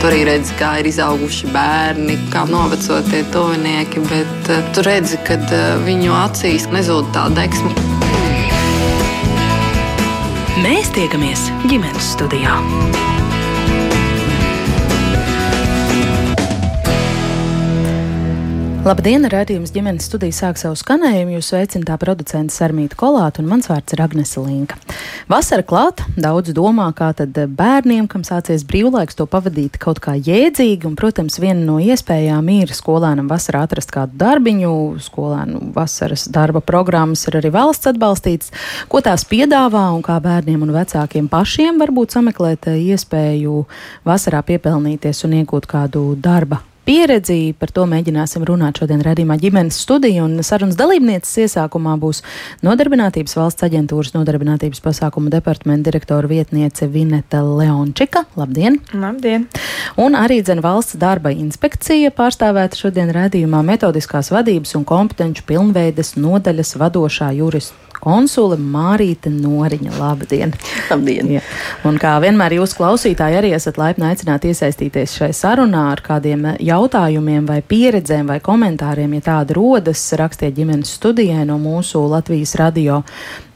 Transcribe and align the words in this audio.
Tu 0.00 0.08
arī 0.08 0.22
redzi, 0.24 0.54
kā 0.56 0.70
ir 0.80 0.86
izauguši 0.88 1.50
bērni, 1.52 2.14
kā 2.32 2.46
noveco 2.48 3.02
tie 3.10 3.20
tuvinieki, 3.34 4.00
bet 4.08 4.48
uh, 4.48 4.62
tu 4.72 4.84
redzi, 4.86 5.18
ka 5.28 5.36
uh, 5.36 5.58
viņu 5.84 6.14
acīs 6.22 6.64
nezūd 6.72 7.12
tā 7.12 7.26
deksme. 7.36 7.74
Mēs 10.64 10.88
tiekamies 10.96 11.50
ģimenes 11.68 12.14
studijā. 12.16 12.56
Labdien, 18.80 19.26
redzējums 19.28 19.74
ģimenes 19.74 20.06
studija 20.08 20.32
sāk 20.32 20.56
savu 20.56 20.72
skanējumu. 20.80 21.34
Jūs 21.34 21.50
sveicināta 21.50 21.98
producents 22.00 22.54
Sarmīta 22.56 22.96
Kolāta 22.96 23.42
un 23.42 23.50
mans 23.50 23.68
vārds 23.68 23.92
ir 23.92 24.00
Agnese 24.00 24.40
Linka. 24.40 24.78
Vasara 25.28 25.60
klāt, 25.68 26.00
daudz 26.16 26.54
domā, 26.56 26.86
kā 26.96 27.10
tad 27.18 27.36
bērniem, 27.58 28.06
kam 28.08 28.24
sācies 28.24 28.64
brīvlaiks, 28.64 29.18
to 29.18 29.26
pavadīt 29.28 29.76
kaut 29.82 30.00
kā 30.00 30.14
jēdzīgi, 30.16 30.88
un, 30.88 30.94
protams, 30.96 31.36
viena 31.42 31.60
no 31.60 31.76
iespējām 31.76 32.48
ir 32.54 32.72
skolēnam 32.72 33.28
vasarā 33.28 33.66
atrast 33.68 33.92
kādu 33.92 34.16
darbiņu, 34.24 34.72
skolēnu 35.10 35.74
vasaras 35.76 36.24
darba 36.32 36.64
programmas 36.64 37.26
ir 37.28 37.36
arī 37.42 37.52
valsts 37.52 37.92
atbalstīts, 37.92 38.48
ko 38.88 39.04
tās 39.04 39.26
piedāvā 39.28 39.90
un 39.92 40.00
kā 40.08 40.16
bērniem 40.24 40.64
un 40.64 40.72
vecākiem 40.80 41.28
pašiem 41.28 41.84
varbūt 41.84 42.16
sameklēt 42.16 42.72
iespēju 42.78 43.60
vasarā 44.08 44.40
piepelnīties 44.40 45.26
un 45.28 45.38
iegūt 45.42 45.68
kādu 45.68 46.08
darba 46.16 46.64
pieredzi. 46.86 47.54
Par 47.58 47.72
to 47.74 47.84
mēģināsim 47.90 48.44
runāt 48.48 48.80
šodien 48.80 49.02
redzījumā 49.04 49.36
ģimenes 49.40 49.80
studija. 49.84 50.24
Un 50.26 50.44
sarunas 50.46 50.78
dalībnieces 50.78 51.44
iesākumā 51.46 51.96
būs 52.00 52.22
Nodarbinātības 52.66 53.36
valsts 53.38 53.66
aģentūras 53.66 54.14
nodarbinātības 54.14 54.82
pasākumu 54.84 55.32
departamenta 55.32 55.90
direktora 55.90 56.28
vietniece 56.30 56.88
Vineta 56.90 57.42
Leončika. 57.44 58.24
Labdien! 58.40 58.80
Labdien! 58.94 59.46
Un 60.00 60.16
arī 60.18 60.40
dzen 60.44 60.62
valsts 60.64 60.98
darba 61.00 61.32
inspekcija 61.34 62.12
pārstāvēta 62.16 62.78
šodien 62.78 63.12
redzījumā 63.14 63.62
metodiskās 63.66 64.32
vadības 64.34 64.76
un 64.78 64.88
kompetenci 64.88 65.46
pilnveides 65.48 66.16
nodaļas 66.20 66.76
vadošā 66.80 67.32
jurista 67.38 67.89
konsule 68.02 68.58
Mārīte 68.60 69.30
Noriņa. 69.32 69.92
Labdien! 69.98 70.54
Labdien! 70.90 71.30
Ja. 71.36 71.42
Un 71.86 71.98
kā 72.00 72.16
vienmēr 72.22 72.56
jūs 72.58 72.74
klausītāji 72.78 73.38
arī 73.40 73.52
esat 73.56 73.78
laipni 73.80 74.08
aicināti 74.10 74.50
iesaistīties 74.50 75.18
šai 75.20 75.30
sarunā 75.36 75.86
ar 75.92 76.02
kādiem 76.04 76.48
jautājumiem 76.58 77.46
vai 77.48 77.60
pieredzēm 77.62 78.32
vai 78.32 78.40
komentāriem, 78.44 79.18
ja 79.18 79.26
tāda 79.30 79.56
rodas, 79.58 80.02
rakstiet 80.18 80.56
ģimenes 80.56 80.96
studijai 80.98 81.46
no 81.48 81.60
mūsu 81.60 82.02
Latvijas 82.10 82.56
radio 82.60 83.02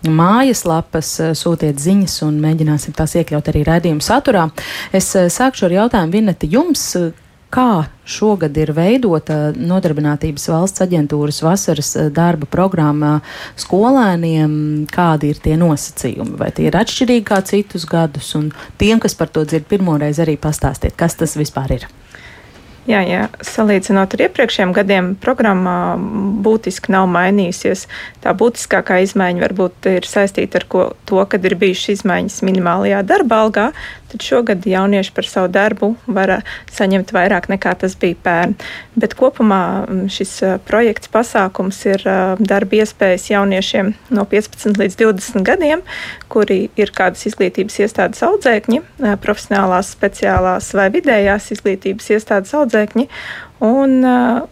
mājaslapas, 0.04 1.10
sūtiet 1.38 1.80
ziņas 1.80 2.20
un 2.26 2.38
mēģināsim 2.42 2.94
tās 2.96 3.16
iekļaut 3.16 3.50
arī 3.52 3.64
redzējuma 3.66 4.04
saturā. 4.04 4.48
Es 4.92 5.10
sākšu 5.12 5.68
ar 5.68 5.78
jautājumu 5.78 6.18
Vineti 6.18 6.50
jums, 6.52 6.90
kā 7.54 7.86
šogad 8.08 8.56
ir 8.58 8.72
veidota 8.76 9.52
Nodarbinātības 9.54 10.48
valsts 10.50 10.84
aģentūras 10.84 11.40
vasaras 11.44 11.94
eh, 11.96 12.10
darba 12.14 12.48
programma 12.50 13.16
skolēniem, 13.60 14.54
kādi 14.92 15.32
ir 15.32 15.42
tie 15.44 15.58
nosacījumi, 15.60 16.38
vai 16.40 16.50
tie 16.54 16.68
ir 16.70 16.78
atšķirīgi 16.80 17.26
kā 17.30 17.40
citus 17.46 17.86
gadus, 17.88 18.34
un 18.38 18.50
tiem, 18.80 19.02
kas 19.02 19.16
par 19.18 19.32
to 19.32 19.46
dzird 19.48 19.68
pirmoreiz, 19.70 20.20
arī 20.22 20.36
pastāstiet, 20.40 20.96
kas 20.98 21.20
tas 21.20 21.38
vispār 21.40 21.78
ir. 21.78 21.86
Jā, 22.84 22.98
jā, 23.08 23.22
salīdzinot 23.40 24.12
ar 24.12 24.22
iepriekšējiem 24.26 24.72
gadiem, 24.76 25.06
programma 25.16 25.94
būtiski 26.44 26.92
nav 26.92 27.06
mainījusies. 27.08 27.86
Tā 28.20 28.34
būtiskākā 28.36 28.98
izmaiņa 29.06 29.40
varbūt 29.40 29.88
ir 29.88 30.04
saistīta 30.04 30.60
ar 30.60 30.66
ko, 30.68 30.82
to, 31.08 31.22
ka 31.24 31.40
ir 31.40 31.56
bijušas 31.62 32.02
izmaiņas 32.02 32.42
minimālajā 32.44 33.00
darba 33.08 33.40
algā, 33.46 33.70
tad 34.14 34.22
šogad 34.22 34.66
jaunieši 34.66 35.12
par 35.14 35.26
savu 35.26 35.48
darbu 35.50 35.94
var 36.06 36.36
saņemt 36.70 37.10
vairāk 37.14 37.48
nekā 37.50 37.74
tas 37.80 37.96
bija 37.98 38.14
pērn. 38.22 38.54
Bet 38.94 39.16
kopumā 39.18 39.86
šis 40.12 40.36
projekts 40.68 41.10
pasākums 41.10 41.80
ir 41.88 42.04
darba 42.38 42.78
iespējas 42.78 43.26
jauniešiem 43.32 43.90
no 44.14 44.26
15 44.30 44.78
līdz 44.78 44.98
20 45.02 45.46
gadiem, 45.46 45.82
kuri 46.30 46.68
ir 46.78 46.94
kādas 46.94 47.26
izglītības 47.26 47.80
iestādes 47.82 48.22
audzēkņi, 48.22 48.82
profesionālās, 49.24 49.90
speciālās 49.96 50.70
vai 50.78 50.86
vidējās 50.94 51.50
izglītības 51.56 52.14
iestādes 52.14 52.54
audzēkņi. 52.54 53.08
Un, 53.62 54.02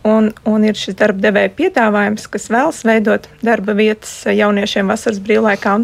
un, 0.06 0.28
un 0.46 0.64
ir 0.64 0.78
šis 0.78 0.94
darba 0.96 1.24
devēja 1.24 1.50
piedāvājums, 1.58 2.28
kas 2.30 2.46
vēlas 2.52 2.82
veidot 2.86 3.26
darba 3.42 3.74
vietas 3.76 4.12
jauniešiem 4.30 4.88
vasaras 4.88 5.18
brīvlaikā. 5.24 5.74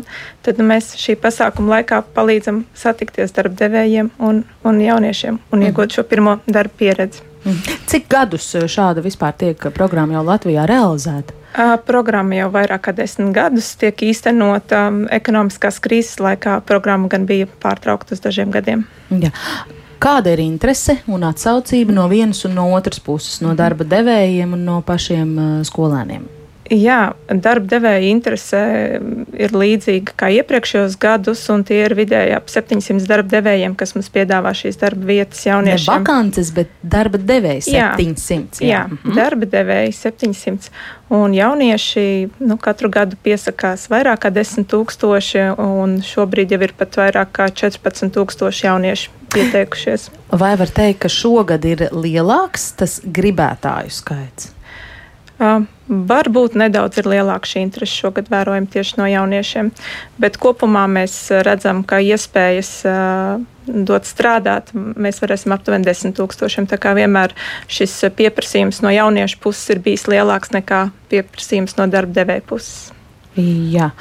Tad 0.47 0.61
nu, 0.61 0.69
mēs 0.71 0.93
šī 0.97 1.17
pasākuma 1.21 1.79
laikā 1.79 2.03
palīdzam 2.15 2.63
satikties 2.79 3.35
darba 3.37 3.59
devējiem 3.59 4.13
un, 4.23 4.45
un 4.63 4.81
jauniešiem 4.81 5.41
un 5.51 5.59
mm. 5.59 5.67
iegūt 5.69 5.99
šo 5.99 6.07
pirmo 6.09 6.39
darba 6.47 6.79
pieredzi. 6.79 7.25
Mm. 7.43 7.59
Cik 7.91 8.07
gadus 8.13 8.47
šāda 8.71 9.03
vispār 9.03 9.35
tiek 9.39 9.69
programma 9.75 10.19
jau 10.19 10.25
Latvijā 10.27 10.67
realizēta? 10.69 11.35
Programma 11.89 12.37
jau 12.37 12.51
vairāk 12.55 12.85
kā 12.87 12.95
desmit 12.95 13.33
gadus 13.35 13.73
tiek 13.81 14.05
īstenota. 14.05 14.85
Ekonomiskās 15.17 15.81
krīzes 15.83 16.21
laikā 16.23 16.61
programma 16.69 17.11
gan 17.11 17.27
bija 17.27 17.49
pārtraukta 17.63 18.15
uz 18.15 18.23
dažiem 18.23 18.53
gadiem. 18.55 18.87
Ja. 19.11 19.33
Kāda 19.99 20.31
ir 20.31 20.45
interese 20.45 21.01
un 21.11 21.27
atsaucība 21.27 21.91
no 21.91 22.05
vienas 22.07 22.45
un 22.47 22.55
no 22.55 22.69
otras 22.77 23.01
puses, 23.03 23.41
no 23.43 23.57
darba 23.59 23.83
devējiem 23.83 24.55
un 24.55 24.67
no 24.71 24.81
pašiem 24.87 25.33
skolēniem? 25.67 26.38
Jā, 26.69 27.15
darba 27.29 27.65
devēja 27.71 28.09
interese 28.11 28.61
ir 29.41 29.55
līdzīga 29.57 30.13
kā 30.21 30.29
iepriekšējos 30.37 30.99
gadus, 31.01 31.41
un 31.53 31.63
tie 31.65 31.79
ir 31.87 31.95
vidēji 31.97 32.35
ap 32.37 32.51
700 32.53 33.09
darba 33.09 33.33
devējiem, 33.33 33.77
kas 33.79 33.95
mums 33.97 34.11
piedāvā 34.13 34.53
šīs 34.57 34.77
darba 34.81 35.09
vietas 35.09 35.47
jauniešiem. 35.47 35.89
Ne 35.89 36.05
vakances, 36.05 36.51
bet 36.53 36.75
darba 36.83 37.21
devēji 37.21 37.71
700. 37.71 38.61
Jā, 38.61 38.69
jā 38.69 38.83
mhm. 38.91 39.17
darba 39.17 39.49
devēji 39.49 39.95
700. 39.97 40.69
Un 41.17 41.33
jaunieši 41.33 42.05
nu, 42.45 42.59
katru 42.61 42.91
gadu 42.93 43.17
piesakās 43.25 43.87
vairāk 43.89 44.27
kā 44.27 44.33
10 44.35 44.69
tūkstoši, 44.69 45.47
un 45.57 46.03
šobrīd 46.05 46.53
jau 46.53 46.61
ir 46.69 46.77
pat 46.77 47.01
vairāk 47.01 47.33
kā 47.41 47.49
14 47.49 48.13
tūkstoši 48.13 48.69
jauniešu 48.69 49.17
pieteikušies. 49.33 50.11
Vai 50.37 50.53
var 50.61 50.69
teikt, 50.69 51.07
ka 51.07 51.13
šogad 51.13 51.65
ir 51.65 51.89
lielāks 51.97 52.75
tas 52.77 53.01
gribētāju 53.05 53.97
skaits? 54.03 54.53
Varbūt 55.39 56.57
nedaudz 56.59 56.99
ir 57.01 57.07
lielāka 57.09 57.49
šī 57.49 57.63
interese 57.63 57.95
šogad 57.95 58.27
vērojama 58.33 58.69
tieši 58.73 58.99
no 58.99 59.07
jauniešiem, 59.09 59.71
bet 60.21 60.37
kopumā 60.43 60.83
mēs 60.91 61.15
redzam, 61.47 61.85
ka 61.87 62.01
iespējas 62.03 62.73
dot 63.69 64.09
strādāt, 64.09 64.73
mēs 64.75 65.23
varēsim 65.23 65.55
aptuveni 65.55 65.87
10 65.87 66.17
tūkstošiem. 66.19 66.69
Tā 66.69 66.81
kā 66.83 66.93
vienmēr 66.99 67.35
šis 67.71 67.95
pieprasījums 68.19 68.83
no 68.85 68.93
jauniešu 68.93 69.41
puses 69.45 69.75
ir 69.75 69.83
bijis 69.85 70.09
lielāks 70.11 70.53
nekā 70.57 70.89
pieprasījums 71.13 71.79
no 71.79 71.89
darba 71.93 72.21
devēja 72.21 72.45
puses. 72.49 72.89
Jā. 73.39 73.93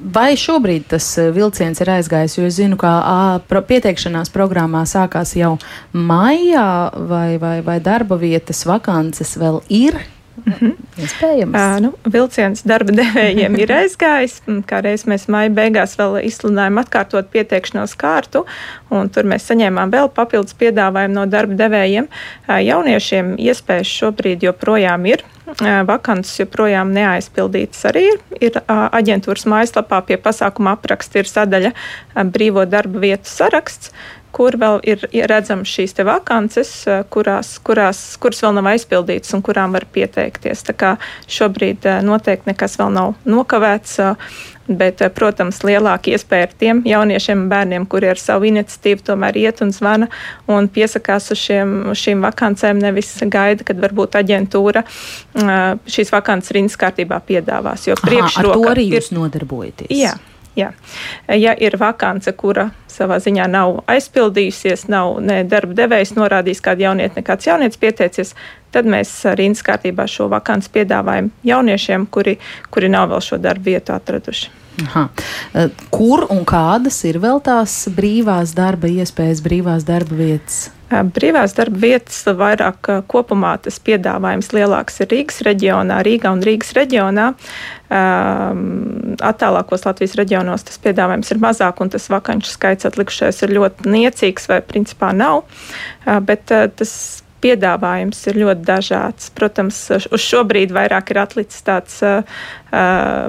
Vai 0.00 0.34
šobrīd 0.36 0.90
tas 0.92 1.06
vilciens 1.32 1.80
ir 1.80 1.90
aizgājis? 1.94 2.36
Jo 2.36 2.48
es 2.50 2.58
zinu, 2.58 2.76
ka 2.80 2.90
ā, 3.00 3.20
pieteikšanās 3.48 4.32
programmā 4.34 4.82
sākās 4.90 5.32
jau 5.38 5.54
maijā, 5.96 6.90
vai, 7.08 7.38
vai, 7.40 7.60
vai 7.64 7.78
darba 7.80 8.20
vietas 8.20 8.66
vakances 8.68 9.38
vēl 9.40 9.62
ir? 9.72 9.96
Mm 10.44 10.52
-hmm. 10.60 10.74
Iespējams. 11.02 11.54
Uh, 11.54 11.80
nu, 11.82 11.92
vilciens 12.12 12.62
darba 12.62 12.92
devējiem 13.00 13.58
ir 13.58 13.72
aizgājis. 13.72 14.40
Kā 14.66 14.82
reiz 14.82 15.04
mēs 15.06 15.28
maija 15.28 15.50
beigās 15.50 15.96
vēl 15.98 16.20
izsludinājām 16.24 16.80
atkārtot 16.82 17.30
pieteikšanos 17.30 17.94
kārtu, 17.94 18.44
un 18.90 19.10
tur 19.10 19.24
mēs 19.24 19.50
saņēmām 19.50 19.90
vēl 19.90 20.08
papildus 20.08 20.54
piedāvājumu 20.54 21.14
no 21.14 21.26
darba 21.26 21.54
devējiem. 21.54 22.08
Jauniešiem 22.48 23.36
iespējas 23.38 23.86
šobrīd 23.86 24.42
joprojām 24.42 25.06
ir. 25.06 25.24
Vakances 25.86 26.38
joprojām 26.40 26.92
neaizpildītas 26.94 27.84
arī 27.84 28.04
ir. 28.12 28.18
ir 28.40 28.52
aģentūras 28.68 29.46
mājaslapā 29.46 30.02
pie 30.06 30.16
pasākuma 30.16 30.76
apraksta 30.78 31.18
ir 31.18 31.26
sadaļa 31.26 31.72
brīvo 32.30 32.64
darba 32.70 32.98
vietu 32.98 33.28
saraksts 33.28 33.90
kur 34.32 34.56
vēl 34.60 34.78
ir 34.86 35.02
redzamas 35.30 35.70
šīs 35.70 35.96
vakances, 36.06 36.70
eh, 36.86 37.02
kurās, 37.10 37.56
kurās, 37.64 38.00
kuras 38.20 38.42
vēl 38.44 38.54
nav 38.58 38.70
aizpildītas 38.72 39.34
un 39.34 39.42
kurām 39.42 39.74
var 39.76 39.86
pieteikties. 39.92 40.64
Tā 40.68 40.76
kā 40.76 40.94
šobrīd 41.28 41.86
eh, 41.86 42.00
noteikti 42.06 42.52
nekas 42.52 42.78
vēl 42.80 42.94
nav 42.94 43.14
nokavēts. 43.24 43.98
Eh, 43.98 44.32
bet, 44.70 45.00
protams, 45.16 45.64
lielāka 45.66 46.12
iespēja 46.12 46.46
ir 46.46 46.52
tiem 46.60 46.82
jauniešiem 46.86 47.40
un 47.42 47.48
bērniem, 47.50 47.86
kuri 47.90 48.12
ar 48.12 48.20
savu 48.22 48.46
iniciatīvu 48.46 49.02
tomēr 49.08 49.34
iet 49.40 49.64
un 49.64 49.72
zvana 49.74 50.06
un 50.46 50.68
piesakās 50.70 51.26
uz, 51.34 51.40
šiem, 51.42 51.72
uz 51.90 51.98
šīm 51.98 52.22
vakancēm, 52.22 52.78
nevis 52.78 53.10
gaida, 53.26 53.66
kad 53.66 53.82
varbūt 53.82 54.14
aģentūra 54.20 54.84
šīs 55.90 56.14
vakances 56.14 56.54
rindas 56.54 56.78
kārtībā 56.78 57.18
piedāvās. 57.26 57.88
Jo 57.90 57.98
priekšroka 57.98 58.46
Aha, 58.46 58.46
ar 58.46 58.62
to 58.62 58.70
arī 58.76 58.86
jūs 58.92 59.10
ir, 59.10 59.18
nodarbojaties. 59.18 59.90
Jā, 59.90 60.14
Jā. 60.58 60.72
Ja 61.28 61.54
ir 61.54 61.76
vakance, 61.78 62.32
kura 62.34 62.70
savā 62.90 63.20
ziņā 63.22 63.46
nav 63.50 63.80
aizpildījusies, 63.90 64.88
nav 64.90 65.20
ne 65.22 65.40
darba 65.48 65.76
devējs 65.78 66.16
norādījis 66.18 66.62
kādu 66.64 66.88
jaunieti, 66.88 67.20
nekāds 67.20 67.46
jaunietis 67.46 67.80
pieteicies, 67.80 68.34
tad 68.74 68.88
mēs 68.90 69.12
rindas 69.38 69.62
kārtībā 69.66 70.08
šo 70.10 70.26
vakanci 70.32 70.72
piedāvājam 70.74 71.30
jauniešiem, 71.46 72.08
kuri, 72.10 72.38
kuri 72.74 72.90
nav 72.90 73.12
vēl 73.14 73.22
šo 73.30 73.38
darbu 73.42 73.70
vietu 73.72 73.94
atraduši. 73.94 74.59
Aha. 74.86 75.08
Kur 75.92 76.24
un 76.30 76.44
kādas 76.48 77.02
ir 77.08 77.18
vēl 77.22 77.40
tās 77.44 77.82
brīvās 77.94 78.54
darba 78.56 78.90
iespējas, 78.90 79.42
brīvās 79.44 79.86
darba 79.88 80.16
vietas? 80.16 80.68
Brīvās 80.90 81.52
darba 81.54 81.78
vietas 81.84 82.24
vairāk 82.34 82.88
kopumā 83.10 83.52
tas 83.62 83.76
piedāvājums 83.86 84.50
lielāks 84.56 84.98
ir 85.04 85.10
Rīgas 85.12 85.38
reģionā, 85.46 86.00
Rīgā 86.06 86.32
un 86.34 86.42
Rīgas 86.42 86.72
reģionā. 86.74 87.28
Attālākos 89.30 89.86
Latvijas 89.86 90.16
reģionos 90.18 90.66
tas 90.66 90.82
piedāvājums 90.82 91.30
ir 91.30 91.42
mazāk, 91.42 91.82
un 91.84 91.94
tas 91.94 92.10
vakanču 92.10 92.50
skaits 92.50 92.88
atlikušais 92.90 93.42
ir 93.46 93.54
ļoti 93.58 93.90
niecīgs 93.90 94.50
vai 94.50 94.60
principā 94.66 95.12
nav. 95.14 95.44
Bet 96.26 96.50
tas 96.50 96.92
piedāvājums 97.42 98.20
ir 98.30 98.38
ļoti 98.42 98.64
dažāds. 98.66 99.30
Protams, 99.36 99.78
uz 99.98 100.22
šo 100.22 100.42
brīdi 100.48 100.76
vairāk 100.76 101.12
ir 101.12 101.20
atlicis 101.22 101.64
tāds 101.66 101.98
uh, 102.06 102.22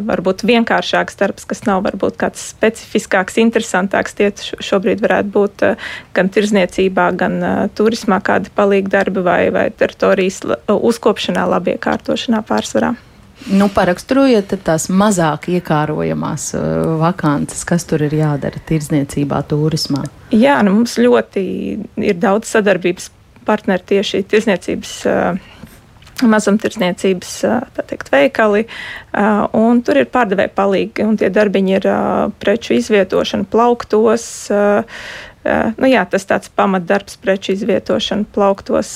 varbūt 0.08 0.46
vienkāršāks 0.48 1.20
darbs, 1.20 1.48
kas 1.50 1.64
nav 1.68 1.84
varbūt 1.88 2.20
kāds 2.22 2.44
specifiskāks, 2.54 3.40
interesantāks. 3.42 4.18
Tie 4.18 4.32
šobrīd 4.62 5.04
varētu 5.04 5.36
būt 5.36 5.68
uh, 5.68 5.92
gan 6.18 6.32
tirzniecībā, 6.34 7.12
gan 7.20 7.40
uh, 7.40 7.62
turismā 7.78 8.22
kādi 8.26 8.52
palīgi 8.56 8.92
darbi 8.92 9.24
vai, 9.26 9.44
vai 9.54 9.70
teritorijas 9.76 10.44
uzkopšanā, 10.72 11.48
labiekārtošanā 11.56 12.44
pārsvarā. 12.48 12.96
Nu, 13.50 13.66
paraksturojiet 13.74 14.52
tās 14.62 14.86
mazāk 14.94 15.48
iekārojamās 15.50 16.52
uh, 16.54 16.66
vakances, 17.02 17.64
kas 17.66 17.88
tur 17.90 18.04
ir 18.06 18.14
jādara 18.14 18.62
tirdzniecībā, 18.70 19.42
turismā. 19.50 20.04
Jā, 20.30 20.60
nu, 20.66 20.76
mums 20.78 20.94
ļoti 21.02 21.42
ir 22.06 22.20
daudz 22.22 22.52
sadarbības 22.54 23.10
partneri 23.48 23.88
tieši 23.96 24.24
tirzniecības. 24.32 24.96
Mazumtirdzniecības 26.22 27.30
teikt, 27.90 28.12
veikali, 28.14 28.68
un 29.58 29.80
tur 29.82 29.98
ir 29.98 30.06
pārdevēja 30.14 30.52
palīgi. 30.54 31.08
Tie 31.18 31.30
darbiņi 31.34 31.74
ir 31.80 31.88
preču 32.38 32.76
izvietošana 32.76 33.48
plauktos, 33.50 34.28
Nu, 35.42 35.88
jā, 35.90 36.04
tas 36.06 36.28
tāds 36.30 36.52
pamatdarbs, 36.54 37.16
preču 37.22 37.56
izvietošana 37.56 38.28
plauktos. 38.34 38.92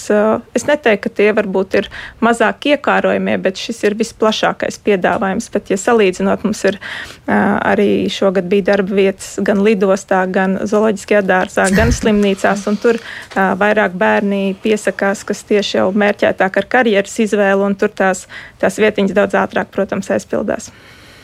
Es 0.53 0.67
neteiktu, 0.69 1.07
ka 1.07 1.11
tie 1.17 1.31
varbūt 1.33 1.77
ir 1.79 1.89
mazāk 2.21 2.67
iekārojamie, 2.69 3.39
bet 3.41 3.57
šis 3.57 3.81
ir 3.87 3.97
visplašākais 3.97 4.77
piedāvājums. 4.85 5.49
Bet, 5.53 5.73
ja 5.73 5.79
salīdzinot, 5.81 6.45
mums 6.45 6.61
ir 6.69 6.77
arī 7.25 8.05
šogad 8.13 8.45
bija 8.51 8.69
darba 8.69 8.99
vietas 9.01 9.33
gan 9.41 9.63
lidostā, 9.65 10.21
gan 10.29 10.59
zooloģiskajā 10.61 11.23
dārzā, 11.25 11.65
gan 11.73 11.93
slimnīcās, 11.99 12.67
un 12.69 12.77
tur 12.81 13.01
vairāk 13.33 13.97
bērni 13.97 14.43
piesakās, 14.61 15.25
kas 15.25 15.41
tieši 15.49 15.79
jau 15.79 15.89
mērķētāk 15.97 16.61
ar 16.61 16.69
karjeras 16.77 17.17
izvēlu, 17.25 17.65
un 17.65 17.79
tur 17.79 17.89
tās, 17.89 18.27
tās 18.61 18.77
vietiņas 18.81 19.17
daudz 19.17 19.41
ātrāk, 19.41 19.73
protams, 19.73 20.13
aizpildās. 20.13 20.69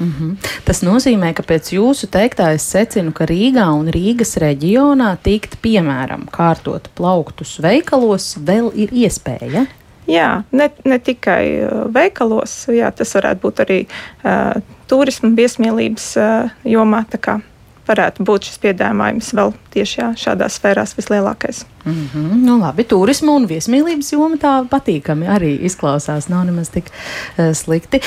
Mm 0.02 0.14
-hmm. 0.20 0.50
Tas 0.66 0.82
nozīmē, 0.82 1.34
ka 1.34 1.44
pēc 1.44 1.74
jūsu 1.78 2.08
teiktā 2.08 2.54
es 2.54 2.64
secinu, 2.72 3.12
ka 3.12 3.26
Rīgā 3.26 3.68
un 3.80 3.88
Rīgas 3.88 4.38
reģionā 4.38 5.18
tikt, 5.24 5.62
piemēram, 5.62 6.26
kārtot 6.32 6.90
plauktus 6.96 7.60
veikalos, 7.62 8.38
vēl 8.46 8.72
ir 8.76 8.90
iespēja. 8.90 9.66
Jā, 10.08 10.44
ne, 10.52 10.70
ne 10.86 11.00
tikai 11.00 11.62
uh, 11.62 11.94
veikalos, 11.94 12.68
jā, 12.68 12.92
tas 12.92 13.14
varētu 13.16 13.42
būt 13.42 13.60
arī 13.60 13.80
uh, 13.86 14.62
turisma, 14.88 15.30
viesmīlības 15.30 16.18
uh, 16.18 16.50
jomā 16.64 17.06
varētu 17.92 18.26
būt 18.28 18.50
šis 18.50 18.62
piedāvājums 18.64 19.34
vēl 19.38 19.54
tieši 19.72 20.00
jā, 20.00 20.10
šādās 20.20 20.58
sfērās 20.60 20.96
vislielākais. 20.98 21.66
Mm 21.86 22.10
-hmm. 22.14 22.44
nu, 22.46 22.58
labi, 22.60 22.84
turisma 22.84 23.32
un 23.36 23.48
viesmīlības 23.50 24.12
joma 24.14 24.38
tā 24.38 24.54
patīkami 24.70 25.28
arī 25.28 25.56
izklausās. 25.66 26.30
Nav 26.30 26.46
nemaz 26.46 26.70
tik 26.70 26.92
uh, 26.92 27.54
slikti. 27.54 28.02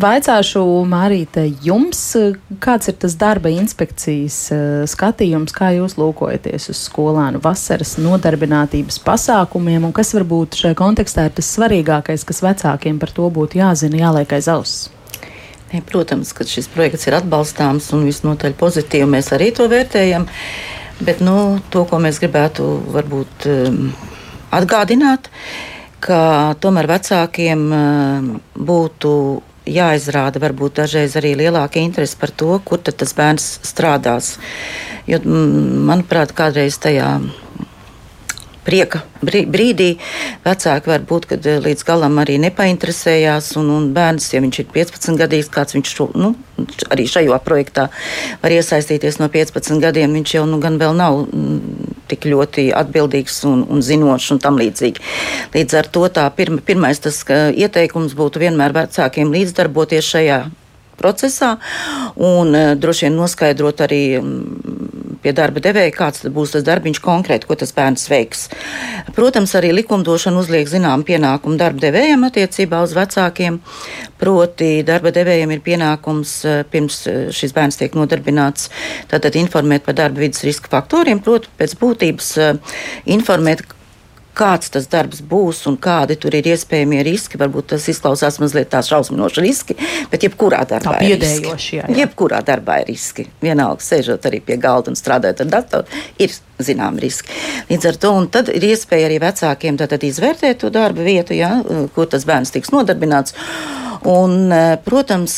Vaicāšu, 0.00 0.60
Mārīte, 0.84 1.46
jums, 1.62 2.16
kāds 2.60 2.88
ir 2.88 2.94
tas 2.94 3.14
darba 3.16 3.48
inspekcijas 3.48 4.50
uh, 4.50 4.58
skatījums, 4.84 5.54
kā 5.54 5.70
jūs 5.76 5.96
lūkojaties 5.96 6.68
uz 6.70 6.82
skolānu 6.88 7.40
vasaras 7.42 7.96
nodarbinātības 7.98 8.98
pasākumiem 8.98 9.84
un 9.84 9.92
kas 9.92 10.14
varbūt 10.14 10.58
šajā 10.60 10.74
kontekstā 10.74 11.24
ir 11.24 11.30
tas 11.30 11.56
svarīgākais, 11.56 12.24
kas 12.24 12.42
vecākiem 12.42 12.98
par 12.98 13.10
to 13.10 13.30
būtu 13.30 13.62
jāzina, 13.62 13.96
jāliek 13.96 14.32
aiz 14.32 14.48
auss? 14.48 14.90
Ne, 15.72 15.82
protams, 15.82 16.30
ka 16.36 16.46
šis 16.46 16.68
projekts 16.70 17.08
ir 17.08 17.16
atbalstāms 17.18 17.88
un 17.96 18.04
visnotaļ 18.06 18.54
pozitīvi. 18.58 19.08
Mēs 19.16 19.32
arī 19.34 19.50
to 19.54 19.66
vērtējam. 19.70 20.28
Bet 21.02 21.20
nu, 21.20 21.58
to, 21.74 21.82
ko 21.90 21.98
mēs 22.00 22.20
gribētu 22.22 22.64
varbūt 22.94 23.48
um, 23.52 23.80
atgādināt, 24.54 25.28
ka 26.00 26.54
tomēr 26.62 26.88
vecākiem 26.88 27.66
um, 27.66 28.30
būtu 28.56 29.12
jāizrāda 29.66 30.40
varbūt 30.40 30.78
dažreiz 30.80 31.16
arī 31.18 31.34
lielāka 31.42 31.82
interese 31.82 32.16
par 32.20 32.30
to, 32.30 32.54
kur 32.64 32.80
tas 32.86 33.12
bērns 33.18 33.48
strādās. 33.66 34.36
Jo, 35.10 35.18
manuprāt, 35.26 36.32
kādreiz 36.38 36.78
tajā 36.82 37.18
prieka 38.66 39.02
brīdī 39.22 39.96
vecāki 40.44 40.90
var 40.90 41.04
būt, 41.06 41.28
kad 41.30 41.46
eh, 41.46 41.60
līdz 41.62 41.84
galam 41.86 42.18
arī 42.22 42.38
nepainteresējās. 42.42 43.52
Un, 43.60 43.70
un 43.74 43.88
bērns, 43.96 44.28
ja 44.34 44.42
viņš 44.44 44.60
ir 44.62 44.68
15 44.74 45.20
gadīgs, 45.20 45.50
kāds 45.52 45.76
viņš 45.76 45.94
šo, 45.98 46.08
nu, 46.18 46.34
arī 46.90 47.06
šajā 47.10 47.38
projektā 47.46 47.88
var 48.42 48.56
iesaistīties 48.56 49.20
no 49.22 49.30
15 49.32 49.80
gadiem, 49.82 50.18
viņš 50.18 50.36
jau 50.38 50.44
nu, 50.50 50.60
gan 50.62 50.78
vēl 50.82 50.96
nav 50.98 51.22
mm, 51.24 51.94
tik 52.10 52.28
ļoti 52.30 52.68
atbildīgs 52.76 53.42
un, 53.48 53.64
un 53.70 53.82
zinošs 53.84 54.34
un 54.34 54.42
tam 54.42 54.60
līdzīgi. 54.60 55.02
Līdz 55.56 55.80
ar 55.80 55.90
to 55.94 56.06
tā 56.12 56.28
pirma, 56.36 56.62
pirmais 56.64 57.02
tas 57.02 57.22
ieteikums 57.26 58.14
būtu 58.18 58.42
vienmēr 58.42 58.76
vecākiem 58.76 59.34
līdzdarboties 59.34 60.14
šajā 60.14 60.44
procesā 60.96 61.56
un 62.16 62.54
uh, 62.56 62.72
droši 62.80 63.06
vien 63.06 63.18
noskaidrot 63.18 63.82
arī 63.84 64.02
um, 64.16 64.32
pie 65.26 65.34
darba 65.34 65.62
devēja, 65.62 65.90
kāds 65.94 66.22
būs 66.30 66.54
tas 66.54 66.64
darbiņš 66.66 67.02
konkrēti, 67.02 67.48
ko 67.48 67.58
tas 67.58 67.74
bērns 67.74 68.06
veiks. 68.12 68.46
Protams, 69.16 69.56
arī 69.58 69.72
likumdošana 69.74 70.38
uzliek 70.38 70.70
zinām 70.70 71.02
pienākumu 71.06 71.58
darba 71.58 71.82
devējiem 71.88 72.28
attiecībā 72.28 72.84
uz 72.86 72.94
vecākiem, 72.94 73.58
proti 74.22 74.70
darba 74.86 75.10
devējiem 75.16 75.56
ir 75.56 75.64
pienākums 75.66 76.36
uh, 76.46 76.60
pirms 76.70 77.02
uh, 77.10 77.22
šis 77.34 77.54
bērns 77.56 77.80
tiek 77.80 77.96
nodarbināts, 77.98 78.70
tātad 79.10 79.38
informēt 79.40 79.86
par 79.86 79.98
darba 79.98 80.22
vidas 80.22 80.46
riska 80.46 80.70
faktoriem, 80.70 81.22
proti 81.24 81.50
pēc 81.58 81.74
būtības 81.80 82.32
informēt, 83.16 83.64
kāds 84.36 84.72
tas 84.74 84.88
darbs 84.92 85.22
būs 85.24 85.62
un 85.70 85.78
kādi 85.82 86.18
tur 86.20 86.34
ir 86.36 86.46
iespējamie 86.52 87.02
riski. 87.06 87.40
Varbūt 87.40 87.72
tas 87.74 87.86
izklausās 87.92 88.40
mazliet 88.42 88.70
tā 88.72 88.82
šausminoši 88.86 89.44
riski, 89.44 89.78
bet 90.12 90.26
jebkurā 90.26 90.64
darbā 90.68 90.98
ir 91.06 91.20
riski. 91.22 91.52
Jā, 91.52 91.86
jā. 91.86 92.00
Jebkurā 92.02 92.42
darbā 92.46 92.80
ir 92.82 92.90
riski. 92.92 93.28
Vienalga, 93.44 93.84
sēžot 93.84 94.28
arī 94.28 94.42
pie 94.44 94.58
galda 94.60 94.92
un 94.92 94.98
strādājot 94.98 95.44
ar 95.46 95.52
datoru, 95.56 96.02
ir 96.22 96.34
zinām 96.62 97.00
riski. 97.00 97.32
Līdz 97.70 97.90
ar 97.90 97.98
to 98.00 98.12
tad 98.32 98.52
ir 98.52 98.68
iespēja 98.70 99.10
arī 99.10 99.18
vecākiem 99.22 99.80
izvērtēt 100.06 100.62
to 100.62 100.70
darba 100.72 101.04
vietu, 101.04 101.36
jā, 101.36 101.58
kur 101.94 102.08
tas 102.10 102.24
bērns 102.28 102.54
tiks 102.54 102.72
nodarbināts. 102.74 103.36
Un, 104.06 104.52
protams, 104.86 105.34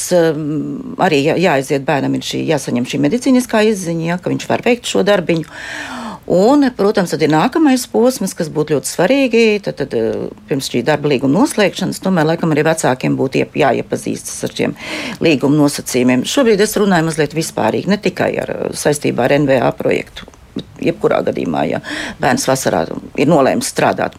arī 1.01 1.23
jāaiziet 1.25 1.87
bērnam, 1.87 2.19
ir 2.19 2.27
šī, 2.27 2.43
jāsaņem 2.51 2.89
šī 2.91 3.01
medicīniskā 3.01 3.63
izziņa, 3.71 4.11
ja, 4.11 4.19
ka 4.21 4.33
viņš 4.33 4.49
var 4.51 4.65
veikt 4.67 4.91
šo 4.91 5.05
darbiņu. 5.09 5.49
Un, 6.29 6.67
protams, 6.77 7.15
tad 7.15 7.23
ir 7.25 7.31
nākamais 7.33 7.87
posms, 7.89 8.35
kas 8.37 8.51
būtu 8.53 8.77
ļoti 8.77 8.91
svarīgi. 8.91 9.45
Tad, 9.65 9.79
tad 9.81 9.95
eh, 9.97 10.27
pirms 10.51 10.69
šī 10.69 10.83
darba 10.85 11.09
līguma 11.09 11.41
noslēgšanas, 11.41 12.03
tomēr 12.05 12.29
laikam 12.29 12.53
arī 12.53 12.67
vecākiem 12.69 13.15
būtu 13.17 13.47
jāiepazīstas 13.57 14.43
ar 14.45 14.53
šiem 14.59 14.75
līguma 15.25 15.57
nosacījumiem. 15.63 16.27
Šobrīd 16.29 16.61
es 16.61 16.77
runāju 16.77 17.07
mazliet 17.07 17.37
vispārīgi, 17.37 17.89
ne 17.89 17.97
tikai 18.05 18.35
ar, 18.43 18.53
eh, 18.53 18.75
saistībā 18.77 19.25
ar 19.25 19.39
NVA 19.39 19.71
projektu. 19.79 20.29
Jebkurā 20.83 21.23
gadījumā, 21.27 21.63
ja 21.71 21.79
bērns 22.21 22.45
vasarā 22.49 22.83
ir 23.17 23.31
nolēmis 23.31 23.71
strādāt. 23.73 24.19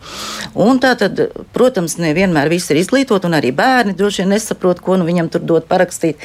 Un 0.56 0.80
tā 0.80 0.96
tad, 0.98 1.20
protams, 1.54 1.98
nevienmēr 2.02 2.50
viss 2.50 2.72
ir 2.72 2.80
izglītot, 2.80 3.28
un 3.28 3.38
arī 3.38 3.52
bērni 3.56 3.94
droši 3.96 4.24
vien 4.24 4.34
nesaprot, 4.34 4.82
ko 4.82 4.98
nu 4.98 5.06
viņam 5.08 5.30
tur 5.30 5.46
dot 5.46 5.70
parakstīt. 5.70 6.18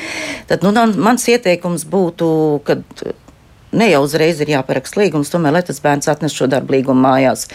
Tad 0.48 0.64
nu, 0.64 0.72
mans 0.96 1.28
ieteikums 1.28 1.84
būtu, 1.90 2.30
kad 2.66 2.82
ne 3.74 3.88
jau 3.90 4.02
uzreiz 4.04 4.40
ir 4.42 4.52
jāparaksta 4.54 5.00
līgums, 5.02 5.30
tomēr, 5.32 5.56
lai 5.56 5.62
tas 5.66 5.80
bērns 5.82 6.08
atnes 6.10 6.34
šo 6.34 6.48
darbu 6.50 6.76
līgumu 6.76 7.02
mājās. 7.04 7.46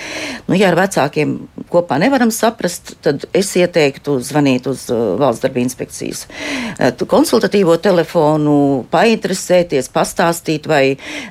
Nu, 0.47 0.57
ja 0.57 0.69
ar 0.71 0.77
vecākiem 0.79 1.35
kopā 1.71 1.99
nevaram 2.01 2.31
saprast, 2.33 2.95
tad 3.05 3.25
es 3.35 3.51
ieteiktu 3.57 4.17
zvanīt 4.25 4.67
uz 4.69 4.87
uh, 4.93 5.15
valsts 5.19 5.43
darba 5.45 5.61
inspekcijas 5.63 6.25
uh, 6.27 7.05
konsultatīvo 7.09 7.77
telefonu, 7.81 8.55
painteresēties, 8.91 9.91
pastāstīt, 9.93 10.67
vai, 10.69 10.83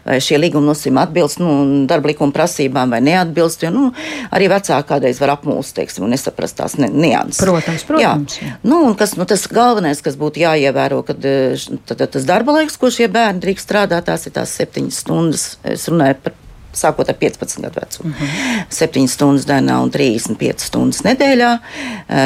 vai 0.06 0.18
šie 0.24 0.40
līguma 0.40 0.70
nosacījumi 0.70 1.02
atbilst 1.02 1.42
nu, 1.42 1.52
darba 1.90 2.12
likuma 2.12 2.34
prasībām 2.34 2.94
vai 2.94 3.02
neatbilst. 3.04 3.66
Jo, 3.66 3.72
nu, 3.74 3.90
arī 4.34 4.50
vecāki 4.52 4.88
kādreiz 4.88 5.20
var 5.22 5.34
apmūst, 5.36 5.76
teiksim, 5.78 6.06
un 6.06 6.14
nesaprast 6.14 6.58
tās 6.60 6.78
ne, 6.80 6.90
nianses. 6.92 7.42
Protams, 7.42 7.86
protams. 7.88 8.38
Jā. 8.40 8.54
Nu, 8.66 8.80
kas, 8.98 9.14
nu, 9.18 9.26
tas 9.28 9.44
galvenais, 9.52 10.02
kas 10.04 10.18
būtu 10.20 10.42
jāievēro, 10.44 11.02
kad 11.06 11.28
uh, 11.28 11.68
tad, 11.84 11.98
tad 12.00 12.16
tas 12.16 12.28
darba 12.28 12.56
laiks, 12.60 12.78
ko 12.80 12.92
šie 12.94 13.10
bērni 13.12 13.42
drīkst 13.44 13.68
strādāt, 13.68 14.08
tās 14.08 14.26
ir 14.28 14.34
tās 14.38 14.54
septiņas 14.58 14.77
7 14.78 14.90
stundas. 14.94 15.56
Es 15.66 15.88
runāju 15.90 16.20
par 16.22 16.36
sākot 16.78 17.08
ar 17.10 17.16
15 17.18 17.62
gadu 17.64 17.80
vecumu. 17.80 18.10
Uh 18.10 18.22
-huh. 18.22 18.64
7 18.70 19.08
stundas 19.08 19.46
dienā 19.46 19.82
un 19.82 19.90
35 19.90 20.58
stundas 20.58 21.02
nedēļā. 21.02 21.58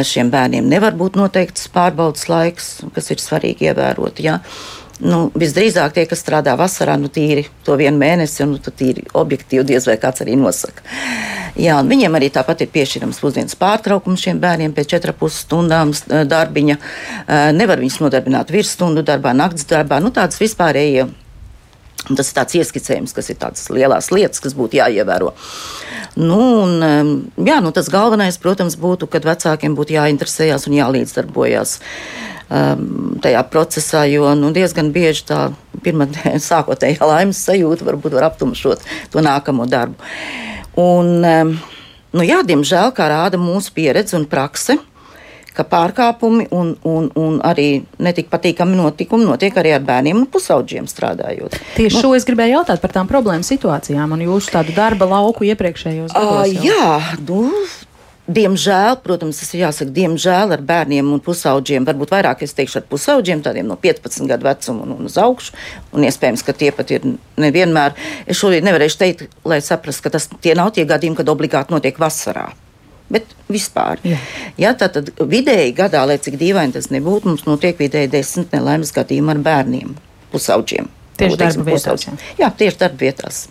Šiem 0.05 0.31
bērniem 0.31 0.69
nevar 0.69 0.93
būt 0.93 1.17
noteikts 1.17 1.69
pārbaudas 1.69 2.29
laiks, 2.29 2.81
kas 2.95 3.11
ir 3.11 3.17
svarīgi 3.17 3.73
ievērot. 3.73 4.21
Ja? 4.21 4.41
Nu, 5.01 5.31
visdrīzāk 5.35 5.93
tie, 5.93 6.07
kas 6.07 6.23
strādā 6.23 6.57
vasarā, 6.59 6.97
nu, 7.01 7.09
tīri 7.09 7.47
to 7.65 7.77
vienu 7.77 7.99
mēnesi, 7.99 8.43
un 8.43 8.51
nu, 8.51 8.59
tīri 8.59 9.03
objektīvi 9.13 9.65
diez 9.65 9.87
vai 9.87 9.97
kāds 9.97 10.23
arī 10.23 10.37
nosaka. 10.37 10.83
Jā, 11.59 11.83
viņiem 11.85 12.15
arī 12.17 12.31
tāpat 12.33 12.63
ir 12.63 12.71
piešķirams 12.73 13.19
pusdienas 13.21 13.57
pārtraukums 13.61 14.23
šiem 14.25 14.39
bērniem 14.41 14.73
pēc 14.73 14.95
4,5 14.95 15.29
stundām 15.29 15.93
darbiņa. 16.29 16.77
Nevar 17.53 17.83
viņus 17.83 17.99
nodarbināt 18.01 18.53
virsstundu 18.55 19.03
darbā, 19.03 19.35
naktas 19.37 19.67
darbā, 19.69 20.01
nu 20.01 20.11
tādas 20.15 20.41
vispārējie. 20.41 21.09
Tas 22.03 22.33
ir 22.33 22.35
tāds 22.35 22.57
ieskicējums, 22.59 23.15
kas 23.15 23.31
ir 23.31 23.39
tādas 23.39 23.69
lielas 23.71 24.11
lietas, 24.11 24.43
kas 24.43 24.57
būtu 24.59 24.81
jāievēro. 24.81 25.31
Nu, 26.19 26.41
un, 26.65 27.23
jā, 27.39 27.61
nu, 27.63 27.71
tas 27.75 27.89
galvenais, 27.93 28.41
protams, 28.43 28.77
būtu, 28.81 29.07
kad 29.13 29.27
vecākiem 29.29 29.77
būtu 29.79 29.95
jāinteresējas 29.95 30.67
un 30.69 30.77
jālīdzdarbojas 30.81 31.77
um, 32.53 33.15
tajā 33.23 33.43
procesā, 33.53 34.05
jo 34.11 34.35
nu, 34.39 34.51
diezgan 34.55 34.91
bieži 34.95 35.29
tā 35.31 35.41
pirmā 35.85 36.09
sākotnējā 36.51 37.07
laimes 37.07 37.41
sajūta 37.47 37.87
varbūt 37.89 38.19
var 38.19 38.33
aptumšot 38.33 38.83
to 39.15 39.25
nākamo 39.25 39.69
darbu. 39.71 40.13
Un, 40.83 41.15
um, 41.23 41.55
nu, 42.13 42.27
jā, 42.27 42.43
diemžēl, 42.49 42.93
kā 42.97 43.09
rāda 43.13 43.41
mūsu 43.41 43.75
pieredze 43.77 44.19
un 44.19 44.27
prakse, 44.29 44.81
ka 45.57 45.67
pārkāpumi 45.69 46.49
un, 46.55 46.75
un, 46.89 47.09
un 47.19 47.39
arī 47.45 47.85
netik 48.03 48.31
patīkami 48.33 48.79
notikumi 48.79 49.29
notiek 49.29 49.57
arī 49.61 49.75
ar 49.77 49.85
bērniem 49.87 50.25
un 50.25 50.27
pusaudžiem 50.33 50.89
strādājot. 50.91 51.59
Tieši 51.77 51.99
nu, 51.99 52.03
šo 52.03 52.13
es 52.19 52.27
gribēju 52.29 52.59
jautāt 52.59 52.83
par 52.83 52.95
tām 52.95 53.11
problēmu 53.11 53.47
situācijām 53.47 54.17
un 54.17 54.27
jūsu 54.27 54.57
tādu 54.57 54.75
darba 54.77 55.09
lauku 55.13 55.49
iepriekšējos 55.53 56.15
gados. 56.17 56.53
Uh, 56.53 56.69
jā, 56.69 56.93
nu, 57.29 57.49
Diemžēl, 58.23 59.01
protams, 59.03 59.41
tas 59.43 59.49
ir 59.51 59.65
jāsaka, 59.65 59.91
diemžēl 59.97 60.55
ar 60.55 60.61
bērniem 60.63 61.09
un 61.11 61.19
pusaudžiem, 61.21 61.83
varbūt 61.89 62.13
vairāk 62.15 62.45
es 62.47 62.55
teikšu 62.55 62.79
ar 62.79 62.85
pusaudžiem, 62.87 63.43
tādiem 63.43 63.67
no 63.67 63.75
15 63.75 64.31
gadu 64.31 64.47
vecuma 64.47 64.87
un, 64.87 64.93
un 64.95 65.11
uz 65.11 65.19
augšu. 65.19 65.57
Un 65.91 66.07
iespējams, 66.07 66.47
ka 66.47 66.55
tie 66.55 66.71
pat 66.71 66.95
ir 66.95 67.09
nevienmēr. 67.43 67.99
Es 68.31 68.39
šodien 68.39 68.63
nevarēšu 68.71 69.01
teikt, 69.03 69.27
lai 69.43 69.59
saprastu, 69.59 70.07
ka 70.07 70.15
tas 70.15 70.31
tie 70.39 70.55
nav 70.55 70.71
tie 70.77 70.87
gadījumi, 70.87 71.19
kad 71.19 71.35
obligāti 71.35 71.75
notiek 71.75 71.99
vasarā. 71.99 72.53
Bet 73.13 73.35
vispār. 73.53 74.01
Jā. 74.07 74.19
Jā, 74.61 74.73
tā 74.79 74.89
tad 74.93 75.11
vidēji 75.19 75.75
gadā, 75.77 76.07
lai 76.09 76.19
cik 76.23 76.39
dīvaini 76.41 76.77
tas 76.77 76.89
nebūtu, 76.95 77.33
mums 77.33 77.47
notiek 77.49 77.79
vidēji 77.81 78.11
desmit 78.15 78.55
nelaimes 78.57 78.93
gadījumi 78.97 79.35
ar 79.35 79.43
bērniem, 79.45 79.97
pusaudžiem. 80.33 80.89
Tieši 81.21 81.41
darba 81.41 81.67
vietās. 81.69 82.07
Jā. 82.41 82.49
tieši 82.57 82.81
darba 82.81 83.05
vietās. 83.05 83.45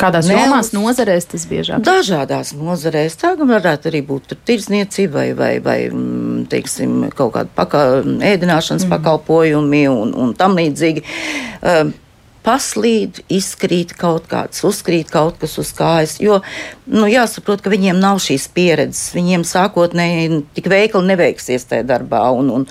Kādās 0.00 0.28
ne, 0.30 0.36
jomās, 0.38 0.70
nozarēs 0.72 1.26
tas 1.28 1.42
biežāk? 1.50 1.82
Dažādās 1.84 2.54
nozarēs. 2.56 3.18
Tā 3.20 3.34
varētu 3.36 3.90
arī 3.90 4.00
būt 4.06 4.36
tirdzniecība 4.48 5.18
vai, 5.18 5.26
vai, 5.36 5.50
vai 5.64 5.78
mm, 5.90 6.46
teiksim, 6.52 6.94
kaut 7.16 7.34
kāda 7.34 7.52
paka, 7.56 7.82
ēdināšanas 8.06 8.86
mm. 8.86 8.94
pakalpojumi 8.94 9.82
un, 9.90 10.14
un 10.14 10.32
tam 10.38 10.56
līdzīgi. 10.56 11.04
Uh, 11.60 11.90
paslīd, 12.46 13.22
izkrīt 13.32 13.94
kaut 13.98 14.28
kāds, 14.30 14.64
uzkrīt 14.66 15.10
kaut 15.12 15.40
kas 15.42 15.56
uz 15.60 15.72
kājas. 15.76 16.18
Jo 16.22 16.40
nu, 16.86 17.06
jāsaprot, 17.10 17.62
ka 17.64 17.72
viņiem 17.72 18.00
nav 18.00 18.20
šīs 18.24 18.48
pieredzes. 18.54 19.14
Viņiem 19.16 19.46
sākotnēji 19.48 20.44
tik 20.58 20.70
veikli 20.72 21.04
neveiksies 21.12 21.68
tajā 21.70 21.86
darbā, 21.88 22.26
un, 22.36 22.52
un 22.60 22.68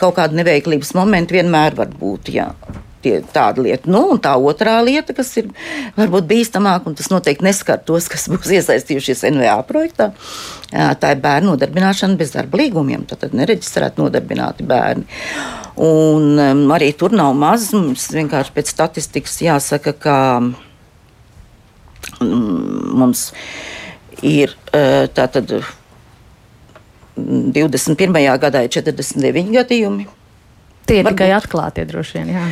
kaut 0.00 0.18
kāda 0.18 0.38
neveiklības 0.38 0.94
momenti 0.98 1.38
vienmēr 1.38 1.78
var 1.78 1.94
būt. 1.98 2.34
Jā 2.38 2.52
tie, 3.02 3.18
tāda 3.34 3.62
lieta. 3.64 3.90
Nu, 3.90 4.04
un 4.12 4.20
tā 4.22 4.34
otrā 4.36 4.78
lieta, 4.84 5.14
kas 5.16 5.30
ir 5.40 5.50
varbūt 5.96 6.28
bīstamāka, 6.30 6.90
un 6.90 6.96
tas 6.98 7.10
noteikti 7.12 7.46
neskar 7.46 7.80
tos, 7.86 8.08
kas 8.10 8.28
būs 8.32 8.50
iesaistījušies 8.58 9.26
NVA 9.30 9.56
projektā, 9.68 10.10
tā 10.70 11.14
ir 11.14 11.22
bērnu 11.24 11.54
nodarbināšana 11.54 12.18
bez 12.20 12.34
darba 12.34 12.60
līgumiem. 12.60 13.06
Tad 13.08 13.34
nereģistrēti 13.36 14.02
nodarbināti 14.02 14.66
bērni. 14.68 15.08
Un 15.78 16.38
um, 16.42 16.64
arī 16.74 16.90
tur 16.98 17.14
nav 17.14 17.36
maz. 17.38 17.70
Mums 17.76 18.08
vienkārši 18.14 18.54
pēc 18.56 18.72
statistikas 18.74 19.38
jāsaka, 19.44 19.94
ka 19.94 20.18
um, 20.42 20.54
mums 22.98 23.30
ir 24.26 24.56
tātad. 25.14 25.60
21. 27.18 28.14
gadā 28.38 28.62
ir 28.62 28.70
49 28.70 29.50
gadījumi. 29.50 30.06
Tie 30.88 31.02
ir 31.02 31.08
tikai 31.10 31.30
atklātie 31.36 31.84
droši 31.88 32.18
vien. 32.18 32.34
Jā. 32.38 32.44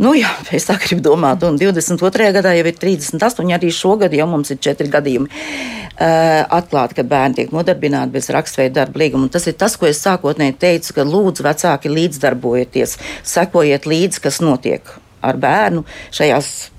Nu, 0.00 0.14
jā, 0.16 0.30
es 0.56 0.64
tā 0.64 0.78
gribu 0.80 1.02
domāt. 1.10 1.42
Un 1.44 1.58
22. 1.60 2.30
gadā 2.32 2.54
jau 2.56 2.64
ir 2.64 2.76
38, 2.80 3.50
arī 3.52 3.72
šogad 3.74 4.14
jau 4.16 4.26
mums 4.30 4.52
ir 4.54 4.60
4 4.64 4.88
gadījumi 4.94 5.28
uh, 5.28 6.46
atklāti, 6.56 6.96
ka 6.96 7.04
bērni 7.04 7.40
tiek 7.40 7.52
nodarbināti 7.52 8.14
bez 8.14 8.30
rakstveida 8.32 8.78
darba 8.78 9.02
līguma. 9.02 9.26
Un 9.28 9.34
tas 9.34 9.44
ir 9.50 9.58
tas, 9.60 9.76
ko 9.76 9.88
es 9.90 10.00
sākotnēji 10.00 10.56
teicu, 10.62 10.94
ka 10.96 11.04
lūdzu 11.04 11.44
vecāki 11.44 11.92
līdzdarbojieties, 11.92 12.96
sekojiet 13.34 13.88
līdzi, 13.90 14.22
kas 14.24 14.40
notiek 14.44 14.94
ar 15.20 15.40
bērnu 15.40 15.84
šajās 16.16 16.70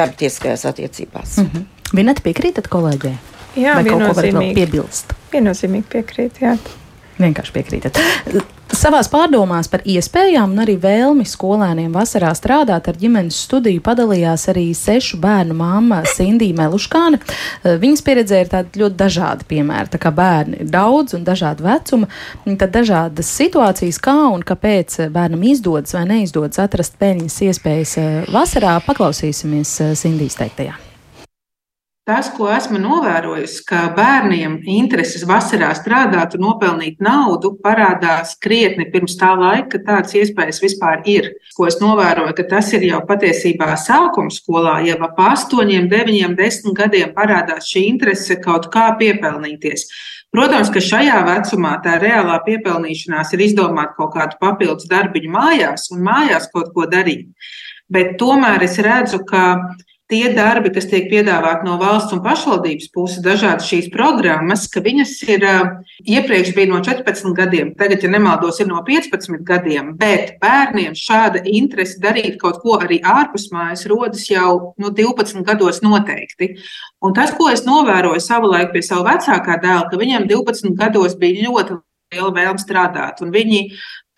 darbtieskajās 0.00 0.64
attiecībās. 0.70 1.36
Mm 1.36 1.50
-hmm. 1.50 1.66
Vineta 1.98 2.24
piekrītat 2.24 2.70
kolēģei? 2.70 3.16
Jā, 3.58 3.74
Vai 3.74 3.84
viennozīmīgi. 3.84 4.54
Piebilst. 4.54 5.12
Viennozīmīgi 5.32 5.90
piekrīt, 5.90 6.40
jā. 6.40 6.56
Vienkārši 7.18 7.52
piekrītat. 7.52 8.00
Savās 8.70 9.08
pārdomās 9.10 9.66
par 9.70 9.82
iespējām 9.88 10.52
un 10.54 10.62
arī 10.62 10.76
vēlmi 10.80 11.24
skolēniem 11.26 11.90
vasarā 11.94 12.30
strādāt 12.38 12.86
ar 12.88 12.98
ģimenes 13.00 13.38
studiju 13.46 13.82
padalījās 13.82 14.46
arī 14.52 14.68
sešu 14.78 15.18
bērnu 15.20 15.56
māma 15.58 16.00
Sindija 16.06 16.54
Meluškāne. 16.60 17.18
Eh, 17.18 17.76
viņas 17.82 18.04
pieredzē 18.06 18.42
ir 18.44 18.52
tādi 18.52 18.82
ļoti 18.82 18.96
dažādi 19.00 19.48
piemēri, 19.50 19.90
tā 19.90 20.00
kā 20.02 20.12
bērni 20.14 20.62
ir 20.62 20.70
daudz 20.70 21.16
un 21.18 21.26
dažādi 21.26 21.66
vecuma, 21.66 22.10
tad 22.46 22.70
dažādas 22.76 23.32
situācijas, 23.40 23.98
kā 24.02 24.18
un 24.30 24.46
kāpēc 24.46 25.00
bērnam 25.10 25.42
izdodas 25.50 25.96
vai 25.98 26.06
neizdodas 26.12 26.62
atrast 26.62 26.94
peļņas 27.02 27.40
iespējas 27.50 27.96
eh, 27.98 28.12
vasarā, 28.30 28.78
paklausīsimies 28.86 29.74
eh, 29.80 29.98
Sindijas 29.98 30.38
teiktajā. 30.40 30.89
Tas, 32.08 32.30
ko 32.32 32.46
esmu 32.48 32.78
novērojusi, 32.80 33.60
ka 33.68 33.80
bērniem 33.94 34.56
intereses 34.72 35.20
vasarā 35.28 35.68
strādāt 35.76 36.32
un 36.38 36.46
nopelnīt 36.46 37.02
naudu 37.04 37.52
parādās 37.60 38.32
krietni 38.40 38.86
pirms 38.90 39.18
tā 39.20 39.34
laika, 39.36 39.68
ka 39.74 39.80
tādas 39.88 40.16
iespējas 40.16 40.62
vispār 40.64 41.04
ir. 41.12 41.28
Ko 41.58 41.68
es 41.68 41.76
novēroju, 41.82 42.32
ka 42.38 42.46
tas 42.54 42.72
ir 42.72 42.86
jau 42.88 43.02
patiesībā 43.06 43.76
sākuma 43.78 44.32
skolā, 44.32 44.78
jau 44.88 44.96
ap 45.06 45.20
8, 45.26 45.68
9, 45.92 46.32
10 46.40 46.78
gadiem 46.78 47.12
parādās 47.18 47.68
šī 47.68 47.84
interese 47.90 48.38
kaut 48.40 48.70
kā 48.72 48.88
piepelnīties. 49.02 49.84
Protams, 50.32 50.72
ka 50.72 50.80
šajā 50.80 51.20
vecumā 51.26 51.76
tā 51.84 51.98
reālā 52.00 52.40
piepelnīšanās 52.48 53.34
ir 53.36 53.44
izdomāt 53.44 53.92
kaut 53.98 54.14
kādu 54.16 54.40
papildus 54.40 54.88
darbiņu 54.88 55.30
mājās 55.36 55.90
un 55.92 56.02
mājās 56.08 56.48
kaut 56.54 56.72
ko 56.72 56.88
darīt. 56.88 57.28
Bet 57.90 58.16
tomēr 58.18 58.62
es 58.62 58.78
redzu, 58.78 59.20
ka 59.26 59.44
tie 60.10 60.32
darbi, 60.34 60.72
kas 60.74 60.88
tiek 60.90 61.06
piedāvāti 61.10 61.66
no 61.66 61.76
valsts 61.80 62.14
un 62.16 62.22
pašvaldības 62.24 62.90
puses, 62.94 63.22
dažādas 63.24 63.68
šīs 63.70 63.88
programmas, 63.94 64.66
ka 64.70 64.82
viņas 64.84 65.14
ir 65.28 65.46
iepriekš 66.04 66.52
bija 66.56 66.70
no 66.72 66.80
14 66.84 67.34
gadiem, 67.38 67.72
tagad, 67.78 68.02
ja 68.04 68.10
nemaldos, 68.12 68.60
ir 68.60 68.68
no 68.70 68.82
15 68.86 69.44
gadiem, 69.46 69.92
bet 70.00 70.36
bērniem 70.42 70.96
šāda 70.98 71.44
interese 71.46 72.00
darīt 72.02 72.40
kaut 72.42 72.60
ko 72.64 72.80
arī 72.82 73.00
ārpus 73.06 73.48
mājas 73.54 73.86
rodas 73.90 74.26
jau 74.30 74.74
no 74.80 74.90
12 74.94 75.44
gados 75.46 75.82
noteikti. 75.86 76.56
Un 77.00 77.14
tas, 77.16 77.32
ko 77.36 77.48
es 77.52 77.62
novēroju 77.68 78.20
savulaik 78.20 78.74
pie 78.74 78.82
savu 78.84 79.06
vecākā 79.08 79.60
dēla, 79.62 79.86
ka 79.90 80.00
viņam 80.00 80.26
12 80.28 80.76
gados 80.76 81.16
bija 81.20 81.46
ļoti 81.48 81.78
liela 82.10 82.32
vēlme 82.34 82.58
strādāt, 82.58 83.22
viņi 83.22 83.60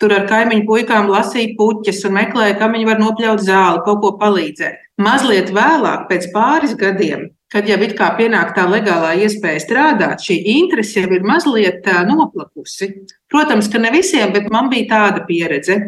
tur 0.03 0.11
ar 0.17 0.25
kaimiņu 0.27 0.67
puikām 0.67 1.07
lasīja 1.11 1.55
puķes 1.55 2.01
un 2.09 2.17
meklēja, 2.17 2.57
kā 2.59 2.67
viņi 2.73 2.89
var 2.89 2.99
nopļaut 2.99 3.43
zāli, 3.45 3.83
kaut 3.85 4.01
ko 4.03 4.11
palīdzēt. 4.19 4.81
Mazliet 5.03 5.53
vēlāk, 5.55 6.09
pēc 6.09 6.27
pāris 6.33 6.75
gadiem, 6.77 7.29
kad 7.53 7.69
jau 7.69 7.77
it 7.85 7.95
kā 7.97 8.09
pienāk 8.17 8.51
tā 8.57 8.65
legālā 8.67 9.13
iespēja 9.23 9.61
strādāt, 9.63 10.25
šī 10.25 10.41
interese 10.57 11.05
jau 11.05 11.13
ir 11.15 11.23
mazliet 11.25 11.87
noplakusi. 12.09 12.91
Protams, 13.31 13.71
ka 13.71 13.79
ne 13.79 13.93
visiem, 13.95 14.35
bet 14.35 14.51
man 14.51 14.67
bija 14.73 14.91
tāda 14.91 15.23
pieredze. 15.29 15.79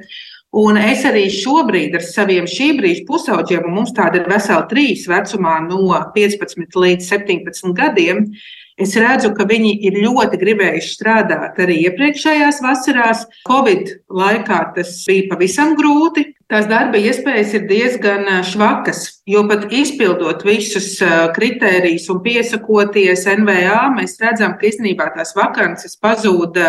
Un 0.56 0.78
es 0.80 1.02
arī 1.04 1.26
šobrīd 1.34 1.98
ar 1.98 2.04
saviem 2.06 2.46
šī 2.48 2.70
brīža 2.78 3.04
pusauģiem, 3.10 3.66
un 3.68 3.82
mums 3.82 3.92
tāda 3.98 4.22
ir 4.22 4.30
vesela 4.32 4.64
trīs 4.70 5.04
vecumā, 5.12 5.58
no 5.68 5.90
15 6.16 6.80
līdz 6.80 7.10
17 7.12 7.76
gadiem, 7.76 8.30
Es 8.76 8.92
redzu, 9.00 9.30
ka 9.32 9.46
viņi 9.48 9.70
ir 9.88 10.02
ļoti 10.04 10.36
gribējuši 10.42 10.90
strādāt 10.98 11.60
arī 11.64 11.78
iepriekšējās 11.88 12.58
vasarās. 12.60 13.22
Covid 13.48 13.94
laikā 14.12 14.58
tas 14.76 14.98
bija 15.08 15.30
pavisam 15.32 15.78
grūti. 15.80 16.26
Tās 16.52 16.68
darba 16.70 17.00
iespējas 17.00 17.56
ir 17.56 17.64
diezgan 17.70 18.28
švakas, 18.46 19.00
jo 19.26 19.46
pat 19.50 19.64
izpildot 19.74 20.44
visus 20.46 20.92
kritērijus 21.34 22.10
un 22.14 22.20
piesakoties 22.28 23.24
NVA, 23.40 23.80
mēs 23.96 24.20
redzam, 24.22 24.54
ka 24.60 24.68
īstenībā 24.68 25.08
tās 25.16 25.32
vakances 25.40 25.96
pazūd 25.98 26.60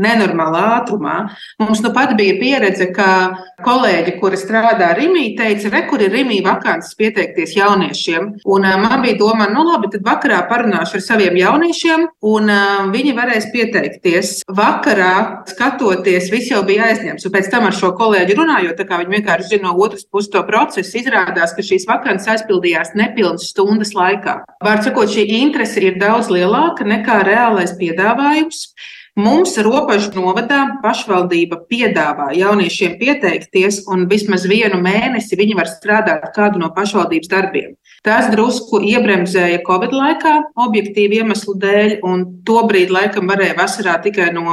nenormālā 0.00 0.62
ātrumā. 0.78 1.16
Mums 1.60 1.82
nu 1.84 1.92
pat 1.94 2.14
bija 2.18 2.36
pieredze, 2.40 2.90
ka 2.94 3.08
kolēģi, 3.64 4.16
kuri 4.20 4.38
strādā 4.40 4.92
Rimī, 4.96 5.30
teica, 5.38 5.70
re, 5.72 5.82
kur 5.90 6.02
ir 6.04 6.12
Rimī 6.14 6.40
vakants 6.44 6.94
pieteikties 6.98 7.56
jauniešiem. 7.58 8.30
Un 8.50 8.68
man 8.82 9.04
bija 9.04 9.18
doma, 9.20 9.48
nu 9.50 9.64
labi, 9.66 9.90
tad 9.94 10.06
vakarā 10.06 10.40
parunāšu 10.50 10.98
ar 10.98 11.04
saviem 11.04 11.36
jauniešiem, 11.40 12.06
un 12.30 12.54
viņi 12.94 13.16
varēs 13.16 13.50
pieteikties. 13.54 14.34
Vakarā 14.60 15.44
skatoties, 15.50 16.30
viss 16.32 16.52
jau 16.52 16.62
bija 16.66 16.90
aizņemts. 16.90 17.26
Un 17.26 17.34
pēc 17.34 17.50
tam 17.52 17.68
ar 17.68 17.76
šo 17.76 17.92
kolēģi 17.98 18.38
runājot, 18.38 18.76
tā 18.78 18.86
kā 18.88 19.00
viņi 19.00 19.18
vienkārši 19.18 19.54
zina 19.54 19.68
no 19.70 19.76
otras 19.84 20.06
puses 20.06 20.30
to 20.32 20.42
procesu, 20.48 20.96
izrādās, 21.00 21.54
ka 21.56 21.64
šīs 21.64 21.86
vakants 21.88 22.28
aizpildījās 22.30 22.94
nepilnas 22.98 23.50
stundas 23.52 23.92
laikā. 23.96 24.40
Vārds 24.64 24.88
sakot, 24.88 25.10
šī 25.12 25.26
interese 25.40 25.82
ir 25.84 26.00
daudz 26.00 26.30
lielāka 26.32 26.86
nekā 26.88 27.20
reālais 27.28 27.76
piedāvājums. 27.80 28.70
Mums 29.20 29.56
robežu 29.64 30.12
novadā 30.14 30.60
pašvaldība 30.80 31.58
piedāvā 31.68 32.30
jauniešiem 32.38 32.94
pieteikties, 33.00 33.82
un 33.90 34.06
vismaz 34.08 34.46
vienu 34.48 34.78
mēnesi 34.80 35.36
viņi 35.36 35.56
var 35.58 35.68
strādāt 35.68 36.30
kādu 36.36 36.62
no 36.62 36.70
pašvaldības 36.76 37.28
darbiem. 37.32 37.74
Tas 38.06 38.30
drusku 38.32 38.80
iebremzēja 38.86 39.60
Covid 39.66 39.92
laikā, 39.92 40.34
objektīvu 40.66 41.20
iemeslu 41.20 41.56
dēļ, 41.60 41.96
un 42.06 42.24
tobrīd 42.48 42.92
laikam 42.94 43.28
varēja 43.28 43.58
vasarā 43.58 43.98
tikai 44.06 44.30
no 44.36 44.46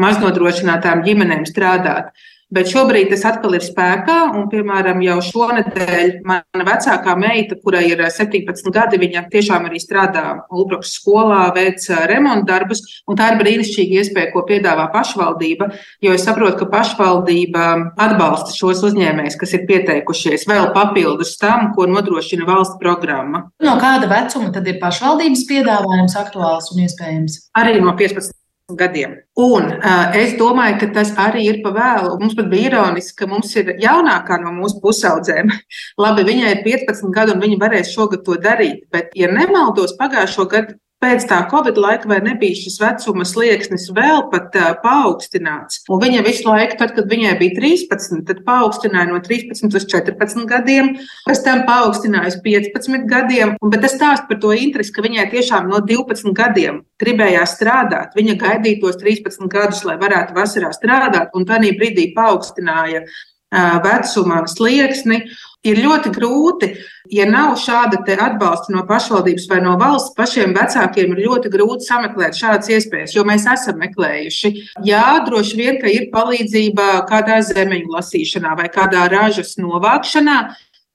maznodrošinātām 0.00 1.04
ģimenēm 1.04 1.44
strādāt. 1.50 2.14
Bet 2.52 2.68
šobrīd 2.68 3.08
tas 3.08 3.22
atkal 3.24 3.54
ir 3.56 3.64
spēkā, 3.64 4.16
un, 4.36 4.44
piemēram, 4.52 5.00
jau 5.06 5.16
šonadēļ 5.24 6.10
mana 6.28 6.66
vecākā 6.68 7.14
meita, 7.16 7.56
kurai 7.62 7.86
ir 7.88 8.02
17 8.12 8.68
gadi, 8.74 8.98
viņa 9.00 9.22
tiešām 9.32 9.70
arī 9.70 9.80
strādā 9.80 10.24
Ulbrukas 10.52 10.92
skolā, 10.98 11.46
veic 11.56 11.86
remontu 12.10 12.50
darbus, 12.50 12.82
un 13.08 13.16
tā 13.16 13.30
ir 13.32 13.40
brīnišķīga 13.40 14.02
iespēja, 14.02 14.32
ko 14.34 14.44
piedāvā 14.50 14.84
pašvaldība, 14.92 15.70
jo 16.04 16.12
es 16.12 16.26
saprotu, 16.28 16.58
ka 16.60 16.68
pašvaldība 16.74 17.70
atbalsta 18.04 18.52
šos 18.58 18.84
uzņēmējus, 18.90 19.38
kas 19.40 19.56
ir 19.56 19.64
pieteikušies 19.70 20.44
vēl 20.50 20.74
papildus 20.76 21.38
tam, 21.40 21.70
ko 21.72 21.88
nodrošina 21.88 22.44
valsts 22.48 22.76
programma. 22.82 23.46
No 23.64 23.78
kāda 23.80 24.12
vecuma 24.12 24.52
tad 24.52 24.68
ir 24.68 24.76
pašvaldības 24.82 25.48
piedāvājums 25.48 26.20
aktuāls 26.20 26.68
un 26.74 26.84
iespējams? 26.84 27.40
Arī 27.56 27.80
no 27.80 27.96
15 27.96 28.41
gadiem. 28.78 29.16
Un 29.38 29.68
uh, 29.78 30.12
es 30.18 30.34
domāju, 30.38 30.78
ka 30.82 30.90
tas 30.98 31.12
arī 31.20 31.46
ir 31.48 31.60
pa 31.64 31.72
vēlu. 31.76 32.14
Mums 32.20 32.36
pat 32.38 32.50
bija 32.52 32.70
ironiski, 32.72 33.16
ka 33.22 33.28
mums 33.30 33.54
ir 33.60 33.74
jaunākā 33.82 34.38
no 34.42 34.52
mūsu 34.56 34.82
pusaudzēm. 34.84 35.52
Labi, 36.02 36.26
viņai 36.28 36.54
ir 36.56 36.62
15 36.66 37.14
gadi, 37.14 37.36
un 37.36 37.44
viņa 37.44 37.60
varēs 37.62 37.94
šogad 37.94 38.24
to 38.26 38.36
darīt. 38.42 38.84
Bet, 38.92 39.12
ja 39.18 39.30
nemaldos, 39.32 39.96
pagājušo 40.00 40.48
gadu 40.52 40.78
pēc 41.02 41.26
tā 41.30 41.40
Covid 41.50 41.78
laika 41.82 42.08
vai 42.10 42.20
nebija 42.24 42.56
šis 42.56 42.78
vecuma 42.80 43.26
slieksnis 43.26 43.88
vēl 43.94 44.28
pat 44.32 44.54
uh, 44.58 44.70
paaugstināts. 44.82 45.82
Un 45.90 46.02
viņa 46.02 46.22
visu 46.26 46.46
laiku, 46.46 46.78
tad, 46.80 46.94
kad 46.96 47.10
viņai 47.10 47.34
bija 47.40 47.56
13, 47.58 48.22
tad 48.28 48.42
paaugstināja 48.46 49.10
no 49.10 49.18
13 49.24 49.66
līdz 49.66 49.88
14 49.90 50.46
gadiem, 50.50 50.92
pēc 51.26 51.42
tam 51.46 51.64
paaugstināja 51.68 52.32
uz 52.32 52.38
15 52.44 53.08
gadiem. 53.10 53.56
Un, 53.58 53.74
bet 53.74 53.84
tas 53.84 53.96
stāsta 53.98 54.30
par 54.30 54.40
to 54.42 54.54
interesi, 54.56 54.94
ka 54.94 55.04
viņai 55.04 55.28
tiešām 55.34 55.68
no 55.72 55.82
12 55.82 56.32
gadiem 56.38 56.82
gribējās 57.02 57.56
strādāt. 57.58 58.16
Viņa 58.18 58.38
gaidīja 58.40 58.82
tos 58.84 59.00
13 59.02 59.50
gadus, 59.52 59.82
lai 59.88 59.98
varētu 60.00 60.36
vasarā 60.38 60.70
strādāt, 60.76 61.34
un 61.34 61.48
tādā 61.48 61.74
brīdī 61.78 62.12
paaugstināja 62.16 63.04
uh, 63.04 63.78
vecuma 63.84 64.44
slieksni 64.50 65.24
ir 65.66 65.78
ļoti 65.82 66.10
grūti, 66.14 66.70
ja 67.14 67.26
nav 67.28 67.54
šāda 67.60 68.02
atbalsta 68.26 68.74
no 68.74 68.82
pašvaldības 68.88 69.46
vai 69.50 69.60
no 69.64 69.76
valsts. 69.80 70.14
Pašiem 70.18 70.54
vecākiem 70.56 71.14
ir 71.14 71.22
ļoti 71.28 71.52
grūti 71.52 71.86
sameklēt 71.86 72.38
šādas 72.38 72.72
iespējas, 72.76 73.14
jo 73.16 73.24
mēs 73.28 73.46
esam 73.50 73.78
meklējuši. 73.82 74.52
Jā, 74.86 75.22
droši 75.26 75.60
vien, 75.60 75.80
ka 75.82 75.90
ir 75.90 76.10
palīdzība 76.14 77.06
kādā 77.10 77.40
zemeņu 77.46 77.94
lasīšanā 77.94 78.58
vai 78.58 78.68
kādā 78.72 79.06
ražas 79.12 79.56
novākšanā. 79.60 80.42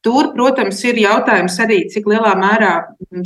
Tur, 0.06 0.30
protams, 0.36 0.78
ir 0.88 1.00
jautājums 1.02 1.56
arī, 1.60 1.80
cik 1.92 2.06
lielā 2.08 2.36
mērā 2.38 2.74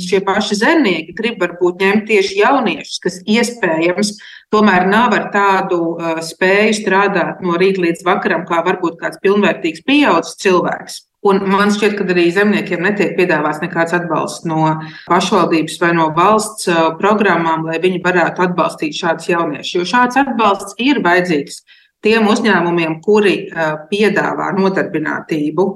šie 0.02 0.22
paši 0.24 0.56
zemnieki 0.62 1.14
grib 1.14 1.42
varbūt 1.42 1.84
ņemt 1.84 2.08
tieši 2.08 2.40
jauniešus, 2.40 2.96
kas 3.04 3.20
iespējams 3.28 4.14
tomēr 4.50 4.88
nav 4.90 5.14
ar 5.14 5.28
tādu 5.34 5.78
uh, 5.92 6.18
spēju 6.24 6.74
strādāt 6.80 7.44
no 7.44 7.54
rīta 7.60 7.84
līdz 7.84 8.02
vakaram, 8.08 8.48
kā 8.48 8.64
varbūt 8.66 8.98
kāds 9.04 9.20
pilnvērtīgs 9.22 9.84
pieaugušs 9.86 10.38
cilvēks. 10.42 11.02
Un 11.22 11.38
man 11.46 11.70
šķiet, 11.70 11.92
ka 11.98 12.06
arī 12.10 12.24
zemniekiem 12.34 12.80
netiek 12.82 13.12
piedāvāts 13.14 13.60
nekāds 13.62 13.94
atbalsts 13.94 14.42
no 14.48 14.72
pašvaldības 15.06 15.76
vai 15.78 15.92
no 15.94 16.08
valsts 16.16 16.66
uh, 16.66 16.88
programmām, 16.98 17.68
lai 17.68 17.78
viņi 17.82 18.00
varētu 18.02 18.42
atbalstīt 18.48 18.98
šādus 18.98 19.30
jauniešus. 19.30 19.76
Jo 19.76 19.86
šāds 19.92 20.18
atbalsts 20.18 20.74
ir 20.82 20.98
vajadzīgs 21.04 21.60
tiem 22.02 22.26
uzņēmumiem, 22.30 22.98
kuri 23.04 23.34
piedāvā 23.90 24.50
nodarbinātību. 24.58 25.66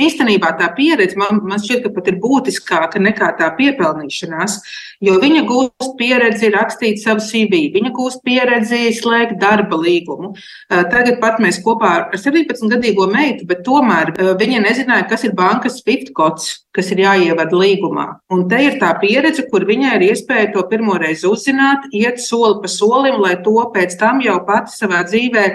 Īstenībā 0.00 0.54
tā 0.58 0.70
pieredze 0.76 1.18
man, 1.20 1.40
man 1.42 1.62
šķiet, 1.62 1.84
ka 1.84 1.92
pat 1.94 2.10
ir 2.10 2.18
būtiskāka 2.22 3.02
nekā 3.02 3.32
tā 3.40 3.50
piepelnīšanās, 3.58 4.58
jo 5.04 5.18
viņa 5.22 5.44
gūst 5.48 5.94
pieredzi 5.98 6.50
rakstīt 6.54 7.02
savu 7.02 7.22
CV, 7.24 7.68
viņa 7.74 7.94
gūst 7.94 8.22
pieredzi 8.26 8.88
slēgt 8.96 9.38
darba 9.42 9.78
līgumu. 9.80 10.34
Tagad 10.70 11.20
pat 11.22 11.40
mēs 11.42 11.60
kopā 11.64 11.94
ar 11.98 12.18
17-gadīgo 12.18 13.08
meitu, 13.10 13.46
bet 13.50 13.64
tomēr 13.66 14.14
viņa 14.40 14.62
nezināja, 14.64 15.08
kas 15.10 15.26
ir 15.26 15.34
bankas 15.36 15.80
SWIFT 15.82 16.14
kods, 16.16 16.50
kas 16.74 16.90
ir 16.90 17.04
jāievada 17.04 17.54
līgumā. 17.54 18.06
Un 18.34 18.46
te 18.50 18.58
ir 18.66 18.78
tā 18.80 18.90
pieredze, 18.98 19.44
kur 19.50 19.66
viņai 19.66 19.94
ir 19.98 20.08
iespēja 20.08 20.52
to 20.54 20.64
pirmoreiz 20.70 21.22
uzzināt, 21.28 21.86
iet 21.94 22.18
soli 22.22 22.58
pa 22.62 22.70
solim, 22.70 23.20
lai 23.22 23.36
to 23.44 23.54
pēc 23.74 23.94
tam 24.00 24.22
jau 24.24 24.40
pati 24.46 24.74
savā 24.74 25.04
dzīvē 25.06 25.44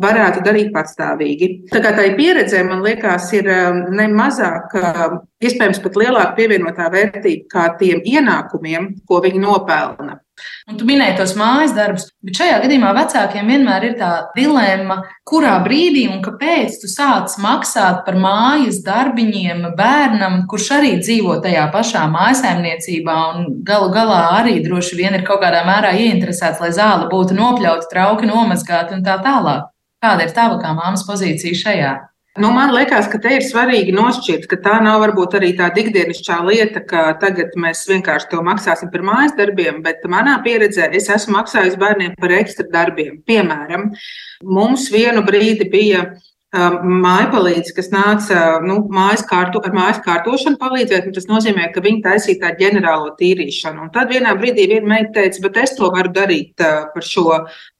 varētu 0.00 0.42
darīt 0.44 0.72
patstāvīgi. 0.74 1.50
Tā 1.72 1.82
kā 1.84 1.92
tā 1.96 2.08
pieredze, 2.16 2.62
man 2.66 2.82
liekas, 2.84 3.28
ir 3.36 3.48
um, 3.52 3.84
ne 3.96 4.08
mazāk, 4.12 4.74
um, 4.78 5.20
iespējams, 5.42 5.82
pat 5.84 6.00
lielāka 6.00 6.36
pievienotā 6.38 6.88
vērtība 6.92 7.48
kā 7.52 7.68
tiem 7.80 8.02
ienākumiem, 8.06 8.92
ko 9.08 9.22
viņi 9.24 9.42
nopelna. 9.42 10.20
Un 10.70 10.78
tu 10.78 10.86
minēji 10.88 11.16
tos 11.18 11.34
mājas 11.38 11.74
darbus, 11.76 12.06
bet 12.24 12.38
šajā 12.40 12.56
gadījumā 12.64 12.92
vecākiem 12.96 13.50
vienmēr 13.52 13.84
ir 13.90 13.96
tā 13.98 14.10
dilemma, 14.34 14.96
kurā 15.28 15.58
brīdī 15.62 16.06
un 16.10 16.22
kāpēc 16.24 16.78
tu 16.82 16.90
sāc 16.90 17.34
maksāt 17.42 18.00
par 18.06 18.16
mājas 18.18 18.80
darbiņiem 18.86 19.68
bērnam, 19.78 20.40
kurš 20.50 20.70
arī 20.78 20.94
dzīvo 21.02 21.36
tajā 21.44 21.66
pašā 21.74 22.06
mājsaimniecībā 22.14 23.18
un 23.34 23.50
galu 23.66 23.92
galā 23.94 24.22
arī 24.40 24.56
droši 24.64 24.98
vien 24.98 25.18
ir 25.18 25.26
kaut 25.28 25.44
kādā 25.44 25.62
mērā 25.68 25.92
ieinteresēts, 26.00 26.62
lai 26.64 26.72
zāle 26.74 27.10
būtu 27.12 27.36
nopļauta, 27.38 27.90
trauki 27.92 28.30
nomazgāti 28.30 28.96
un 28.98 29.06
tā 29.06 29.20
tālāk. 29.22 29.68
Kāda 30.02 30.26
ir 30.26 30.32
tava 30.34 30.56
kā 30.62 30.72
māmas 30.74 31.04
pozīcija 31.06 31.58
šajā? 31.58 31.92
Nu, 32.40 32.48
man 32.48 32.70
liekas, 32.72 33.10
ka 33.12 33.18
te 33.20 33.34
ir 33.36 33.42
svarīgi 33.44 33.92
nošķirt, 33.92 34.46
ka 34.48 34.56
tā 34.64 34.78
nav 34.80 35.02
varbūt 35.02 35.34
arī 35.36 35.50
tāda 35.58 35.82
ikdienišķā 35.82 36.38
lieta, 36.46 36.80
ka 36.88 37.02
tagad 37.20 37.52
mēs 37.60 37.82
vienkārši 37.90 38.30
to 38.30 38.40
maksāsim 38.46 38.88
par 38.94 39.04
mājas 39.04 39.36
darbiem, 39.36 39.82
bet 39.84 40.00
manā 40.08 40.38
pieredzē 40.46 40.88
es 40.96 41.10
esmu 41.12 41.36
maksājis 41.36 41.76
bērniem 41.82 42.16
par 42.16 42.32
ekstra 42.38 42.64
darbiem. 42.72 43.20
Piemēram, 43.28 43.90
mums 44.48 44.88
vienu 44.94 45.20
brīdi 45.28 45.68
bija 45.76 46.06
mājpalīdzi, 46.52 47.72
kas 47.72 47.88
nāca 47.92 48.60
nu, 48.60 48.82
mājas 48.92 49.22
kārtu, 49.24 49.62
ar 49.64 49.72
mājas 49.72 50.02
kārtošanu 50.04 50.58
palīdzēt. 50.60 51.08
Tas 51.16 51.24
nozīmē, 51.30 51.70
ka 51.72 51.80
viņi 51.80 52.02
taisīja 52.04 52.42
tādu 52.42 52.66
ģenerālo 52.66 53.14
tīrīšanu. 53.16 53.86
Un 53.86 53.92
tad 53.94 54.12
vienā 54.12 54.34
brīdī 54.36 54.66
viena 54.68 54.90
meita 54.90 55.14
teica, 55.16 55.40
bet 55.46 55.56
es 55.64 55.72
to 55.78 55.88
varu 55.94 56.12
darīt 56.12 56.60
par 56.60 57.06
šo 57.06 57.24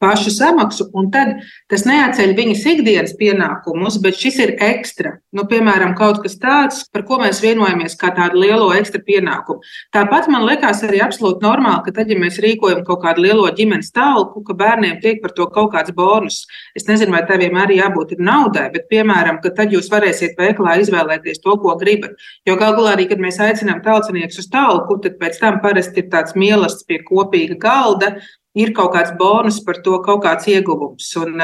pašu 0.01 0.33
samaksu. 0.33 0.89
Un 0.97 1.11
tad 1.13 1.35
tas 1.69 1.85
neatceļ 1.89 2.33
viņas 2.39 2.65
ikdienas 2.73 3.13
pienākumus, 3.21 4.01
bet 4.01 4.17
šis 4.17 4.41
ir 4.41 4.55
ekstra. 4.65 5.19
Nu, 5.37 5.45
piemēram, 5.49 5.93
kaut 5.99 6.23
kas 6.25 6.39
tāds, 6.41 6.87
par 6.93 7.05
ko 7.09 7.21
mēs 7.21 7.43
vienojamies, 7.45 7.99
kā 8.01 8.15
tādu 8.17 8.41
lielo 8.41 8.71
ekstra 8.73 9.03
pienākumu. 9.05 9.61
Tāpat 9.93 10.31
man 10.33 10.49
liekas 10.49 10.81
arī 10.89 11.03
absolūti 11.05 11.45
normāli, 11.45 11.85
ka 11.85 11.97
tad, 12.01 12.09
ja 12.09 12.17
mēs 12.17 12.41
rīkojam 12.41 12.87
kaut 12.89 13.05
kādu 13.05 13.27
lielo 13.27 13.45
ģimenes 13.53 13.93
talku, 13.93 14.41
ka 14.49 14.57
bērniem 14.57 14.97
tiek 15.05 15.21
par 15.21 15.37
to 15.37 15.49
kaut 15.53 15.75
kāds 15.77 15.93
bonus. 15.97 16.47
Es 16.77 16.89
nezinu, 16.89 17.13
vai 17.13 17.25
tev 17.29 17.45
vienmēr 17.45 17.77
jābūt 17.77 18.17
naudai 18.17 18.62
veikalai, 18.63 18.73
bet, 18.73 18.89
piemēram, 18.89 19.41
ka 19.43 19.51
tad 19.51 19.73
jūs 19.73 19.91
varēsiet 19.91 20.39
veikalā 20.39 20.81
izvēlēties 20.81 21.43
to, 21.43 21.57
ko 21.59 21.77
gribat. 21.79 22.15
Jo 22.47 22.57
galu 22.57 22.77
galā 22.79 22.97
arī, 22.97 23.09
kad 23.09 23.19
mēs 23.19 23.41
aicinām 23.41 23.83
tautsniekus 23.83 24.39
uz 24.39 24.49
talku, 24.51 25.01
tad 25.03 25.19
pēc 25.19 25.39
tam 25.41 25.61
parasti 25.61 26.03
ir 26.03 26.11
tāds 26.11 26.35
mīlestības 26.35 26.87
pie 26.87 27.03
kopīga 27.03 27.57
galda, 27.59 28.21
ir 28.55 28.73
kaut 28.73 28.95
kāds 28.95 29.13
bonus 29.19 29.63
par 29.65 29.83
to, 29.83 30.01
kaut 30.03 30.23
kāds 30.25 30.47
ieguvums. 30.47 31.17
Un, 31.17 31.41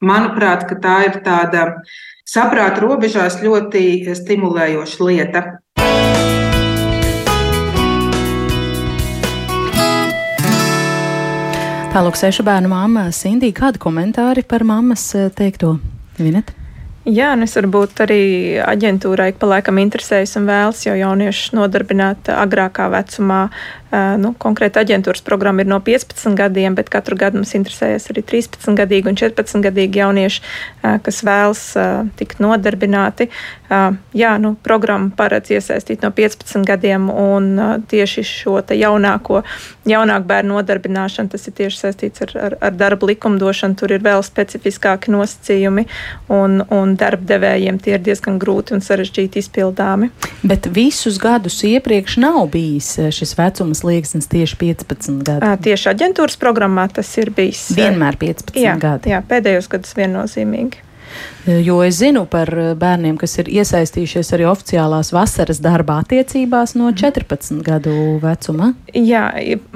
manuprāt, 0.00 0.68
tā 0.82 1.04
ir 1.06 1.20
tāda 1.24 1.80
saprāta 2.26 2.80
robežās 2.80 3.40
ļoti 3.42 4.14
stimulējoša 4.14 5.04
lieta. 5.04 5.44
Tālāk, 11.94 12.16
sešu 12.18 12.42
bērnu 12.42 12.72
māma 12.72 13.04
Sindija, 13.14 13.54
kādi 13.54 13.78
komentāri 13.78 14.42
par 14.42 14.66
mammas 14.66 15.12
teikto? 15.38 15.76
Vinet? 16.18 16.54
Jā, 17.04 17.34
un 17.36 17.44
es 17.44 17.52
varbūt 17.58 17.98
arī 18.00 18.22
aģentūrai 18.64 19.34
pa 19.36 19.48
laikam 19.50 19.76
interesējas 19.82 20.38
un 20.40 20.46
vēlas 20.48 20.86
jau 20.86 20.94
jauniešus 20.96 21.52
nodarbināt 21.52 22.30
agrākā 22.32 22.86
vecumā. 22.94 23.42
Nu, 24.18 24.32
konkrēti 24.40 24.80
aģentūras 24.80 25.22
programma 25.24 25.62
ir 25.62 25.68
no 25.70 25.78
15 25.84 26.34
gadiem, 26.38 26.74
bet 26.74 26.90
katru 26.92 27.18
gadu 27.20 27.40
mums 27.40 27.54
interesējas 27.56 28.08
arī 28.12 28.24
13 28.26 28.78
gadīgi 28.78 29.10
un 29.10 29.18
14 29.20 29.62
gadīgi 29.64 30.00
jaunieši, 30.00 30.42
kas 31.04 31.20
vēlas 31.26 31.62
tikt 32.18 32.40
nodarbināti. 32.42 33.28
Jā, 34.14 34.32
nu, 34.40 34.54
programma 34.66 35.12
paredz 35.16 35.52
iesaistīt 35.54 36.04
no 36.04 36.10
15 36.14 36.66
gadiem 36.68 37.08
un 37.10 37.50
tieši 37.90 38.24
šo 38.28 38.56
jaunāko, 38.74 39.42
jaunāku 39.88 40.28
bērnu 40.30 40.56
nodarbināšanu, 40.56 41.32
tas 41.32 41.46
ir 41.48 41.56
tieši 41.58 41.80
saistīts 41.80 42.24
ar, 42.24 42.34
ar, 42.48 42.58
ar 42.70 42.76
darba 42.78 43.08
likumdošanu, 43.10 43.76
tur 43.78 43.94
ir 43.94 44.04
vēl 44.04 44.22
specifiskāki 44.24 45.12
nosacījumi 45.14 45.86
un, 46.32 46.62
un 46.72 46.94
darbdevējiem 47.00 47.80
tie 47.82 47.96
ir 47.98 48.04
diezgan 48.06 48.38
grūti 48.42 48.76
un 48.76 48.84
sarežģīti 48.84 49.42
izpildāmi. 49.42 50.10
Bet 50.46 50.68
visus 50.74 51.18
gadus 51.22 51.60
iepriekš 51.66 52.18
nav 52.22 52.46
bijis 52.54 52.94
šis 53.14 53.34
vecuma 53.38 53.76
slieksnis 53.84 54.30
tieši 54.32 54.58
15 54.62 55.20
gadi. 55.26 55.52
Tieši 55.68 55.92
aģentūras 55.92 56.40
programmā 56.40 56.88
tas 56.92 57.12
ir 57.20 57.30
bijis. 57.34 57.68
Vienmēr 57.76 58.16
15 58.20 58.58
jā, 58.60 58.74
gadi. 58.80 59.12
Jā, 59.12 59.20
pēdējos 59.28 59.68
gadus 59.72 59.94
viennozīmīgi. 59.98 60.82
Jo 61.46 61.76
es 61.84 61.98
zinu 62.00 62.24
par 62.30 62.48
bērniem, 62.80 63.18
kas 63.20 63.36
ir 63.38 63.50
iesaistījušies 63.52 64.32
arī 64.34 64.46
oficiālās 64.48 65.12
vasaras 65.14 65.60
darba 65.62 65.98
attiecībās 66.02 66.72
no 66.78 66.88
14 66.96 67.60
gadu 67.66 67.94
vecuma. 68.22 68.72
Jā, 68.96 69.26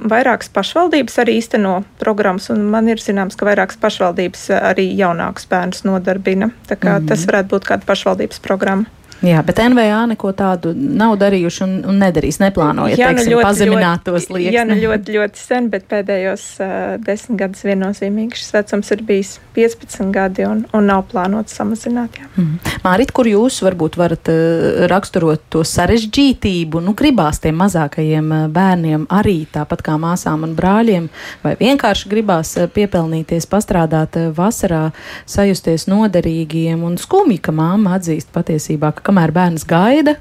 vairākas 0.01 0.49
pašvaldības 0.55 1.21
arī 1.23 1.37
īsteno 1.43 1.83
programmas, 2.01 2.49
un 2.55 2.65
man 2.73 2.89
ir 2.89 3.03
zināms, 3.05 3.37
ka 3.39 3.47
vairākas 3.51 3.79
pašvaldības 3.85 4.49
arī 4.59 4.89
jaunākus 4.99 5.47
bērnus 5.51 5.85
nodarbina. 5.87 6.51
Tā 6.67 6.75
kā 6.77 6.97
mm 6.97 7.03
-hmm. 7.03 7.09
tas 7.13 7.27
varētu 7.29 7.55
būt 7.55 7.71
kāda 7.71 7.85
pašvaldības 7.93 8.41
programma. 8.41 8.89
Jā, 9.25 9.41
bet 9.43 9.59
NVA 9.59 10.05
neko 10.13 10.31
tādu 10.37 10.71
nav 10.77 11.17
darījuši 11.19 11.63
un, 11.65 11.73
un 11.91 11.97
nedarīs. 11.99 12.39
Neplānojat, 12.39 13.01
jā, 13.01 13.09
nu 13.11 13.19
teiksim, 13.19 13.33
ļoti, 13.35 13.47
pazemināt 13.49 14.05
tos 14.07 14.29
liekas. 14.31 14.55
Jā, 14.55 14.63
nu 14.69 14.77
ļoti, 14.79 15.15
ļoti 15.17 15.41
sen, 15.43 15.67
bet 15.73 15.89
pēdējos 15.91 16.45
uh, 16.63 16.75
desmit 17.03 17.41
gadus 17.41 17.65
viennozīmīgi 17.67 18.39
šis 18.39 18.55
vecums 18.55 18.93
ir 18.95 19.03
bijis 19.09 19.33
15 19.59 20.13
gadi 20.15 20.47
un, 20.47 20.63
un 20.77 20.87
nav 20.87 21.09
plānots 21.11 21.57
samazināt. 21.59 22.21
Jā. 22.21 22.29
Mm. 22.37 22.61
Mārit, 22.85 23.11
kur 23.17 23.27
jūs 23.27 23.59
varbūt 23.67 23.99
varat 23.99 24.31
uh, 24.31 24.85
raksturot 24.93 25.49
to 25.51 25.65
sarežģītību, 25.67 26.85
nu 26.87 26.95
gribās 26.99 27.43
tiem 27.43 27.59
mazākajiem 27.59 28.31
bērniem 28.55 29.09
arī 29.19 29.41
tāpat 29.51 29.83
kā 29.89 29.99
māsām 29.99 30.47
un 30.47 30.55
brāļiem, 30.59 31.11
vai 31.43 31.57
vienkārši 31.59 32.13
gribās 32.15 32.55
piepelnīties, 32.75 33.49
pastrādāt 33.51 34.15
vasarā, 34.37 34.93
sajusties 35.27 35.89
noderīgiem 35.91 36.87
un 36.87 36.95
skumji, 37.01 37.41
ka 37.43 37.55
māma 37.55 37.97
atzīst 37.99 38.31
patiesībā, 38.35 38.95
ka 38.95 39.08
kamēr 39.09 39.33
bērns 39.33 39.65
gaida, 39.69 40.19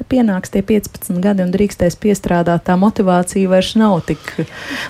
ka 0.00 0.06
pienāks 0.08 0.52
tie 0.52 0.62
15 0.64 1.20
gadi 1.20 1.44
un 1.44 1.50
drīkstēs 1.52 1.98
piestrādāt, 2.00 2.64
tā 2.64 2.76
motivācija 2.80 3.50
vairs 3.50 3.74
nav 3.76 3.98
tik 4.08 4.22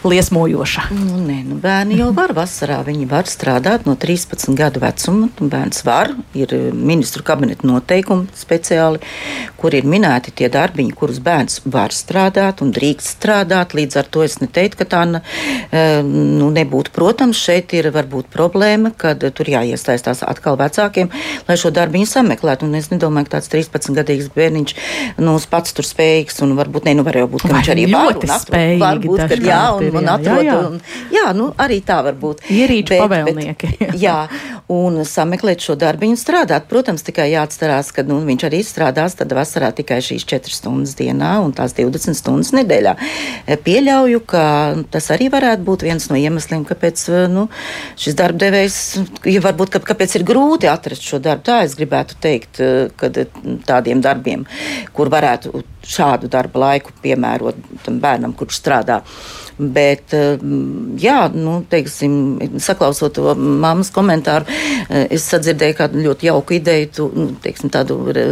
liesmojoša. 0.07 0.87
Nu, 0.95 1.19
nē, 1.25 1.41
nu, 1.49 1.59
bērni 1.61 1.99
jau 1.99 2.11
var 2.15 2.35
vasarā. 2.37 2.79
Viņi 2.87 3.09
var 3.11 3.27
strādāt 3.31 3.89
no 3.89 3.97
13 3.99 4.55
gadu 4.59 4.83
vecuma. 4.83 5.27
Bērns 5.41 5.83
var, 5.87 6.13
ir 6.39 6.55
ministru 6.75 7.25
kabineta 7.27 7.67
noteikumi 7.67 8.31
speciāli, 8.39 9.01
kur 9.59 9.75
ir 9.75 9.89
minēti 9.91 10.35
tie 10.39 10.51
darbiņi, 10.53 10.95
kurus 10.95 11.19
bērns 11.25 11.65
var 11.67 11.95
strādāt 11.97 12.63
un 12.63 12.71
drīkst 12.77 13.17
strādāt. 13.17 13.75
Līdz 13.75 13.99
ar 13.99 14.11
to 14.15 14.23
es 14.27 14.39
neteiktu, 14.39 14.85
ka 14.85 14.89
tā 14.95 15.03
e, 15.11 15.85
nu, 16.07 16.53
nebūtu. 16.55 16.95
Protams, 16.95 17.41
šeit 17.41 17.75
ir 17.75 17.91
varbūt 17.95 18.31
problēma, 18.31 18.95
kad 18.95 19.25
tur 19.35 19.51
jāiesaistās 19.51 20.23
atkal 20.27 20.61
vecākiem, 20.61 21.11
lai 21.49 21.59
šo 21.59 21.75
darbiņu 21.75 22.13
sameklētu. 22.15 22.71
Un 22.71 22.79
es 22.79 22.93
nedomāju, 22.95 23.27
ka 23.27 23.39
tāds 23.39 23.51
13 23.51 23.99
gadīgs 23.99 24.31
bērniņš 24.37 24.79
nu, 25.21 25.37
pats 25.51 25.75
tur 25.77 25.87
spējīgs, 25.87 26.41
un 26.45 26.55
varbūt 26.59 26.89
ne, 26.89 26.95
nu, 26.99 27.05
var 27.07 27.19
jau 27.21 27.27
būt, 27.31 27.45
ka 27.47 27.53
Vai 27.53 27.61
viņš 27.61 27.73
arī 27.75 27.87
var 27.91 28.11
un 28.11 28.35
atrod, 28.37 28.81
varbūt, 28.81 29.23
ka 29.31 29.39
jā, 29.41 29.61
un, 29.77 29.85
ir, 29.87 29.99
un 30.01 30.11
atrod, 30.15 30.43
jā, 30.45 30.51
jā. 30.51 30.59
Un, 30.69 30.81
jā, 31.15 31.27
nu, 31.37 31.49
arī 31.61 31.81
tā 31.87 32.01
var 32.07 32.19
būt. 32.21 32.45
Ierīču 32.51 32.95
bet, 32.95 33.03
pavēlnieki. 33.05 33.73
Bet, 33.81 33.95
jā, 34.05 34.17
un 34.71 35.01
sameklēt 35.09 35.65
šo 35.65 35.77
darbiņu 35.81 36.19
strādāt. 36.21 36.69
Protams, 36.71 37.05
tikai 37.07 37.31
jāatcerās, 37.33 37.91
ka 37.95 38.05
nu, 38.07 38.21
viņš 38.27 38.47
arī 38.49 38.63
strādās 38.67 39.17
tad 39.19 39.33
vasarā 39.37 39.73
tikai 39.77 40.01
šīs 40.05 40.27
4 40.31 40.55
stundas 40.55 40.95
dienā 40.99 41.33
un 41.45 41.55
tās 41.57 41.75
20 41.79 42.19
stundas 42.19 42.53
nedēļā. 42.57 42.95
Pieļauju, 43.65 44.23
ka 44.31 44.45
tas 44.93 45.11
arī 45.15 45.31
varētu 45.33 45.67
būt 45.67 45.87
viens 45.89 46.09
no 46.11 46.19
iemesliem, 46.21 46.65
kāpēc 46.69 47.07
nu, 47.33 47.49
šis 48.01 48.19
darbdevējs, 48.19 48.79
ja 49.31 49.43
varbūt 49.45 49.81
kāpēc 49.87 50.19
ir 50.19 50.27
grūti 50.29 50.71
atrast 50.71 51.07
šo 51.07 51.21
darbu. 51.23 51.47
Tā 51.51 51.63
es 51.67 51.77
gribētu 51.79 52.19
teikt, 52.23 52.61
kad 53.01 53.17
tādiem 53.67 54.03
darbiem 54.05 54.47
kur 54.97 55.13
varētu 55.13 55.63
šādu 55.87 56.29
darba 56.31 56.67
laiku 56.67 56.93
piemērot 57.03 57.57
tam 57.85 58.01
bērnam, 58.03 58.35
kurš 58.37 58.61
strādā. 58.61 59.01
Bet, 59.61 60.15
mm, 60.15 60.97
jā, 61.01 61.27
nu, 61.35 61.59
teiksim, 61.69 62.13
saklausot 62.65 63.13
to 63.19 63.35
mammas 63.37 63.91
komentāru, 63.93 64.47
eh, 64.49 65.11
es 65.13 65.27
sadzirdēju 65.29 65.77
kādu 65.77 66.05
ļoti 66.07 66.29
jauku 66.31 66.57
ideju, 66.57 66.87
tu, 66.97 67.09
nu, 67.13 67.27
teiksim, 67.45 67.69
tādu 67.73 67.99
eh, 68.15 68.31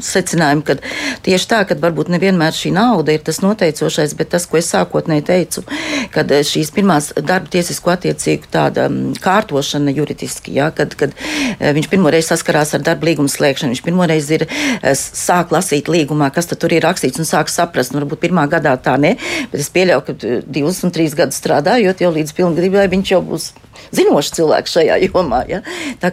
secinājumu, 0.00 0.64
ka 0.64 0.78
tieši 1.26 1.48
tā, 1.50 1.58
ka 1.68 1.76
varbūt 1.76 2.08
nevienmēr 2.14 2.56
šī 2.56 2.72
nauda 2.72 3.12
ir 3.12 3.20
tas 3.20 3.42
noteicošais, 3.44 4.14
bet 4.16 4.32
tas, 4.32 4.46
ko 4.48 4.56
es 4.62 4.70
sākotnēji 4.72 5.26
teicu, 5.28 5.66
kad 6.14 6.32
eh, 6.32 6.40
šīs 6.40 6.72
pirmās 6.72 7.10
darba 7.20 7.52
tiesisko 7.52 7.92
attiecību 7.92 8.48
tāda 8.52 8.88
mm, 8.88 9.20
kārtošana 9.20 9.92
juridiski, 9.92 10.56
jā, 10.56 10.70
kad, 10.72 10.96
kad 10.96 11.12
viņš 11.60 11.90
pirmoreiz 11.92 12.32
saskarās 12.32 12.72
ar 12.72 12.86
darba 12.86 13.10
līgumu 13.10 13.28
slēgšanu, 13.28 13.74
viņš 13.74 13.84
pirmoreiz 13.84 14.32
ir 14.32 14.48
sāk 14.96 15.52
lasīt 15.52 15.81
līgumā, 15.90 16.30
kas 16.34 16.50
tur 16.52 16.72
ir 16.74 16.84
rakstīts 16.86 17.22
un 17.22 17.28
sāk 17.28 17.50
saprast, 17.52 17.94
nu, 17.94 18.02
varbūt 18.02 18.22
pirmā 18.22 18.46
gadā 18.50 18.76
tā 18.82 18.98
ne, 19.00 19.16
bet 19.52 19.60
es 19.62 19.70
pieļauju, 19.72 20.04
ka 20.06 20.38
divus 20.46 20.82
un 20.86 20.94
trīs 20.94 21.16
gadus 21.18 21.40
strādājot, 21.42 22.04
jau 22.04 22.12
līdz 22.14 22.36
pilngadībai 22.38 22.88
viņš 22.92 23.14
jau 23.14 23.22
būs 23.26 23.52
zinošs 23.94 24.32
cilvēks 24.36 24.74
šajā 24.76 24.98
jomā. 25.06 25.42
Ja? 25.50 25.60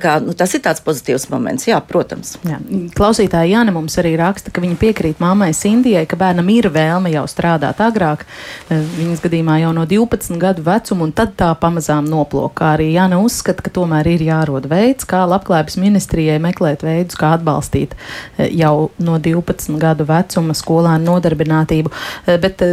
Kā, 0.01 0.17
nu, 0.23 0.33
tas 0.37 0.53
ir 0.55 0.63
tāds 0.65 0.83
pozitīvs 0.85 1.27
moments, 1.31 1.67
jā, 1.69 1.79
protams. 1.85 2.35
Jā. 2.47 2.59
Klausītāja 2.97 3.49
Jāna 3.53 3.73
mums 3.75 3.97
arī 4.01 4.15
raksta, 4.19 4.53
ka 4.53 4.63
viņa 4.63 4.77
piekrīt 4.81 5.21
mammai 5.23 5.51
Sindijai, 5.55 6.05
ka 6.09 6.19
bērnam 6.19 6.49
ir 6.53 6.69
vēlme 6.73 7.11
jau 7.13 7.25
strādāt 7.29 7.81
agrāk, 7.83 8.25
e, 8.69 8.79
viņas 8.97 9.23
gadījumā 9.25 9.59
jau 9.63 9.73
no 9.75 9.85
12 9.89 10.39
gadu 10.41 10.65
vecuma, 10.65 11.07
un 11.07 11.15
tad 11.15 11.35
tā 11.39 11.51
pamazām 11.59 12.07
noplokā. 12.09 12.75
Arī 12.77 12.91
Jāna 12.93 13.21
uzskata, 13.23 13.65
ka 13.65 13.73
tomēr 13.73 14.11
ir 14.13 14.25
jārod 14.29 14.69
veids, 14.69 15.07
kā 15.09 15.25
labklājības 15.29 15.79
ministrijai 15.81 16.39
meklēt 16.43 16.85
veidus, 16.85 17.19
kā 17.19 17.33
atbalstīt 17.37 17.95
e, 18.37 18.49
jau 18.59 18.89
no 18.97 19.19
12 19.19 19.79
gadu 19.81 20.07
vecuma 20.09 20.57
skolēnu 20.57 21.09
nodarbinātību. 21.11 21.93
E, 22.25 22.39
bet 22.41 22.65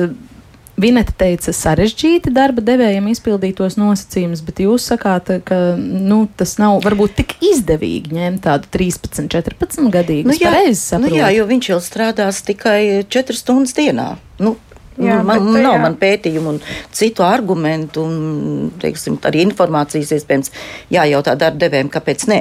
Vineta 0.77 1.15
teica, 1.17 1.55
sarežģīti 1.57 2.31
darba 2.37 2.61
devējiem 2.65 3.07
izpildīt 3.09 3.57
tos 3.57 3.79
nosacījumus, 3.81 4.43
bet 4.45 4.61
jūs 4.61 4.91
sakāt, 4.91 5.31
ka 5.49 5.59
nu, 5.81 6.27
tas 6.37 6.59
nav 6.61 6.83
varbūt 6.85 7.17
tik 7.23 7.33
izdevīgi 7.41 8.13
ņemt 8.13 8.45
tādu 8.45 8.69
13, 8.77 9.31
14 9.33 9.89
gadīgu. 9.95 10.29
Nu, 10.29 10.37
jā, 10.37 10.53
nu, 11.01 11.13
jā, 11.17 11.33
jo 11.39 11.49
viņš 11.49 11.71
jau 11.73 11.81
strādās 11.81 12.43
tikai 12.45 13.07
4 13.09 13.41
stundas 13.41 13.77
dienā. 13.79 14.15
Nu, 14.37 14.59
Jā, 14.97 15.19
man 15.21 15.43
bet, 15.45 15.61
nav 15.61 15.75
jā. 15.75 15.81
man 15.83 15.97
pētījumu 16.01 16.55
un 16.55 16.59
citu 16.97 17.25
argumentu, 17.27 18.07
un 18.07 18.71
teiksim, 18.81 19.19
arī 19.29 19.43
informācijas 19.45 20.15
iespējams 20.17 20.53
jājautā 20.95 21.35
darba 21.37 21.67
devējiem, 21.67 21.91
kāpēc 21.93 22.25
nē. 22.33 22.39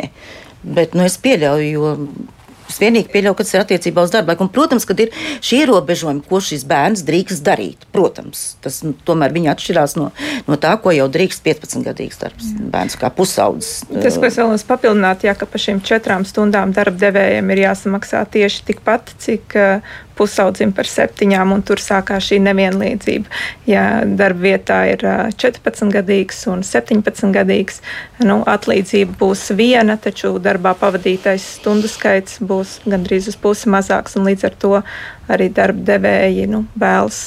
Bet 0.76 0.96
nu, 0.96 1.04
es 1.04 1.18
pieļauju, 1.22 1.68
jo 1.76 1.90
Es 2.70 2.80
vienīgi 2.82 3.12
pieļauju, 3.14 3.38
ka 3.38 3.46
tas 3.46 3.54
ir 3.56 3.64
attiecībā 3.64 4.06
uz 4.06 4.14
darbu 4.14 4.32
laiku. 4.32 4.46
Un, 4.48 4.52
protams, 4.54 4.88
ka 4.88 4.96
ir 5.00 5.14
šie 5.46 5.62
ierobežojumi, 5.64 6.24
ko 6.30 6.42
šis 6.44 6.66
bērns 6.70 7.04
drīkst 7.08 7.44
darīt. 7.46 7.86
Protams, 7.96 8.46
tas 8.66 8.82
nu, 8.86 8.96
tomēr 9.08 9.36
viņa 9.36 9.54
atšķirās 9.54 9.96
no, 10.00 10.10
no 10.50 10.58
tā, 10.62 10.74
ko 10.82 10.94
jau 10.96 11.08
drīkst 11.12 11.46
15-gadīgs 11.46 12.22
darbs. 12.22 12.50
Bērns 12.74 12.98
kā 13.02 13.12
pusaudzis. 13.14 13.86
Tas, 13.92 14.18
ko 14.18 14.30
es 14.30 14.40
vēlos 14.42 14.66
papildināt, 14.68 15.28
jā, 15.28 15.36
ka 15.38 15.48
par 15.50 15.62
šīm 15.62 15.84
četrām 15.86 16.26
stundām 16.28 16.74
darba 16.76 17.00
devējiem 17.06 17.54
ir 17.54 17.64
jāsamaksā 17.68 18.26
tieši 18.34 18.66
tikpat, 18.72 19.14
cik 19.22 19.58
uh, 19.60 19.96
pusaudzim 20.18 20.72
par 20.76 20.88
septiņām, 20.90 21.54
un 21.56 21.64
tur 21.66 21.82
sākās 21.82 22.30
šī 22.30 22.40
nevienlīdzība. 22.46 23.42
Ja 23.70 23.86
darba 24.06 24.46
vietā 24.48 24.80
ir 24.92 25.04
14 25.36 25.92
gadīgs 25.94 26.46
un 26.52 26.64
17 26.66 27.34
gadīgs, 27.36 27.82
nu, 28.26 28.42
atlīdzība 28.50 29.18
būs 29.20 29.50
viena, 29.58 29.98
taču 30.02 30.36
darbā 30.44 30.76
pavadītais 30.80 31.46
stundu 31.60 31.92
skaits 31.92 32.40
būs 32.40 32.80
gandrīz 32.86 33.30
uz 33.32 33.40
pusi 33.40 33.72
mazāks, 33.72 34.18
un 34.20 34.30
līdz 34.30 34.48
ar 34.50 34.58
to 34.62 34.74
arī 35.32 35.50
darba 35.54 35.82
devēji 35.88 36.46
nu, 36.50 36.64
vēlas 36.80 37.20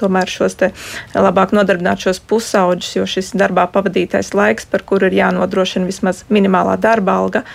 tomēr 0.00 0.30
šos 0.30 0.58
te 0.58 0.72
labāk 1.14 1.54
nodarbināt 1.56 2.02
šos 2.02 2.20
pusauģus, 2.26 2.96
jo 2.98 3.06
šis 3.10 3.32
darbā 3.38 3.68
pavadītais 3.72 4.32
laiks, 4.34 4.66
par 4.70 4.82
kuru 4.86 5.10
ir 5.10 5.20
jānodrošina 5.20 5.86
vismaz 5.86 6.24
minimālā 6.32 6.74
darba 6.80 7.20
alga, 7.22 7.46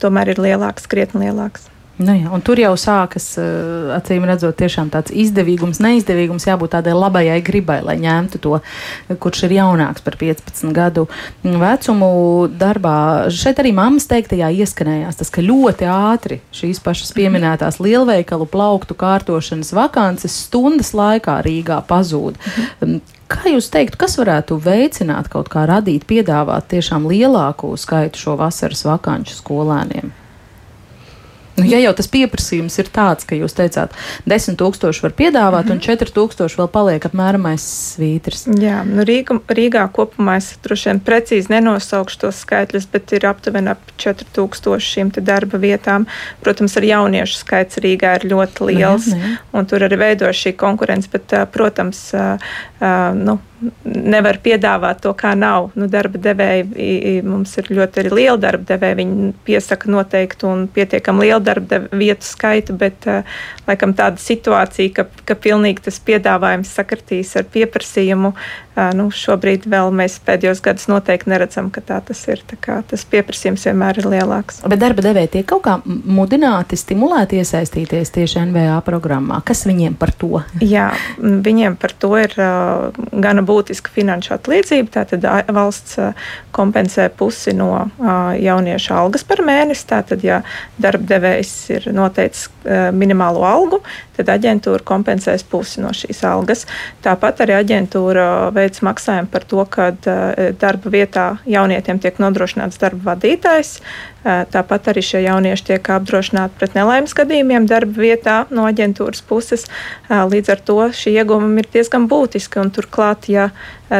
tomēr 0.00 0.34
ir 0.34 0.42
lielāks, 0.48 0.88
krietni 0.90 1.28
lielāks. 1.28 1.73
Nu 1.94 2.10
jā, 2.18 2.26
tur 2.42 2.58
jau 2.58 2.72
sākas, 2.74 3.36
eh, 3.38 3.92
acīm 3.94 4.24
redzot, 4.26 4.56
tiešām 4.58 4.88
tāds 4.90 5.12
izdevīgums, 5.14 5.78
neizdevīgums, 5.78 6.46
jābūt 6.48 6.72
tādai 6.74 6.90
labajai 6.90 7.38
gribai, 7.46 7.76
lai 7.86 7.94
ņemtu 8.02 8.40
to, 8.42 8.58
kurš 9.22 9.44
ir 9.46 9.54
jaunāks 9.60 10.02
par 10.02 10.16
15 10.18 10.72
gadu 10.74 11.06
vecumu 11.44 12.48
darbā. 12.50 13.30
Šeit 13.30 13.62
arī 13.62 13.70
mammas 13.72 14.08
teiktajā 14.10 14.50
ieskanējās 14.58 15.20
tas, 15.22 15.30
ka 15.30 15.44
ļoti 15.46 15.86
ātri 15.86 16.40
šīs 16.50 16.82
pašas 16.82 17.14
pieminētās 17.14 17.78
lielveikalu 17.78 18.50
plauktu 18.50 18.98
kārtošanas 18.98 19.70
vakances 19.72 20.34
stundas 20.48 20.90
laikā 20.98 21.38
Rīgā 21.46 21.78
pazūd. 21.86 22.34
Mhm. 22.82 23.00
Kā 23.30 23.48
jūs 23.48 23.70
teiktu, 23.70 23.96
kas 23.96 24.18
varētu 24.18 24.58
veicināt 24.60 25.30
kaut 25.30 25.48
kā 25.48 25.62
radīt, 25.66 26.04
piedāvāt 26.10 26.68
tiešām 26.74 27.06
lielāku 27.08 27.72
skaitu 27.78 28.18
šo 28.18 28.36
vasaras 28.36 28.84
vakanču 28.84 29.38
skolēniem? 29.38 30.23
Nu, 31.56 31.64
ja 31.70 31.78
jau 31.78 31.92
tas 31.94 32.08
pieprasījums 32.10 32.76
ir 32.82 32.88
tāds, 32.94 33.26
ka 33.28 33.36
jūs 33.38 33.54
teicāt, 33.54 33.94
10,000 34.30 35.02
var 35.04 35.14
piedāvāt, 35.14 35.68
mm 35.68 35.70
-hmm. 35.70 35.74
un 35.74 35.80
4,000 35.80 36.58
vēl 36.58 36.68
paliek 36.68 37.06
apmēram 37.06 37.46
aiz 37.46 37.62
svītras. 37.62 38.46
Jā, 38.60 38.82
nu 38.86 39.04
Rīga, 39.06 39.38
Rīgā 39.48 39.84
kopumā 39.92 40.36
es 40.36 40.50
droši 40.62 40.90
vien 40.90 41.00
precīzi 41.00 41.52
nenosaukšu 41.54 42.18
tos 42.18 42.42
skaitļus, 42.42 42.88
bet 42.92 43.12
ir 43.12 43.26
aptuveni 43.26 43.70
ap 43.70 43.78
4,000 43.98 44.80
šīm 44.80 45.12
darba 45.20 45.58
vietām. 45.58 46.06
Protams, 46.40 46.76
ar 46.76 46.84
jauniešu 46.84 47.38
skaits 47.38 47.78
Rīgā 47.78 48.16
ir 48.18 48.30
ļoti 48.34 48.60
nu 48.60 48.66
liels, 48.66 49.06
jā, 49.06 49.16
jā. 49.16 49.36
un 49.52 49.66
tur 49.66 49.86
arī 49.86 49.96
veidojas 49.96 50.36
šī 50.36 50.56
konkurence, 50.56 51.08
bet, 51.12 51.30
protams, 51.52 52.12
nu, 53.14 53.38
nevar 53.84 54.38
piedāvāt 54.44 55.02
to, 55.04 55.12
kā 55.16 55.34
nav. 55.38 55.70
Nu, 55.78 55.88
darba 55.90 56.20
devēji, 56.22 57.20
mums 57.26 57.54
ir 57.60 57.70
ļoti 57.74 58.02
arī 58.02 58.12
liela 58.14 58.36
darba 58.40 58.68
devēja. 58.74 58.98
Viņi 59.00 59.30
piesaka 59.46 59.90
noteiktu 59.92 60.48
un 60.50 60.66
pietiekami 60.74 61.26
lielu 61.26 61.40
darba 61.44 61.80
vietu 61.92 62.28
skaitu, 62.28 62.76
bet 62.78 63.08
uh, 63.10 63.22
laikam 63.68 63.94
tāda 63.96 64.20
situācija, 64.20 64.92
ka, 64.96 65.06
ka 65.26 65.38
pilnīgi 65.38 65.86
tas 65.88 66.00
piedāvājums 66.04 66.72
sakritīs 66.76 67.34
ar 67.40 67.48
pieprasījumu, 67.54 68.34
uh, 68.34 68.90
nu, 68.96 69.08
šobrīd 69.14 69.68
vēl 69.70 69.92
mēs 69.94 70.18
pēdējos 70.24 70.62
gadus 70.64 70.88
noteikti 70.90 71.32
neredzam, 71.32 71.70
ka 71.74 71.82
tā 71.84 72.00
tas 72.04 72.20
ir. 72.30 72.42
Tā 72.48 72.58
kā, 72.60 72.80
tas 72.88 73.06
pieprasījums 73.08 73.66
vienmēr 73.68 74.02
ir 74.02 74.10
lielāks. 74.16 74.62
Bet 74.68 74.82
darba 74.82 75.04
devēji 75.06 75.32
tiek 75.38 75.48
kaut 75.48 75.64
kā 75.66 75.78
mudināti, 75.86 76.78
stimulēti 76.78 77.40
iesaistīties 77.42 78.12
tieši 78.14 78.44
NVA 78.50 78.80
programmā. 78.86 79.40
Kas 79.46 79.64
viņiem 79.68 79.96
par 80.00 80.12
to? 80.18 80.42
Jā, 80.64 80.90
viņiem 81.18 81.78
par 81.80 81.94
to 81.98 82.14
ir 82.20 82.34
uh, 82.38 83.04
gana 83.12 83.44
būtiski 83.46 83.53
būtiska 83.54 83.94
finanšu 83.94 84.34
atlīdzība. 84.36 84.90
Tātad 84.98 85.24
valsts 85.54 85.96
kompensē 86.54 87.08
pusi 87.14 87.54
no 87.56 87.86
jauniešu 88.36 88.94
algas 88.98 89.24
par 89.26 89.40
mēnesi. 89.46 89.86
Tātad, 89.94 90.26
ja 90.26 90.42
darba 90.82 91.06
devējs 91.14 91.54
ir 91.72 91.88
noteicis 91.94 92.50
minimālo 92.94 93.44
algu, 93.46 93.80
tad 94.16 94.30
aģentūra 94.34 94.84
kompensēs 94.86 95.46
pusi 95.48 95.82
no 95.84 95.92
šīs 95.94 96.24
algas. 96.28 96.66
Tāpat 97.04 97.44
arī 97.44 97.58
aģentūra 97.60 98.50
veids 98.54 98.82
maksājumu 98.86 99.30
par 99.32 99.46
to, 99.50 99.62
ka 99.70 99.90
darba 100.60 100.94
vietā 100.94 101.28
jaunietiem 101.46 102.02
tiek 102.02 102.20
nodrošināts 102.22 102.80
darba 102.82 103.14
vadītājs. 103.14 103.78
Tāpat 104.24 104.88
arī 104.88 105.02
šie 105.04 105.20
jaunieši 105.26 105.66
tiek 105.68 105.88
apdrošināti 105.98 106.56
pret 106.56 106.76
nelaimes 106.78 107.12
gadījumiem 107.16 107.66
darba 107.68 108.00
vietā 108.06 108.36
no 108.48 108.64
aģentūras 108.70 109.20
puses. 109.28 109.66
Līdz 110.08 110.52
ar 110.54 110.62
to 110.64 110.78
šī 110.96 111.12
ieguvuma 111.20 111.60
ir 111.60 111.68
diezgan 111.74 112.08
būtiska. 112.08 112.64
Turklāt, 112.72 113.28
ja 113.28 113.50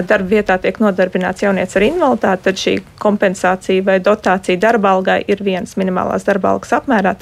darba 0.03 0.29
vietā 0.29 0.59
tiek 0.59 0.81
nodarbināts 0.83 1.45
jaunietis 1.45 1.77
ar 1.77 1.87
invaliditāti, 1.87 2.45
tad 2.49 2.61
šī 2.65 2.75
kompensācija 2.99 3.85
vai 3.87 4.01
dotācija 4.01 4.61
darba 4.61 4.97
algai 4.97 5.23
ir 5.29 5.45
vienas 5.45 5.77
minimālās 5.81 6.27
darba 6.27 6.55
algas 6.55 6.73
apmērā 6.73 7.15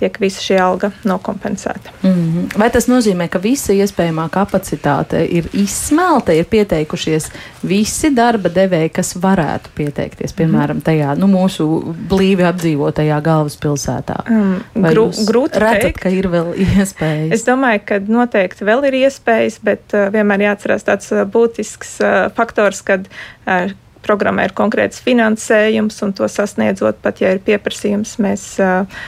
tiek 0.00 0.16
visa 0.20 0.40
šī 0.40 0.56
alga 0.62 0.90
nokompensēta. 1.04 1.92
Mm 2.02 2.10
-hmm. 2.10 2.58
Vai 2.58 2.70
tas 2.70 2.88
nozīmē, 2.88 3.28
ka 3.28 3.38
visa 3.42 3.72
iespējamā 3.72 4.28
kapacitāte 4.32 5.24
ir 5.28 5.48
izsmelta, 5.52 6.32
ir 6.32 6.44
pieteikušies 6.44 7.28
visi 7.62 8.10
darba 8.16 8.48
devēji, 8.48 8.92
kas 8.98 9.14
varētu 9.16 9.74
pieteikties, 9.76 10.32
piemēram, 10.32 10.80
mhm. 10.80 10.84
tajā 10.88 11.16
nu, 11.18 11.26
mūsu 11.26 11.66
blīvi 12.12 12.46
apdzīvotajā 12.52 13.20
galvaspilsētā? 13.28 14.16
Um, 14.30 14.62
grū, 14.74 15.06
grūti 15.28 15.58
redzat, 15.58 15.82
teikt. 15.82 16.00
ka 16.00 16.08
ir 16.08 16.28
vēl 16.28 16.54
iespējas. 16.66 17.34
Es 17.34 17.46
domāju, 17.46 17.80
ka 17.84 18.00
noteikti 18.06 18.64
vēl 18.64 18.88
ir 18.88 18.98
iespējas, 19.04 19.60
bet 19.62 19.94
uh, 19.94 20.08
vienmēr 20.12 20.48
jāatcerās 20.48 20.86
tāds 20.88 21.12
uh, 21.12 21.24
būtisks 21.24 21.89
uh, 22.02 22.28
faktors, 22.36 22.84
kad 22.86 23.08
uh, 23.10 23.72
programmai 24.04 24.46
ir 24.48 24.54
konkrēts 24.56 25.00
finansējums, 25.04 25.98
un 26.04 26.12
to 26.16 26.28
sasniedzot, 26.30 27.00
pat 27.04 27.20
ja 27.22 27.34
ir 27.34 27.42
pieprasījums, 27.44 28.16
mēs 28.22 28.44
uh, 28.62 29.02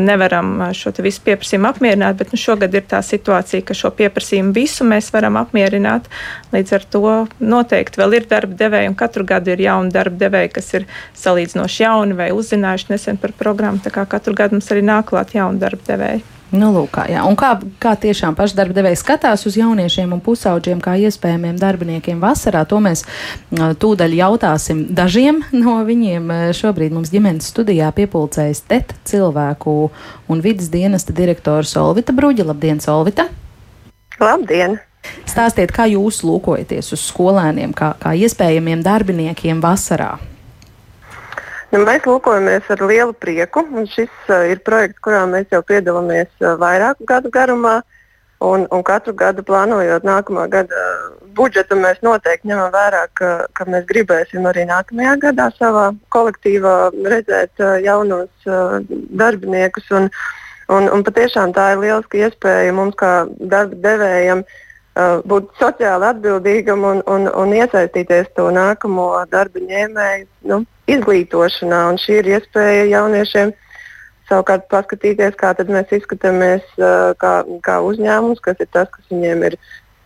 nevaram 0.00 0.70
šo 0.76 0.92
visu 1.04 1.22
pieprasījumu 1.26 1.68
apmierināt. 1.70 2.18
Bet 2.20 2.32
nu, 2.32 2.40
šogad 2.40 2.74
ir 2.74 2.86
tā 2.88 3.02
situācija, 3.04 3.64
ka 3.68 3.76
šo 3.76 3.92
pieprasījumu 3.98 4.54
visu 4.56 4.86
mēs 4.88 5.12
varam 5.14 5.38
apmierināt. 5.40 6.08
Līdz 6.54 6.74
ar 6.78 6.88
to 6.96 7.04
noteikti 7.40 8.00
vēl 8.00 8.18
ir 8.20 8.30
darba 8.30 8.58
devēji, 8.64 8.92
un 8.92 8.98
katru 8.98 9.26
gadu 9.28 9.54
ir 9.54 9.66
jauni 9.68 9.94
darba 9.94 10.24
devēji, 10.24 10.54
kas 10.56 10.72
ir 10.80 10.88
salīdzinoši 11.18 11.84
jauni 11.84 12.18
vai 12.18 12.32
uzzinājuši 12.36 12.92
nesen 12.94 13.20
par 13.20 13.36
programmu. 13.38 13.84
Tā 13.84 13.94
kā 13.94 14.08
katru 14.08 14.36
gadu 14.38 14.58
mums 14.58 14.72
arī 14.72 14.84
nāk 14.86 15.12
klāt 15.12 15.36
jauni 15.36 15.62
darba 15.62 15.92
devēji. 15.92 16.37
Nu, 16.48 16.70
lūk, 16.72 16.94
kā, 16.96 17.02
jā. 17.12 17.20
un 17.28 17.34
kā, 17.36 17.50
kā 17.76 17.90
tiešām 18.00 18.32
pašdarbdevēji 18.38 18.96
skatās 18.96 19.42
uz 19.48 19.58
jauniešiem 19.60 20.14
un 20.16 20.22
pusauģiem, 20.24 20.80
kā 20.80 20.94
iespējamiem 21.04 21.58
darbiniekiem 21.60 22.22
vasarā, 22.22 22.62
to 22.64 22.78
mēs 22.80 23.04
tūdaļ 23.52 24.16
jautāsim 24.16 24.86
dažiem 24.96 25.42
no 25.52 25.76
viņiem. 25.84 26.32
Šobrīd 26.56 26.96
mums 26.96 27.12
ģimenes 27.12 27.50
studijā 27.52 27.90
piepulcējas 27.92 28.64
TET 28.64 28.96
cilvēku 29.08 29.76
un 30.32 30.40
vidas 30.44 30.72
dienesta 30.72 31.12
direktora 31.12 31.68
Solvita 31.68 32.16
Bruģa. 32.16 32.48
Labdien, 32.48 32.80
Solvita! 32.80 33.28
Labdien! 34.16 34.80
Stāstiet, 35.28 35.68
kā 35.76 35.84
jūs 35.92 36.22
lūkojaties 36.24 36.94
uz 36.96 37.04
skolēniem, 37.12 37.76
kā, 37.76 37.92
kā 38.00 38.16
iespējamiem 38.16 38.80
darbiniekiem 38.84 39.60
vasarā? 39.60 40.14
Nu, 41.68 41.82
mēs 41.84 42.06
lūkojamies 42.08 42.68
ar 42.72 42.82
lielu 42.88 43.12
prieku. 43.20 43.62
Šis 43.92 44.12
uh, 44.32 44.46
ir 44.48 44.62
projekts, 44.64 45.02
kurā 45.04 45.24
mēs 45.28 45.50
jau 45.52 45.60
piedalāmies 45.68 46.30
uh, 46.40 46.54
vairāku 46.60 47.04
gadu 47.08 47.32
garumā. 47.34 47.80
Un, 48.40 48.68
un 48.70 48.84
katru 48.86 49.12
gadu 49.18 49.42
plānojot 49.42 50.04
nākamā 50.06 50.44
gada 50.48 50.82
budžetu, 51.34 51.74
mēs 51.74 51.98
noteikti 52.06 52.46
ņemam 52.46 52.70
vērā, 52.70 53.00
ka, 53.18 53.30
ka 53.50 53.66
mēs 53.66 53.82
gribēsim 53.88 54.46
arī 54.46 54.62
nākamajā 54.68 55.16
gadā 55.24 55.48
savā 55.56 55.88
kolektīvā 56.14 56.76
redzēt 57.12 57.64
uh, 57.64 57.74
jaunos 57.82 58.48
uh, 58.48 58.78
darbiniekus. 59.20 59.90
Un, 59.98 60.08
un, 60.72 60.88
un 60.94 61.04
patiešām 61.04 61.52
tā 61.56 61.72
ir 61.74 61.82
lieliska 61.82 62.22
iespēja 62.22 62.72
mums, 62.78 62.96
kā 63.02 63.12
darba 63.50 63.82
devējiem, 63.90 64.46
uh, 64.46 64.64
būt 64.98 65.52
sociāli 65.60 66.08
atbildīgam 66.08 66.82
un, 66.84 67.04
un, 67.06 67.28
un 67.30 67.54
iesaistīties 67.54 68.32
to 68.36 68.48
nākamo 68.54 69.12
darba 69.30 69.62
ņēmēju. 69.62 70.26
Nu, 70.50 70.64
izglītošanā. 70.88 71.80
Šī 72.02 72.20
ir 72.22 72.30
iespēja 72.36 72.86
jauniešiem 72.92 73.52
savukārt 74.28 74.68
paskatīties, 74.72 75.36
kā 75.40 75.54
mēs 75.68 75.92
izskatāmies 76.00 76.64
kā, 77.20 77.34
kā 77.64 77.76
uzņēmums, 77.84 78.40
kas 78.44 78.60
ir 78.60 78.70
tas, 78.72 78.88
kas 78.92 79.12
viņiem 79.12 79.44
ir 79.50 79.58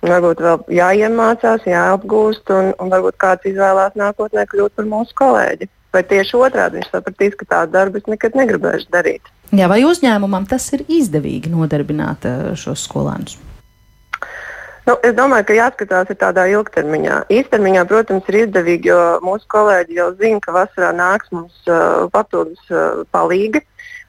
varbūt 0.02 0.42
vēl 0.42 0.64
jāiemācās, 0.78 1.66
jāapgūst, 1.66 2.50
un, 2.54 2.72
un 2.82 2.90
varbūt 2.92 3.18
kāds 3.22 3.46
izvēlās 3.50 3.94
nākotnē 3.98 4.46
kļūt 4.50 4.74
par 4.78 4.90
mūsu 4.90 5.16
kolēģi. 5.18 5.70
Vai 5.92 6.00
tieši 6.08 6.38
otrādi 6.40 6.80
viņš 6.80 6.88
sapratīs, 6.88 7.36
ka 7.36 7.48
tādu 7.50 7.74
darbu 7.74 8.00
es 8.00 8.08
nekad 8.08 8.36
negribēšu 8.38 8.88
darīt. 8.94 9.28
Jā, 9.52 9.68
vai 9.68 9.82
uzņēmumam 9.84 10.46
tas 10.48 10.70
ir 10.72 10.86
izdevīgi 10.88 11.52
nodarbināt 11.52 12.24
šos 12.56 12.86
skolēnus? 12.88 13.36
Nu, 14.82 14.96
es 15.06 15.12
domāju, 15.14 15.46
ka 15.46 15.54
jāskatās 15.54 16.08
tādā 16.18 16.48
ilgtermiņā. 16.50 17.18
Īstermiņā, 17.30 17.84
protams, 17.90 18.26
ir 18.30 18.40
izdevīgi, 18.40 18.90
jo 18.90 19.02
mūsu 19.22 19.46
kolēģi 19.54 19.98
jau 20.00 20.08
zina, 20.18 20.40
ka 20.42 20.54
vasarā 20.56 20.88
nāks 20.98 21.30
mums 21.34 21.68
uh, 21.70 22.08
papildus 22.14 22.72
uh, 22.74 23.04
palīgi. 23.14 23.62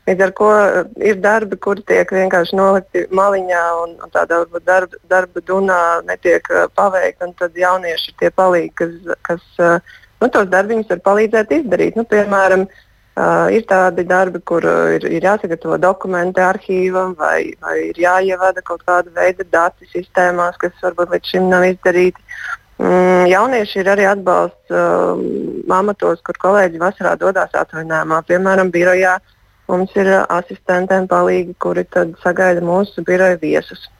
Līdz 0.09 0.23
ar 0.25 0.33
to 0.39 0.47
uh, 0.49 0.79
ir 1.05 1.19
darbi, 1.21 1.59
kuri 1.61 1.85
tiek 1.89 2.09
vienkārši 2.17 2.57
nolikti 2.57 3.03
maliņā 3.13 3.65
un, 3.83 3.93
un 4.01 4.15
tādā 4.15 4.41
varbūt 4.41 4.65
darba, 4.65 5.01
darba 5.13 5.43
dunā 5.45 5.81
netiek 6.09 6.49
uh, 6.49 6.65
paveikti. 6.73 7.29
Tad 7.43 7.61
jaunieši 7.65 8.09
ir 8.09 8.17
tie 8.23 8.33
palīgi, 8.33 8.73
kas, 8.81 8.97
kas 9.29 9.45
uh, 9.61 9.93
nu, 10.25 10.31
tos 10.33 10.49
darbiņus 10.49 10.89
var 10.95 11.05
palīdzēt 11.05 11.53
izdarīt. 11.59 12.01
Nu, 12.01 12.07
piemēram, 12.09 12.65
uh, 12.65 12.92
Uh, 13.13 13.45
ir 13.53 13.61
tādi 13.69 14.01
darbi, 14.09 14.39
kur 14.41 14.65
uh, 14.65 14.87
ir, 14.95 15.03
ir 15.05 15.21
jāsagatavo 15.21 15.75
dokumenti 15.77 16.41
arhīvam, 16.41 17.11
vai, 17.13 17.53
vai 17.61 17.75
ir 17.91 17.99
jāievada 18.01 18.63
kaut 18.65 18.81
kāda 18.87 19.13
veida 19.13 19.45
dati 19.53 19.85
sistēmās, 19.91 20.57
kas 20.57 20.73
varbūt 20.81 21.13
līdz 21.13 21.29
šim 21.29 21.45
nav 21.51 21.67
izdarīti. 21.67 22.25
Mm, 22.81 23.27
jaunieši 23.29 23.79
ir 23.83 23.91
arī 23.93 24.09
atbalsts 24.09 24.73
uh, 24.73 25.21
amatos, 25.77 26.25
kur 26.25 26.41
kolēģi 26.41 26.81
vasarā 26.81 27.13
dodas 27.21 27.53
atvaļinājumā. 27.53 28.23
Piemēram, 28.25 28.73
birojā 28.73 29.19
mums 29.69 29.93
ir 29.93 30.09
asistentiem 30.23 31.05
palīgi, 31.11 31.53
kuri 31.61 31.85
sagaida 32.25 32.65
mūsu 32.65 33.05
biroja 33.05 33.37
viesus. 33.37 33.91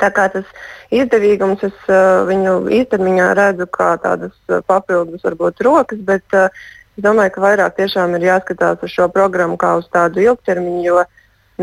Tā 0.00 0.10
kā 0.10 0.26
tas 0.34 0.50
izdevīgums, 0.90 1.62
es 1.62 1.76
uh, 1.86 2.26
viņu 2.26 2.64
īstermiņā 2.82 3.34
redzu 3.38 3.70
kā 3.70 3.94
tādas 4.02 4.34
uh, 4.50 4.58
papildus, 4.66 5.22
varbūt, 5.22 5.62
rokas, 5.62 6.02
bet 6.02 6.34
uh, 6.34 6.50
Es 6.94 7.02
domāju, 7.02 7.32
ka 7.34 7.42
vairāk 7.42 7.74
tiešām 7.74 8.12
ir 8.14 8.28
jāskatās 8.28 8.82
uz 8.86 8.92
šo 8.94 9.08
programmu 9.10 9.56
kā 9.58 9.72
uz 9.80 9.86
tādu 9.90 10.22
ilgtermiņu, 10.22 10.82
jo 10.86 11.00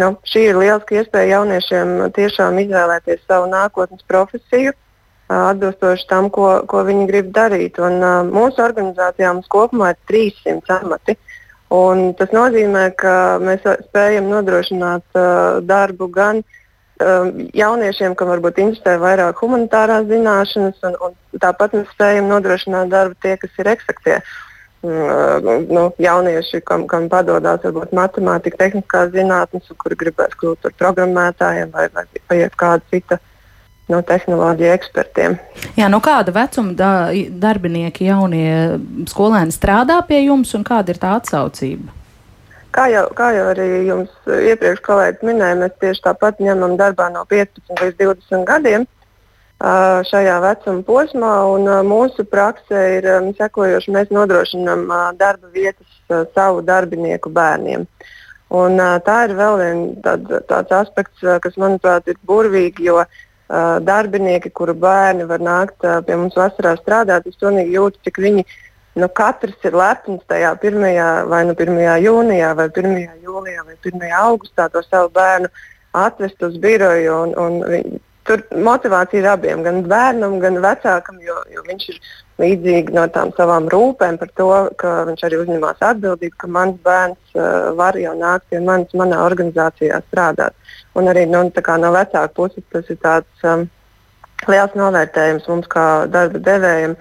nu, 0.01 0.09
šī 0.27 0.41
ir 0.49 0.59
lieliska 0.59 0.97
iespēja 0.99 1.37
jauniešiem 1.37 1.93
tiešām 2.17 2.59
izvēlēties 2.65 3.21
savu 3.29 3.47
nākotnes 3.51 4.03
profesiju, 4.11 4.75
atbilstoši 5.31 6.09
tam, 6.09 6.27
ko, 6.35 6.49
ko 6.67 6.83
viņi 6.87 7.07
grib 7.07 7.31
darīt. 7.31 7.79
Un, 7.79 8.01
uh, 8.03 8.17
mūsu 8.27 8.59
organizācijā 8.65 9.31
mums 9.31 9.47
kopumā 9.51 9.93
ir 9.93 10.01
300 10.11 10.81
amati. 10.81 11.15
Un 11.71 12.09
tas 12.19 12.35
nozīmē, 12.35 12.89
ka 12.99 13.15
mēs 13.39 13.63
spējam 13.87 14.27
nodrošināt 14.27 15.15
uh, 15.15 15.63
darbu 15.63 16.11
gan 16.11 16.43
uh, 16.43 17.31
jauniešiem, 17.55 18.19
kam 18.19 18.35
varbūt 18.35 18.59
interesē 18.59 18.99
vairāk 18.99 19.39
humanitārās 19.39 20.11
zināšanas, 20.11 20.83
un, 20.91 20.99
un 21.07 21.39
tāpat 21.39 21.79
mēs 21.79 21.91
spējam 21.95 22.27
nodrošināt 22.35 22.91
darbu 22.91 23.15
tie, 23.23 23.39
kas 23.39 23.63
ir 23.63 23.71
eksaktie. 23.79 24.19
Uh, 24.19 24.50
nu, 24.83 25.93
jaunieši, 26.01 26.61
kam, 26.65 26.87
kam 26.89 27.07
padodas 27.09 27.61
varbūt 27.65 27.93
matemātika, 27.93 28.63
tehniskās 28.63 29.11
zinātnes, 29.13 29.69
kuri 29.77 29.97
gribēs 29.99 30.33
kļūt 30.39 30.63
par 30.65 30.77
programmētājiem 30.79 31.69
vai, 31.73 31.87
vai 31.93 32.05
paiet 32.31 32.55
kāda 32.57 32.81
cita 32.89 33.19
no 33.91 34.01
tehnoloģiju 34.07 34.71
ekspertiem. 34.73 35.37
Jā, 35.77 35.89
no 35.91 35.99
kāda 36.03 36.33
vecuma 36.33 36.73
da, 36.77 36.91
darbinieki, 37.13 38.07
jaunie 38.09 38.79
skolēni 39.11 39.53
strādā 39.53 39.99
pie 40.07 40.23
jums 40.25 40.53
un 40.57 40.65
kāda 40.67 40.95
ir 40.95 41.01
tā 41.01 41.15
atsaucība? 41.19 41.91
Kā 42.71 42.85
jau, 42.87 43.03
kā 43.13 43.33
jau 43.35 43.49
arī 43.51 43.67
jums 43.89 44.11
iepriekš 44.31 44.79
kolēģis 44.85 45.27
minēja, 45.27 45.59
mēs 45.59 45.73
tieši 45.83 46.05
tāpat 46.05 46.39
ņemam 46.39 46.77
darbā 46.79 47.09
no 47.11 47.25
15 47.27 47.83
līdz 47.83 47.97
20 47.99 48.47
gadiem 48.47 48.87
šajā 49.61 50.37
vecuma 50.41 50.83
posmā. 50.87 51.33
Mūsu 51.85 52.25
prakse 52.25 52.81
ir 52.97 53.07
sekojoša. 53.37 53.93
Mēs 53.93 54.13
nodrošinām 54.13 54.87
darba 55.19 55.51
vietas 55.53 56.31
savu 56.35 56.63
darbinieku 56.65 57.29
bērniem. 57.29 57.85
Un, 58.51 58.81
tā 59.05 59.17
ir 59.29 59.35
vēl 59.37 59.59
viens 59.61 59.99
tād, 60.03 60.25
tāds 60.49 60.73
aspekts, 60.75 61.21
kas, 61.21 61.55
manuprāt, 61.61 62.09
ir 62.11 62.17
burvīgi, 62.27 62.89
jo 62.89 62.99
darbinieki, 63.87 64.51
kuru 64.55 64.75
bērni 64.75 65.27
var 65.27 65.39
nākt 65.43 65.87
pie 66.07 66.17
mums 66.17 66.35
vasarā 66.39 66.75
strādāt, 66.79 67.27
es 67.27 67.39
pilnīgi 67.39 67.75
jūtu, 67.77 67.99
cik 68.07 68.19
viņi 68.23 68.45
nu, 68.99 69.07
katrs 69.07 69.67
ir 69.67 69.75
lepns 69.75 70.23
tajā 70.27 70.51
1. 70.59 70.83
vai 71.31 71.41
nu 71.47 71.55
1. 71.55 71.79
jūnijā, 72.03 72.51
vai 72.59 72.67
1. 72.67 73.23
jūlijā, 73.23 73.65
vai 73.67 73.75
1. 73.79 74.07
augustā 74.19 74.67
to 74.71 74.83
savu 74.87 75.11
bērnu 75.15 75.51
atvest 75.95 76.43
uz 76.43 76.57
biroju. 76.59 77.17
Un, 77.23 77.35
un, 77.39 77.99
tur 78.31 78.43
motivācija 78.63 79.21
ir 79.21 79.27
abiem, 79.27 79.63
gan 79.65 79.81
bērnam, 79.91 80.37
gan 80.39 80.59
vecākam, 80.63 81.19
jo, 81.25 81.35
jo 81.51 81.63
viņš 81.67 81.87
ir 81.91 81.99
līdzīgi 82.41 82.95
no 82.95 83.03
tām 83.13 83.33
savām 83.37 83.67
rūpēm 83.71 84.17
par 84.21 84.31
to, 84.39 84.49
ka 84.81 84.93
viņš 85.09 85.25
arī 85.27 85.41
uzņemās 85.41 85.83
atbildību, 85.91 86.37
ka 86.39 86.49
mans 86.55 86.79
bērns 86.85 87.35
uh, 87.35 87.71
var 87.77 87.99
jau 87.99 88.15
nākt 88.17 88.47
pie 88.49 88.61
manis, 88.63 88.95
manā 88.97 89.19
organizācijā 89.25 89.99
strādāt. 90.07 90.55
Un 90.95 91.11
arī 91.11 91.27
nu, 91.29 91.43
no 91.43 91.93
vecāka 91.95 92.33
puses 92.35 92.65
tas 92.71 92.89
ir 92.89 92.99
tāds 93.03 93.45
um, 93.47 93.67
liels 94.49 94.73
novērtējums 94.79 95.47
mums 95.51 95.69
kā 95.71 95.85
darba 96.11 96.41
devējiem, 96.47 96.97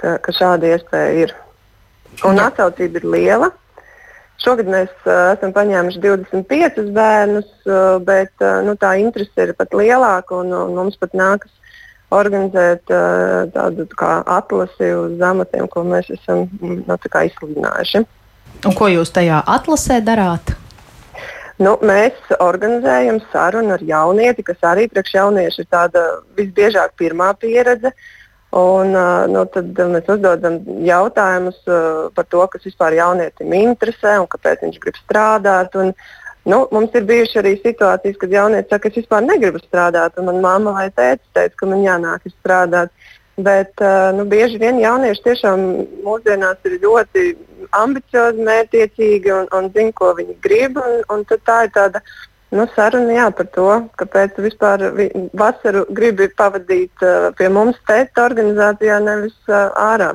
ka, 0.00 0.18
ka 0.24 0.36
šāda 0.36 0.74
iespēja 0.74 1.26
ir. 1.26 1.36
Un 2.28 2.38
atsaucība 2.38 3.00
ir 3.00 3.10
liela. 3.16 3.50
Šogad 4.44 4.68
mēs 4.68 4.90
uh, 5.06 5.32
esam 5.32 5.54
paņēmuši 5.56 6.00
25 6.04 6.90
bērnus, 6.94 7.50
uh, 7.64 7.96
bet 8.04 8.32
uh, 8.44 8.60
nu, 8.66 8.74
tā 8.80 8.94
interese 9.00 9.48
ir 9.48 9.54
pat 9.56 9.72
lielāka 9.76 10.36
un, 10.42 10.52
un 10.52 10.74
mums 10.76 10.98
pat 11.00 11.16
nākas 11.16 11.52
organizēt 12.14 12.92
uh, 12.92 13.46
tādu 13.54 13.86
tā 13.94 14.18
atlasi 14.36 14.90
uz 14.94 15.22
amatiem, 15.24 15.68
ko 15.72 15.86
mēs 15.88 16.10
esam 16.12 16.44
nu, 16.60 16.98
izsludinājuši. 16.98 18.04
Un 18.64 18.76
ko 18.76 18.90
jūs 18.92 19.12
tajā 19.14 19.40
atlasē 19.56 19.98
darāt? 20.04 20.54
Nu, 21.62 21.76
mēs 21.86 22.16
organizējam 22.42 23.20
sarunu 23.30 23.76
ar 23.76 23.82
jaunieti, 23.86 24.42
kas 24.46 24.62
arī 24.66 24.88
priekš 24.90 25.14
jauniešu 25.20 25.62
ir 25.62 25.68
tāda 25.70 26.02
visbiežāk 26.38 26.96
pirmā 26.98 27.30
pieredze. 27.38 27.94
Un, 28.54 28.92
nu, 29.34 29.40
tad 29.50 29.78
mēs 29.90 30.10
uzdodam 30.14 30.60
jautājumus 30.86 31.56
par 32.14 32.26
to, 32.30 32.44
kas 32.52 32.62
vispār 32.68 32.94
jaunietim 32.94 33.50
interesē 33.58 34.12
un 34.20 34.28
kāpēc 34.30 34.62
viņš 34.62 34.76
grib 34.84 35.00
strādāt. 35.00 35.74
Un, 35.80 35.90
nu, 36.46 36.60
mums 36.70 36.94
ir 36.94 37.08
bijušas 37.08 37.40
arī 37.42 37.56
situācijas, 37.64 38.20
kad 38.20 38.36
jaunietis 38.36 38.70
saka, 38.70 38.84
ka 38.84 38.92
es 38.92 39.00
vispār 39.00 39.26
negribu 39.26 39.58
strādāt. 39.64 40.20
Un 40.20 40.30
man 40.30 40.38
mamma 40.44 40.76
vai 40.76 40.86
tēvs 40.94 41.24
teica, 41.34 41.58
ka 41.58 41.70
man 41.72 41.82
jānāk 41.82 42.30
strādāt. 42.30 42.94
Bet 43.34 43.82
nu, 44.14 44.28
bieži 44.30 44.60
vien 44.62 44.78
jaunieši 44.78 45.24
tiešām 45.24 45.64
mūsdienās 46.06 46.70
ir 46.70 46.78
ļoti 46.84 47.24
ambiciozi, 47.74 48.46
mērķiecīgi 48.46 49.34
un, 49.34 49.50
un 49.50 49.66
zina, 49.74 49.96
ko 49.98 50.12
viņi 50.14 50.38
grib. 50.46 50.78
Un, 50.78 51.02
un 51.10 51.26
tā 51.32 51.64
ir 51.66 51.74
tāda 51.74 52.04
nu, 52.54 52.66
saruna 52.76 53.16
jā, 53.16 53.26
par 53.36 53.50
to, 53.56 53.68
kāpēc 54.00 54.38
vispār 54.44 54.86
vi, 54.96 55.08
vasaru 55.36 55.84
gribi 55.94 56.30
pavadīt 56.38 57.04
uh, 57.04 57.28
pie 57.38 57.50
mums, 57.52 57.80
tēta 57.88 58.28
organizācijā, 58.28 59.00
nevis 59.04 59.36
uh, 59.50 59.68
ārā, 59.90 60.14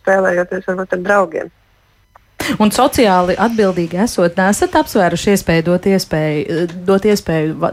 spēlējoties 0.00 0.70
varbūt 0.70 0.96
ar 0.98 1.04
draugiem. 1.08 1.52
Un 2.60 2.68
sociāli 2.74 3.36
atbildīgi 3.40 3.98
esot, 4.04 4.36
nesat 4.36 4.74
apsvēruši 4.76 5.32
iespēju 5.32 5.64
dot 5.64 5.86
iespēju, 5.88 6.66
dot 6.84 7.06
iespēju 7.08 7.70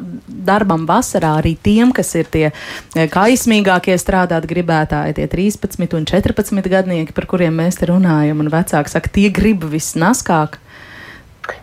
darbam 0.47 0.85
vasarā 0.87 1.33
arī 1.41 1.57
tiem, 1.59 1.91
kas 1.95 2.13
ir 2.15 2.29
tie 2.31 2.45
eh, 2.51 3.07
kaismīgākie 3.11 3.97
strādāt 3.99 4.47
gribētāji, 4.47 5.17
tie 5.19 5.27
13 5.33 5.97
un 5.97 6.07
14 6.07 6.71
gadnieki, 6.71 7.15
par 7.17 7.27
kuriem 7.27 7.59
mēs 7.59 7.81
te 7.81 7.89
runājam, 7.91 8.43
un 8.43 8.51
vecāki 8.53 8.93
saka, 8.93 9.11
tie 9.11 9.27
grib 9.33 9.67
visnaskāk. 9.73 10.61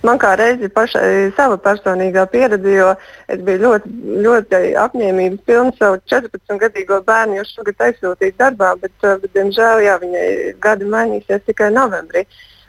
Man 0.02 0.20
kā 0.22 0.34
reizi 0.38 0.68
pašai 0.72 1.30
sava 1.36 1.58
personīgā 1.62 2.26
pieredze, 2.32 2.74
jo 2.74 2.92
es 3.28 3.40
biju 3.46 3.62
ļoti, 3.64 3.94
ļoti 4.26 4.60
apņēmības 4.84 5.46
pilna 5.48 5.74
savu 5.78 6.02
14-gadīgo 6.12 7.00
bērnu, 7.08 7.38
jo 7.40 7.48
šogad 7.52 7.88
aizsūtīju 7.88 8.36
darbā, 8.38 8.74
bet, 8.82 8.94
eh, 9.02 9.16
bet 9.22 9.34
diemžēl, 9.34 9.82
jā, 9.86 9.98
viņai 10.04 10.28
gadi 10.60 10.92
mainīsies 10.94 11.44
tikai 11.48 11.72
novembrī. 11.74 12.26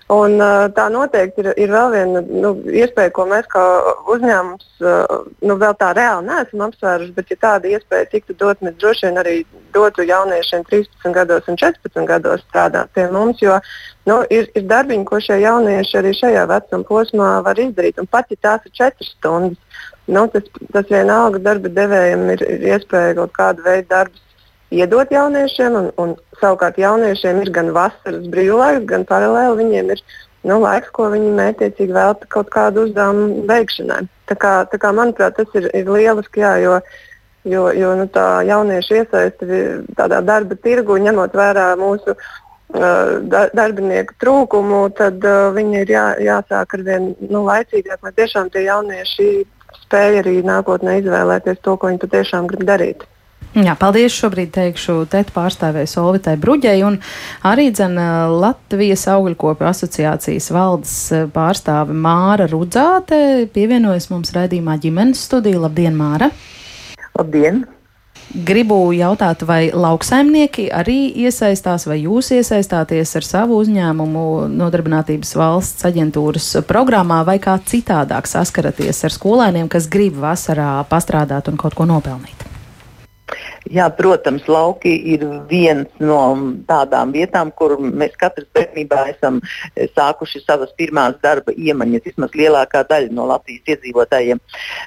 Un, 0.10 0.40
tā 0.74 0.88
noteikti 0.90 1.44
ir, 1.44 1.48
ir 1.62 1.70
vēl 1.70 1.92
viena 1.94 2.22
nu, 2.26 2.50
iespēja, 2.66 3.12
ko 3.14 3.28
mēs 3.30 3.46
kā 3.52 3.62
uzņēmums 4.10 4.80
nu, 4.82 5.58
vēl 5.62 5.76
tā 5.78 5.92
reāli 5.94 6.26
neesam 6.26 6.64
apsvēruši. 6.66 7.14
Bet, 7.14 7.30
ja 7.30 7.38
tāda 7.44 7.70
iespēja 7.70 8.08
tiktu 8.16 8.34
dot, 8.40 8.64
mēs 8.66 8.80
droši 8.82 9.06
vien 9.06 9.22
arī 9.22 9.36
dotu 9.76 10.08
jauniešiem 10.10 10.66
13 10.66 11.14
gados 11.14 11.46
un 11.46 11.62
14 11.62 12.10
gados 12.10 12.42
strādāt 12.48 12.90
pie 12.98 13.06
mums. 13.14 13.44
Jo 13.46 13.60
nu, 14.10 14.20
ir, 14.34 14.48
ir 14.58 14.66
darbiņi, 14.70 15.06
ko 15.08 15.20
šie 15.24 15.40
jaunieši 15.44 16.00
arī 16.00 16.14
šajā 16.18 16.46
vecuma 16.50 16.88
posmā 16.90 17.34
var 17.46 17.62
izdarīt. 17.62 18.00
Un 18.02 18.10
pat 18.10 18.32
ja 18.34 18.40
tās 18.48 18.66
ir 18.68 18.76
4 18.80 19.10
stundas, 19.12 19.84
nu, 20.10 20.26
tas, 20.34 20.48
tas 20.74 20.90
vienalga 20.90 21.42
darba 21.50 21.72
devējiem 21.82 22.26
ir, 22.36 22.48
ir 22.56 22.66
iespēja 22.74 23.20
kaut 23.22 23.36
kādu 23.38 23.66
veidu 23.68 23.90
darbus 23.94 24.26
iedot 24.72 25.12
jauniešiem, 25.12 25.76
un, 25.76 25.92
un 26.02 26.16
savukārt 26.42 26.78
jauniešiem 26.80 27.42
ir 27.44 27.52
gan 27.54 27.72
vasaras 27.76 28.26
brīvlaiks, 28.34 28.88
gan 28.90 29.06
paralēli 29.10 29.64
viņiem 29.64 29.94
ir 29.96 30.04
nu, 30.48 30.60
laiks, 30.64 30.92
ko 30.96 31.10
viņi 31.14 31.36
mētiecīgi 31.38 31.96
velta 31.96 32.30
kaut 32.32 32.52
kādu 32.54 32.88
uzdevumu 32.88 33.46
veikšanai. 33.50 34.04
Tā 34.30 34.38
kā, 34.40 34.54
tā 34.72 34.80
kā, 34.82 34.94
manuprāt, 34.96 35.38
tas 35.40 35.58
ir, 35.58 35.70
ir 35.76 35.90
lieliski, 35.90 36.44
jā, 36.46 36.54
jo, 36.64 36.78
jo, 37.50 37.66
jo 37.76 37.96
nu, 38.00 38.06
tā 38.14 38.28
jauniešu 38.48 39.02
iesaisti 39.02 39.64
tādā 39.98 40.22
darba 40.26 40.58
tirgu, 40.64 41.00
ņemot 41.02 41.36
vērā 41.36 41.72
mūsu 41.80 42.16
darbinieku 42.70 44.14
trūkumu, 44.22 44.82
tad 44.98 45.24
viņi 45.56 45.80
ir 45.84 45.94
jā, 45.96 46.08
jāsāk 46.22 46.76
ar 46.78 46.84
vien 46.86 47.14
nu, 47.30 47.44
laicīgāk, 47.48 47.98
lai 48.04 48.12
tiešām 48.14 48.52
tie 48.54 48.68
jaunieši 48.68 49.30
spēj 49.86 50.20
arī 50.22 50.36
nākotnē 50.46 51.00
izvēlēties 51.02 51.64
to, 51.66 51.78
ko 51.78 51.90
viņi 51.90 52.04
patiešām 52.04 52.50
grib 52.52 52.68
darīt. 52.70 53.08
Jā, 53.58 53.74
paldies. 53.74 54.14
Šobrīd 54.14 54.52
teikšu 54.54 55.08
tētu 55.10 55.34
pārstāvēju 55.34 55.90
Solvitai 55.90 56.36
Bruģei 56.38 56.84
un 56.86 57.00
arī 57.50 57.72
dzen 57.74 57.98
Latvijas 58.38 59.08
augļkopu 59.10 59.66
asociācijas 59.66 60.52
valdes 60.54 60.94
pārstāve 61.34 61.96
Māra 61.98 62.46
Rudzāte 62.52 63.50
pievienojas 63.56 64.12
mums 64.14 64.36
raidījumā 64.38 64.78
ģimenes 64.86 65.26
studija. 65.26 65.64
Labdien, 65.66 65.98
Māra! 65.98 66.30
Labdien! 67.18 67.66
Gribu 68.30 68.92
jautāt, 68.94 69.42
vai 69.42 69.72
lauksaimnieki 69.74 70.68
arī 70.70 70.98
iesaistās, 71.26 71.88
vai 71.90 71.98
jūs 72.04 72.30
iesaistāties 72.36 73.16
ar 73.18 73.26
savu 73.26 73.58
uzņēmumu 73.64 74.26
nodarbinātības 74.54 75.34
valsts 75.40 75.88
aģentūras 75.90 76.52
programmā, 76.70 77.24
vai 77.26 77.40
kā 77.42 77.58
citādāk 77.58 78.30
saskaraties 78.30 79.02
ar 79.10 79.16
skolēniem, 79.18 79.66
kas 79.72 79.90
grib 79.90 80.22
vasarā 80.22 80.76
pastrādāt 80.92 81.50
un 81.50 81.58
kaut 81.58 81.74
ko 81.74 81.90
nopelnīt? 81.90 82.46
Jā, 83.68 83.90
protams, 83.92 84.46
lauki 84.48 84.92
ir 85.14 85.26
viens 85.50 85.90
no 86.00 86.20
tādām 86.70 87.12
vietām, 87.12 87.52
kur 87.52 87.76
mēs 87.80 88.16
katrs 88.20 88.48
bērnībā 88.56 89.02
esam 89.12 89.42
sākuši 89.76 90.42
savas 90.46 90.72
pirmās 90.80 91.18
darba 91.24 91.52
iemaņas, 91.52 92.06
vismaz 92.08 92.38
lielākā 92.40 92.86
daļa 92.88 93.12
no 93.16 93.28
Latvijas 93.30 93.76
iedzīvotājiem. 93.76 94.40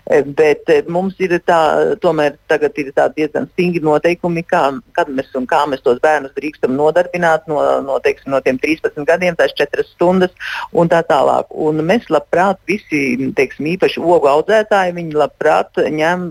Eh, 0.08 0.24
bet 0.24 0.72
eh, 0.72 0.88
mums 0.88 1.20
ir 1.20 1.36
tā, 1.44 1.60
tomēr 2.02 2.38
tagad 2.48 2.78
ir 2.80 2.90
tā 2.96 3.10
diezgan 3.12 3.50
stingri 3.52 3.84
noteikumi, 3.84 4.44
kā, 4.48 4.64
kad 4.96 5.12
mēs 5.12 5.30
un 5.38 5.46
kā 5.50 5.60
mēs 5.68 5.84
tos 5.84 6.00
bērnus 6.02 6.32
drīkstam 6.38 6.72
nodarbināt 6.78 7.46
no, 7.52 7.60
no, 7.84 8.00
teiksim, 8.02 8.32
no 8.32 8.40
tiem 8.40 8.58
13 8.62 9.04
gadiem, 9.08 9.36
tās 9.36 9.52
4 9.60 9.84
stundas 9.92 10.32
un 10.72 10.88
tā 10.88 11.02
tālāk. 11.06 11.52
Un 11.52 11.84
mēs 11.84 12.08
labprāt 12.10 12.62
visi, 12.66 13.30
teiksim, 13.36 13.68
īpaši 13.76 14.00
ogu 14.00 14.32
audzētāji, 14.32 14.96
viņi 14.96 15.20
labprāt 15.20 15.76
ņem 16.00 16.28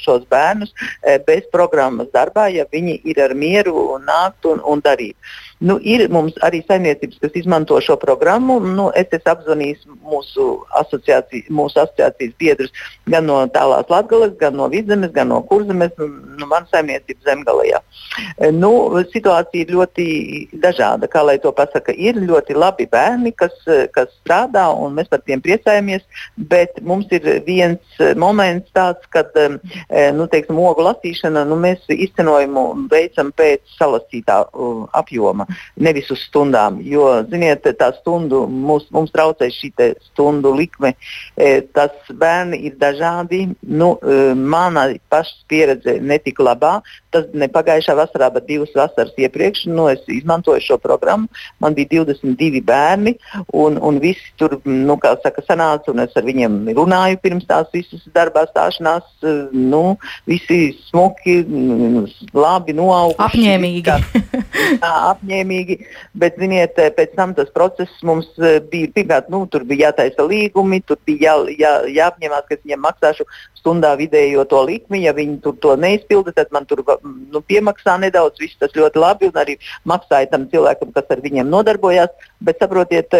šos 0.00 0.24
bērnus 0.30 0.72
bez 1.26 1.46
programmas 1.50 1.79
programmas 1.80 2.10
darbā, 2.12 2.48
ja 2.52 2.66
viņi 2.70 3.00
ir 3.08 3.20
ar 3.22 3.34
mieru 3.34 3.98
nākt 4.04 4.44
un, 4.44 4.60
un 4.60 4.80
darīt. 4.84 5.16
Nu, 5.60 5.74
ir 5.84 6.06
mums 6.08 6.38
arī 6.46 6.62
saimniecības, 6.64 7.18
kas 7.20 7.34
izmanto 7.36 7.76
šo 7.84 7.98
programmu. 8.00 8.54
Nu, 8.64 8.86
es 8.96 9.10
esmu 9.12 9.28
apzvanījis 9.34 9.82
mūsu, 10.08 10.44
asociācij, 10.80 11.42
mūsu 11.52 11.82
asociācijas 11.82 12.32
biedrus 12.40 12.72
gan 13.12 13.26
no 13.28 13.42
tālās 13.52 13.90
Latvijas, 13.92 14.32
gan 14.40 14.56
no 14.56 14.70
Vidzemes, 14.72 15.12
gan 15.12 15.28
no 15.28 15.42
Kurzemes, 15.50 15.92
nu, 16.00 16.08
no 16.40 16.48
manas 16.48 16.72
saimniecības 16.72 17.28
zemgalējā. 17.28 17.80
Nu, 18.56 18.70
situācija 19.12 19.66
ir 19.66 19.74
ļoti 19.76 20.06
dažāda. 20.62 21.10
Kā 21.12 21.26
lai 21.28 21.36
to 21.44 21.52
pasaka, 21.52 21.92
ir 21.92 22.16
ļoti 22.16 22.56
labi 22.56 22.88
bērni, 22.88 23.34
kas, 23.36 23.52
kas 23.92 24.08
strādā, 24.22 24.64
un 24.72 24.96
mēs 24.96 25.12
par 25.12 25.20
tiem 25.28 25.44
priecājamies. 25.44 26.08
Bet 26.54 26.80
mums 26.80 27.12
ir 27.12 27.28
viens 27.44 28.00
moments 28.16 28.72
tāds, 28.72 29.04
kad 29.12 29.36
nu, 29.36 30.30
teiksim, 30.32 30.56
ogu 30.56 30.88
lasīšana, 30.88 31.44
nu, 31.52 31.60
mēs 31.60 31.84
izcenojumu 31.92 32.66
veicam 32.88 33.28
pēc 33.36 33.76
salasītā 33.76 34.40
apjoma 34.96 35.49
nevis 35.80 36.10
uz 36.10 36.22
stundām. 36.26 36.80
Jo, 36.84 37.08
ziniet, 37.30 37.66
tā 37.78 37.90
stundu 38.00 38.44
mums, 38.50 38.88
mums 38.94 39.12
traucē 39.14 39.50
šī 39.54 39.72
stundu 40.10 40.52
likme. 40.56 40.94
E, 41.36 41.60
tas 41.74 41.92
bērni 42.10 42.60
ir 42.68 42.76
dažādi. 42.80 43.42
Nu, 43.60 43.92
e, 44.02 44.34
mana 44.34 44.88
pašas 45.12 45.44
pieredze 45.48 45.98
netika 46.00 46.44
labā. 46.46 46.72
Tas 47.10 47.26
ne 47.34 47.48
pagājušā 47.50 47.96
vasarā, 47.98 48.30
bet 48.34 48.46
divas 48.48 48.72
vasaras 48.76 49.14
iepriekš. 49.18 49.66
Nu, 49.70 49.88
es 49.90 50.02
izmantoju 50.08 50.62
šo 50.64 50.78
programmu. 50.82 51.30
Man 51.60 51.74
bija 51.74 52.00
22 52.00 52.62
bērni, 52.64 53.16
un, 53.52 53.78
un 53.82 53.98
visi 54.02 54.32
tur, 54.38 54.58
nu, 54.64 54.96
kā 55.00 55.14
saka, 55.22 55.42
sanāca, 55.46 55.90
un 55.92 56.04
es 56.04 56.14
ar 56.16 56.26
viņiem 56.26 56.60
runāju 56.76 57.20
pirms 57.22 57.48
tās 57.48 57.70
visas 57.74 58.04
darbā 58.14 58.46
stāšanās. 58.50 59.06
E, 59.22 59.36
nu, 59.52 59.96
visi 60.30 60.60
smuki, 60.88 61.40
labi 62.34 62.76
noauguši. 62.76 63.20
Apņēmīgi. 63.26 63.84
Kā, 63.86 63.98
jā, 64.82 64.94
apņēmīgi, 65.40 65.78
bet, 66.14 66.36
ziniet, 66.38 66.76
pēc 66.96 67.14
tam 67.16 67.34
tas 67.34 67.50
process 67.54 68.02
mums 68.02 68.28
eh, 68.38 68.60
bija, 68.60 68.90
pirmkārt, 68.94 69.30
nu, 69.30 69.46
tur 69.50 69.64
bija 69.64 69.90
jātaisa 69.90 70.26
līgumi, 70.26 70.82
tur 70.86 70.98
bija 71.06 71.34
jā, 71.34 71.54
jā, 71.58 71.72
jāapņemās, 71.88 72.46
ka 72.48 72.54
es 72.54 72.64
viņiem 72.64 72.84
maksāšu 72.84 73.26
stundā 73.60 73.94
vidējo 73.98 74.44
to 74.48 74.62
likmi. 74.64 75.02
Ja 75.04 75.12
viņi 75.16 75.40
tur 75.44 75.56
to 75.60 75.76
neizpilda, 75.76 76.32
tad 76.36 76.50
man 76.54 76.66
tur 76.68 76.82
nu, 77.04 77.40
piemaksā 77.40 77.98
nedaudz. 78.00 78.40
Viss 78.40 78.58
tas 78.60 78.72
ļoti 78.76 79.00
labi 79.00 79.28
un 79.28 79.40
arī 79.40 79.56
maksāja 79.88 80.30
tam 80.32 80.48
cilvēkam, 80.50 80.92
kas 80.96 81.10
ar 81.12 81.22
viņiem 81.24 81.50
nodarbojās. 81.50 82.12
Bet 82.40 82.60
saprotiet, 82.62 83.12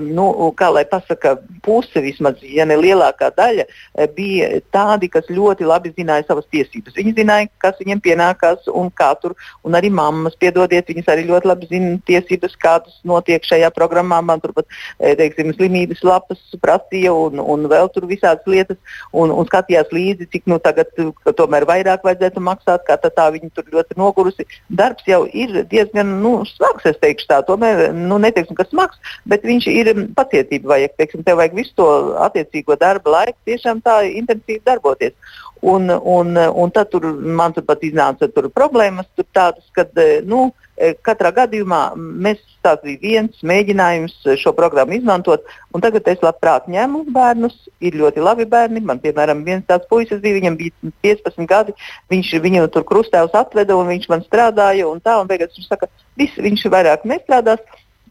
nu, 0.00 0.28
kā 0.56 0.70
lai 0.72 0.84
pasaka, 0.88 1.36
puse 1.64 2.00
vismaz, 2.00 2.40
ja 2.42 2.64
ne 2.68 2.78
lielākā 2.80 3.28
daļa, 3.36 3.66
e, 3.68 4.06
bija 4.16 4.62
tādi, 4.72 5.10
kas 5.12 5.28
ļoti 5.28 5.66
labi 5.68 5.92
zināja 5.92 6.24
savas 6.30 6.48
tiesības. 6.52 6.96
Viņi 6.96 7.12
zināja, 7.18 7.50
kas 7.60 7.76
viņiem 7.82 8.00
pienākās 8.04 8.70
un 8.72 8.88
kā 8.88 9.10
tur. 9.20 9.36
Un 9.68 9.76
arī 9.76 9.90
mammas, 9.92 10.36
piedodiet, 10.40 10.88
viņas 10.88 11.12
arī 11.12 11.26
ļoti 11.28 11.37
labi 11.46 11.68
zina 11.70 11.96
tiesības, 12.08 12.56
kādas 12.58 12.96
notiek 13.06 13.44
šajā 13.46 13.70
programmā. 13.76 14.20
Man 14.24 14.42
tur 14.42 14.54
pat, 14.56 14.66
e, 14.98 15.14
teiksim, 15.18 15.52
slimības 15.56 16.02
lapas 16.06 16.40
prasīja 16.62 17.12
un, 17.14 17.42
un 17.42 17.68
vēl 17.70 17.90
tur 17.94 18.08
visādas 18.10 18.46
lietas. 18.46 18.78
Un, 19.12 19.32
un 19.32 19.46
skatījās 19.48 19.92
līdzi, 19.94 20.28
cik 20.32 20.48
nu, 20.50 20.58
tagad 20.62 20.90
tomēr 21.38 21.66
vairāk 21.68 22.04
vajadzētu 22.06 22.42
maksāt, 22.44 22.84
kā 22.88 22.98
tā, 23.00 23.10
tā 23.14 23.28
viņi 23.34 23.52
tur 23.56 23.68
ļoti 23.72 23.98
nogurusi. 24.00 24.46
Darbs 24.68 25.06
jau 25.08 25.24
ir 25.30 25.62
diezgan 25.70 26.18
nu, 26.22 26.34
smags, 26.48 26.86
es 26.88 26.98
teikšu 27.02 27.28
tā, 27.30 27.40
tomēr 27.46 27.88
nu, 27.96 28.20
neteiksim, 28.22 28.56
ka 28.58 28.66
smags, 28.68 28.98
bet 29.28 29.46
viņš 29.46 29.68
ir 29.72 29.92
pacietība 30.18 30.74
vajag, 30.74 30.96
teiksim, 31.00 31.24
tev 31.26 31.40
vajag 31.40 31.56
visu 31.58 31.74
to 31.78 31.88
attiecīgo 32.24 32.76
darba 32.80 33.18
laiku 33.18 33.38
tiešām 33.48 33.82
tā 33.84 34.00
intensīvi 34.08 34.64
darboties. 34.66 35.16
Un, 35.62 35.90
un, 35.90 36.36
un 36.36 36.70
tad 36.70 36.92
tur, 36.92 37.08
man 37.18 37.54
tur 37.56 37.64
pat 37.66 37.82
iznāca 37.82 38.28
tur 38.30 38.46
problēmas, 38.54 39.08
tur 39.18 39.26
tādas, 39.34 39.64
kad, 39.74 39.90
nu, 40.28 40.48
E, 40.78 40.92
katrā 41.02 41.32
gadījumā 41.34 41.80
mēs 41.98 42.38
tāds 42.62 42.84
bija 42.86 43.00
viens 43.02 43.40
mēģinājums 43.50 44.14
šo 44.38 44.52
programmu 44.54 44.94
izmantot. 44.94 45.46
Tagad 45.82 46.06
es 46.10 46.22
labprāt 46.22 46.68
ņemu 46.70 47.02
bērnus. 47.14 47.56
Ir 47.82 47.98
ļoti 47.98 48.22
labi 48.22 48.46
bērni. 48.50 48.82
Man, 48.86 49.00
piemēram, 49.02 49.42
viens 49.46 49.66
tāds 49.66 49.88
puisis 49.90 50.22
bija, 50.22 50.36
viņam 50.38 50.58
bija 50.60 50.92
15 51.06 51.50
gadi. 51.50 51.74
Viņš 52.14 52.30
viņu 52.44 52.68
tur 52.74 52.86
krustēvs 52.86 53.34
atveda 53.38 53.78
un 53.78 53.90
viņš 53.90 54.06
man 54.12 54.22
strādāja. 54.26 54.86
Un 54.86 55.02
tā, 55.02 55.18
un 55.18 55.30
beigās 55.30 55.56
viņš 55.58 55.66
saka, 55.70 55.90
viss 56.18 56.38
viņš 56.38 56.66
vairāk 56.70 57.06
nestrādās. 57.10 57.64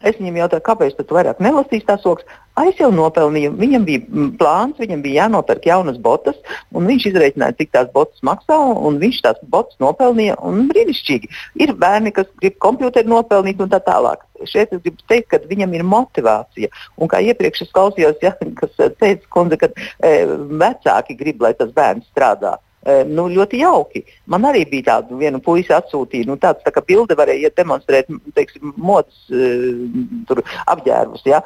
Es 0.06 0.18
viņam 0.18 0.36
jautāju, 0.42 0.62
kāpēc 0.66 0.98
tu 0.98 1.16
vairāk 1.16 1.40
nelasīsi 1.42 1.86
tās 1.88 2.04
ogas. 2.06 2.26
Es 2.58 2.78
jau 2.80 2.90
nopelnīju. 2.94 3.52
Viņam 3.58 3.84
bija 3.86 4.26
plāns, 4.38 4.78
viņam 4.82 5.02
bija 5.02 5.24
jānopērk 5.24 5.66
jaunas 5.66 5.98
botas, 6.02 6.38
un 6.74 6.86
viņš 6.90 7.06
izreikināja, 7.10 7.56
cik 7.58 7.72
tās 7.74 7.90
botas 7.94 8.22
maksā, 8.26 8.58
un 8.88 8.98
viņš 9.02 9.20
tās 9.26 9.40
botas 9.50 9.78
nopelnīja. 9.82 10.36
Brīnišķīgi. 10.70 11.30
Ir 11.62 11.74
bērni, 11.78 12.14
kas 12.14 12.30
grib 12.42 12.58
kompjuteri 12.62 13.10
nopelnīt 13.10 13.62
un 13.62 13.70
tā 13.74 13.82
tālāk. 13.86 14.22
Šeit 14.46 14.74
es 14.74 14.82
gribu 14.84 15.02
teikt, 15.10 15.30
ka 15.32 15.42
viņam 15.50 15.74
ir 15.74 15.86
motivācija. 15.86 16.70
Un 16.98 17.10
kā 17.10 17.22
iepriekš 17.26 17.66
es 17.66 17.74
klausījos, 17.74 18.22
ja, 18.22 18.34
kas 18.58 18.74
teica, 18.78 19.22
kundze, 19.34 19.58
ka 19.58 19.70
e, 19.74 20.14
vecāki 20.62 21.18
grib, 21.18 21.42
lai 21.42 21.54
tas 21.58 21.74
bērns 21.74 22.06
strādā 22.12 22.58
nu, 23.08 23.26
ļoti 23.32 23.60
jauki. 23.62 24.02
Man 24.30 24.46
arī 24.48 24.64
bija 24.68 24.86
tāda 24.88 25.18
viena 25.20 25.40
puika 25.42 25.78
atsūtīja, 25.82 26.28
nu, 26.28 26.38
tāds 26.40 26.64
tā 26.64 26.72
kā 26.74 26.82
bilde 26.86 27.16
varēja 27.18 27.50
demonstrēt, 27.56 28.10
teiksim, 28.36 28.72
modes 28.76 29.26
tur 30.28 30.42
apģērbus. 30.66 31.24
Ja? 31.28 31.42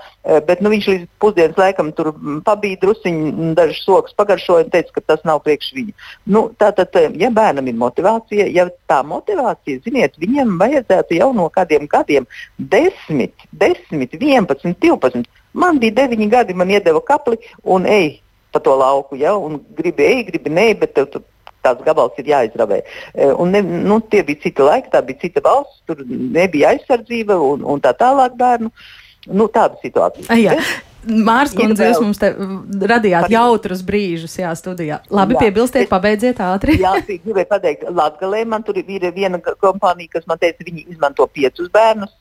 Bet 0.46 0.62
nu, 0.62 0.72
viņš 0.74 0.88
līdz 0.90 1.08
pusdienas 1.22 1.58
laikam 1.58 1.92
tur 1.96 2.12
pabija 2.46 2.80
drusciņi, 2.82 3.52
dažas 3.58 3.82
sokas 3.86 4.16
pagaršoja 4.18 4.66
un 4.66 4.72
teica, 4.74 4.94
ka 4.96 5.04
tas 5.12 5.24
nav 5.28 5.42
priekš 5.46 5.72
viņa. 5.78 6.08
Nu, 6.34 6.46
tātad, 6.60 6.96
ja 7.18 7.30
bērnam 7.34 7.70
ir 7.70 7.78
motivācija, 7.80 8.48
ja 8.52 8.68
tā 8.90 9.02
motivācija, 9.06 9.82
ziniet, 9.86 10.18
viņam 10.22 10.58
vajadzētu 10.60 11.18
jau 11.18 11.32
no 11.36 11.48
kādiem 11.52 11.88
gadiem, 11.90 12.28
10, 12.58 13.46
10, 13.58 14.18
11, 14.18 14.76
12. 14.82 15.30
Man 15.52 15.78
bija 15.82 16.06
9 16.06 16.28
gadi, 16.32 16.54
man 16.56 16.70
iedeva 16.70 17.02
kapli 17.04 17.38
un 17.62 17.86
ej 17.86 18.20
pa 18.52 18.60
to 18.60 18.76
lauku. 18.76 19.16
Ja? 19.16 19.34
Un 19.36 19.60
gribi 19.76 20.04
ej, 20.04 20.24
gribi 20.28 20.52
nē, 20.52 20.66
bet 20.80 20.94
tev 20.96 21.08
tur 21.12 21.24
tāds 21.64 21.84
gabals 21.86 22.18
ir 22.20 22.30
jāizravē. 22.32 22.82
E, 23.14 23.28
un 23.32 23.52
ne, 23.54 23.62
nu, 23.62 24.00
tie 24.12 24.22
bija 24.26 24.44
citi 24.44 24.64
laiki, 24.64 24.92
tā 24.92 25.02
bija 25.06 25.22
cita 25.24 25.42
valsts, 25.44 25.82
tur 25.88 26.02
nebija 26.08 26.72
aizsardzība 26.74 27.38
un, 27.42 27.66
un 27.66 27.82
tā 27.82 27.94
tālāk 27.98 28.38
bērnu. 28.38 28.72
Nu, 29.32 29.46
tāda 29.52 29.78
situācija. 29.82 30.34
Jā. 30.34 30.56
Mārs 31.02 31.50
Kundze, 31.58 31.88
jūs 31.90 31.98
mums 32.02 32.20
te 32.20 32.28
radījāt 32.30 33.26
Par... 33.26 33.32
jautrus 33.34 33.80
brīžus, 33.86 34.36
jā, 34.38 34.52
studijā. 34.58 35.00
Labi, 35.10 35.34
jā. 35.34 35.46
piebilstiet, 35.46 35.88
pabeidziet 35.90 36.38
ātri. 36.42 36.76
jā, 36.78 36.94
gribēju 37.08 37.48
pateikt, 37.50 37.88
Latgalē 37.90 38.44
man 38.46 38.62
tur 38.66 38.78
ir 38.78 39.08
viena 39.14 39.40
kompānija, 39.42 40.12
kas 40.18 40.28
man 40.30 40.38
teica, 40.42 40.62
viņi 40.66 40.86
izmanto 40.94 41.26
piecus 41.26 41.70
bērnus 41.74 42.14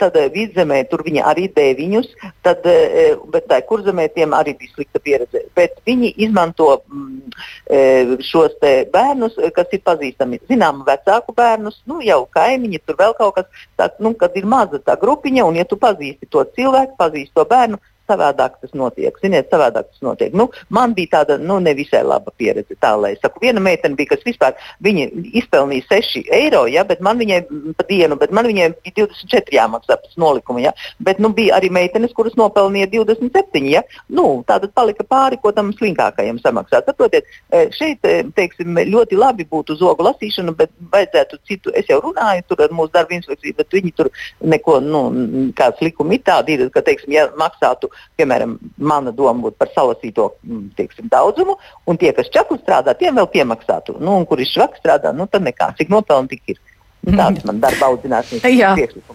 tad 0.00 0.16
e, 0.16 0.26
vidzemē 0.34 0.82
tur 0.90 1.02
viņi 1.06 1.22
arī 1.24 1.48
deviņus, 1.54 2.08
tad, 2.46 2.66
e, 2.66 3.10
bet 3.32 3.48
tā 3.50 3.60
kurzemē 3.66 4.08
tiem 4.14 4.36
arī 4.36 4.54
bija 4.58 4.74
slikta 4.74 5.02
pieredze. 5.02 5.44
Bet 5.56 5.78
viņi 5.88 6.12
izmanto 6.24 6.70
mm, 6.80 8.22
šos 8.24 8.56
bērnus, 8.92 9.36
kas 9.54 9.76
ir 9.76 9.84
pazīstami. 9.86 10.40
Zinām, 10.50 10.82
vecāku 10.86 11.34
bērnus, 11.36 11.80
nu, 11.90 12.00
jau 12.04 12.22
kaimiņi, 12.34 12.82
tur 12.86 12.98
vēl 12.98 13.14
kaut 13.18 13.36
kas 13.38 13.68
tāds, 13.78 14.00
nu, 14.04 14.14
kad 14.18 14.36
ir 14.38 14.48
maza 14.48 14.80
tā 14.82 14.96
grupiņa, 15.00 15.46
un 15.46 15.60
ja 15.60 15.66
tu 15.68 15.78
pazīsti 15.80 16.30
to 16.30 16.44
cilvēku, 16.56 16.96
pazīsti 16.98 17.34
to 17.36 17.44
bērnu, 17.48 17.80
savādāk 18.08 18.58
tas 18.62 18.74
notiek. 18.76 19.16
Ziniet, 19.22 19.48
savādāk 19.52 19.90
tas 19.90 20.02
notiek. 20.04 20.34
Nu, 20.36 20.48
man 20.74 20.94
bija 20.96 21.18
tāda 21.18 21.38
nu, 21.40 21.58
nevisai 21.62 22.02
laba 22.06 22.32
pieredze. 22.40 22.76
Tā, 22.82 22.94
saku, 23.22 23.42
viena 23.44 23.62
meitene 23.62 23.98
bija, 23.98 24.14
kas 24.14 24.24
vispār 24.26 24.56
izpelnīja 24.82 25.86
6 25.90 26.32
eiro, 26.34 26.64
ja, 26.70 26.84
bet 26.88 27.02
man 27.04 27.20
viņai 27.20 27.40
pa 27.78 27.86
dienu, 27.88 28.18
bet 28.20 28.32
man 28.34 28.48
viņai 28.48 28.70
bija 28.82 29.06
24 29.06 29.56
jāmaksā 29.58 29.98
pēc 30.02 30.18
nolikuma. 30.20 30.62
Ja, 30.64 30.74
bet 31.04 31.20
nu, 31.22 31.32
bija 31.34 31.58
arī 31.58 31.70
meitenes, 31.74 32.14
kuras 32.16 32.36
nopelnīja 32.38 32.90
27. 32.94 33.64
Ja. 33.68 33.84
Nu, 34.08 34.42
tātad 34.48 34.72
palika 34.76 35.04
pāri, 35.04 35.40
ko 35.42 35.52
tam 35.56 35.72
slinkākajam 35.76 36.40
samaksāt. 36.42 36.88
Saprotiet, 36.88 37.28
e, 37.52 37.66
šeit 37.76 38.04
e, 38.08 38.22
teiksim, 38.36 38.78
ļoti 38.88 39.18
labi 39.18 39.46
būtu 39.48 39.76
zogu 39.78 40.06
lasīšana, 40.06 40.54
bet 40.58 40.72
vajadzētu 40.92 41.40
citu. 41.48 41.74
Es 41.76 41.88
jau 41.90 42.00
runāju 42.04 42.46
ar 42.58 42.74
mūsu 42.74 42.92
darba 42.94 43.14
inspekciju, 43.16 43.56
bet 43.58 43.74
viņi 43.74 43.92
tur 43.98 44.10
neko, 44.40 44.78
nu, 44.84 45.02
kāds 45.58 45.82
likumi 45.84 46.18
ir 46.18 46.24
tādi, 46.26 46.58
ka, 46.74 46.82
teiksim, 46.84 47.12
ja 47.14 47.28
maksātu 47.38 47.90
piemēram, 48.18 48.56
mana 48.78 49.12
doma 49.14 49.46
būtu 49.46 49.58
par 49.60 49.70
salasīto 49.74 50.30
mm, 50.42 50.64
teiksim, 50.78 51.10
daudzumu, 51.12 51.58
un 51.88 52.00
tie, 52.00 52.12
kas 52.16 52.30
čaklu 52.34 52.58
strādā, 52.62 52.96
tiem 52.98 53.18
vēl 53.18 53.28
piemaksātu. 53.34 53.98
Nu, 54.00 54.16
un 54.18 54.26
kur 54.28 54.42
ir 54.42 54.50
švaks 54.50 54.82
strādā, 54.82 55.14
nu 55.14 55.28
tad 55.30 55.46
nekā, 55.46 55.72
cik 55.78 55.92
nopelni 55.92 56.34
tik 56.34 56.54
ir. 56.54 56.64
Tāds 57.08 57.44
man 57.46 57.60
darba 57.62 57.88
audzināšanas 57.92 58.42
Jā, 58.58 58.72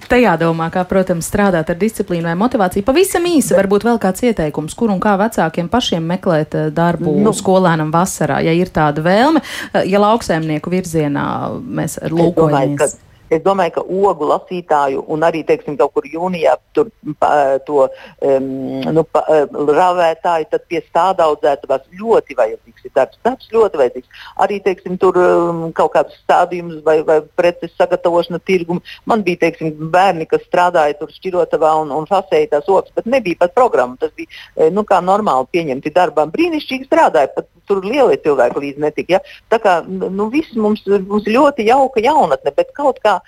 te 0.10 0.18
jādomā, 0.22 0.70
kā, 0.74 0.86
protams, 0.88 1.28
strādāt 1.30 1.70
ar 1.70 1.78
disciplīnu 1.78 2.30
vai 2.30 2.36
motivāciju. 2.40 2.86
Pavisam 2.88 3.28
īsi, 3.28 3.54
varbūt 3.58 3.86
vēl 3.86 4.00
kāds 4.02 4.24
ieteikums, 4.24 4.74
kur 4.80 4.94
un 4.94 5.02
kā 5.04 5.18
vecākiem 5.20 5.70
pašiem 5.70 6.08
meklēt 6.16 6.58
eh, 6.58 6.70
darbu 6.74 7.18
nu, 7.20 7.36
skolēnam 7.36 7.92
vasarā, 7.94 8.40
ja 8.46 8.56
ir 8.56 8.72
tāda 8.74 9.04
vēlme, 9.06 9.44
eh, 9.44 9.84
ja 9.92 10.02
lauksēmnieku 10.02 10.74
virzienā 10.74 11.26
mēs 11.60 12.00
lūkojamies. 12.08 12.98
Es 13.34 13.42
domāju, 13.46 13.76
ka 13.78 13.84
ogu 13.84 14.28
lasītāju 14.30 15.04
un 15.14 15.26
arī, 15.26 15.44
teiksim, 15.48 15.78
kaut 15.80 15.94
kur 15.96 16.08
jūnijā 16.08 16.56
tur 16.78 16.90
pa, 17.22 17.60
to 17.68 17.88
um, 17.88 18.50
nu, 18.94 19.04
pa, 19.10 19.24
ravētāju, 19.50 20.60
pie 20.70 20.82
stāda 20.86 21.28
audzētavās 21.30 21.86
ļoti 22.00 22.38
vajadzīgs 22.38 22.88
ir 22.88 22.94
darbs. 22.98 23.20
Darbs 23.26 23.50
ļoti 23.54 23.82
vajadzīgs. 23.82 24.22
Arī, 24.46 24.60
teiksim, 24.66 24.98
tur 25.02 25.18
um, 25.20 25.64
kaut 25.76 25.94
kāds 25.96 26.18
stādījums 26.24 26.82
vai, 26.86 27.00
vai 27.08 27.20
preces 27.40 27.74
sagatavošana 27.80 28.42
tirgumu. 28.48 28.84
Man 29.10 29.26
bija, 29.26 29.44
teiksim, 29.46 29.74
bērni, 29.94 30.28
kas 30.30 30.46
strādāja 30.48 30.98
tur 31.00 31.14
šķirotavā 31.14 31.74
un, 31.82 31.94
un 31.96 32.08
fasēja 32.10 32.54
tās 32.56 32.70
ogas, 32.70 32.94
bet 32.96 33.10
nebija 33.10 33.42
pat 33.44 33.56
programma. 33.58 33.98
Tas 34.02 34.14
bija, 34.18 34.30
e, 34.58 34.70
nu, 34.74 34.86
kā 34.88 35.02
normāli 35.04 35.50
pieņemti 35.56 35.94
darbā. 35.96 36.28
Brīnišķīgi 36.34 36.90
strādāja, 36.90 37.34
pat 37.36 37.50
tur 37.70 37.84
lielie 37.86 38.18
cilvēki 38.24 38.64
līdzi 38.66 38.84
netika. 38.84 39.18
Ja? 39.18 39.22
Tā 39.52 39.60
kā, 39.64 39.78
nu, 39.88 40.28
viss 40.34 40.56
mums, 40.60 40.84
mums 41.08 41.28
ļoti 41.30 41.68
jauka 41.70 42.04
jaunatne, 42.04 42.54
bet 42.56 42.74
kaut 42.78 43.00
kā 43.04 43.20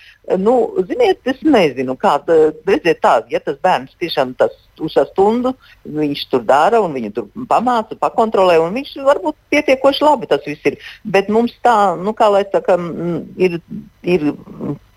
nu, 0.42 0.56
ziniet, 0.88 1.22
es 1.28 1.42
nezinu, 1.46 1.96
kā 2.00 2.18
redziet 2.28 3.02
tā, 3.04 3.18
ja 3.32 3.42
tas 3.44 3.58
bērns 3.64 3.96
tiešām 4.02 4.34
tas 4.40 4.54
uz 4.82 4.96
stundu 5.12 5.54
viņš 5.86 6.24
tur 6.32 6.44
dara 6.44 6.82
un 6.84 6.96
viņu 6.96 7.12
tur 7.16 7.28
pamāca, 7.50 7.98
pakontrolē, 8.00 8.58
un 8.60 8.76
viņš 8.76 8.96
varbūt 9.06 9.38
pietiekoši 9.54 10.04
labi 10.04 10.30
tas 10.32 10.44
viss 10.48 10.66
ir. 10.68 10.80
Bet 11.04 11.30
mums 11.32 11.56
tā, 11.64 11.96
nu, 12.00 12.16
kā 12.18 12.30
lai 12.34 12.44
saka, 12.52 12.78
ir, 13.38 13.60
ir 14.04 14.28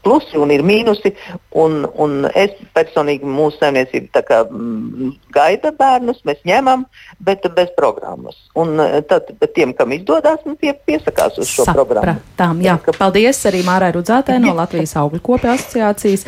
plusi 0.08 0.40
un 0.40 0.52
ir 0.54 0.64
mīnusi. 0.64 1.12
Un, 1.58 1.82
un 2.00 2.24
es 2.32 2.54
personīgi 2.76 3.28
mūsu 3.28 3.60
saimniecība 3.60 4.22
kā, 4.24 4.40
m, 4.48 5.12
gaida 5.34 5.72
bērnus, 5.76 6.22
mēs 6.28 6.40
ņemam, 6.48 6.86
bet 7.24 7.44
bez 7.56 7.72
programmas. 7.76 8.38
Un 8.58 8.78
e, 8.80 9.02
tad 9.08 9.28
tiem, 9.56 9.74
kam 9.76 9.92
izdodas, 9.96 10.40
nu, 10.48 10.56
tie 10.60 10.72
piesakās 10.72 11.36
uz 11.40 11.50
šo 11.50 11.66
Sapratām, 11.68 11.90
programmu. 11.90 12.24
Tām, 12.38 12.62
jā. 12.64 12.78
Paldies 12.98 13.42
arī 13.50 13.62
Mārai 13.66 13.90
Rudzātē 13.96 14.38
no 14.42 14.54
Latvijas 14.56 14.96
augļu 15.00 15.20
kopja 15.24 15.56
asociācijas. 15.58 16.24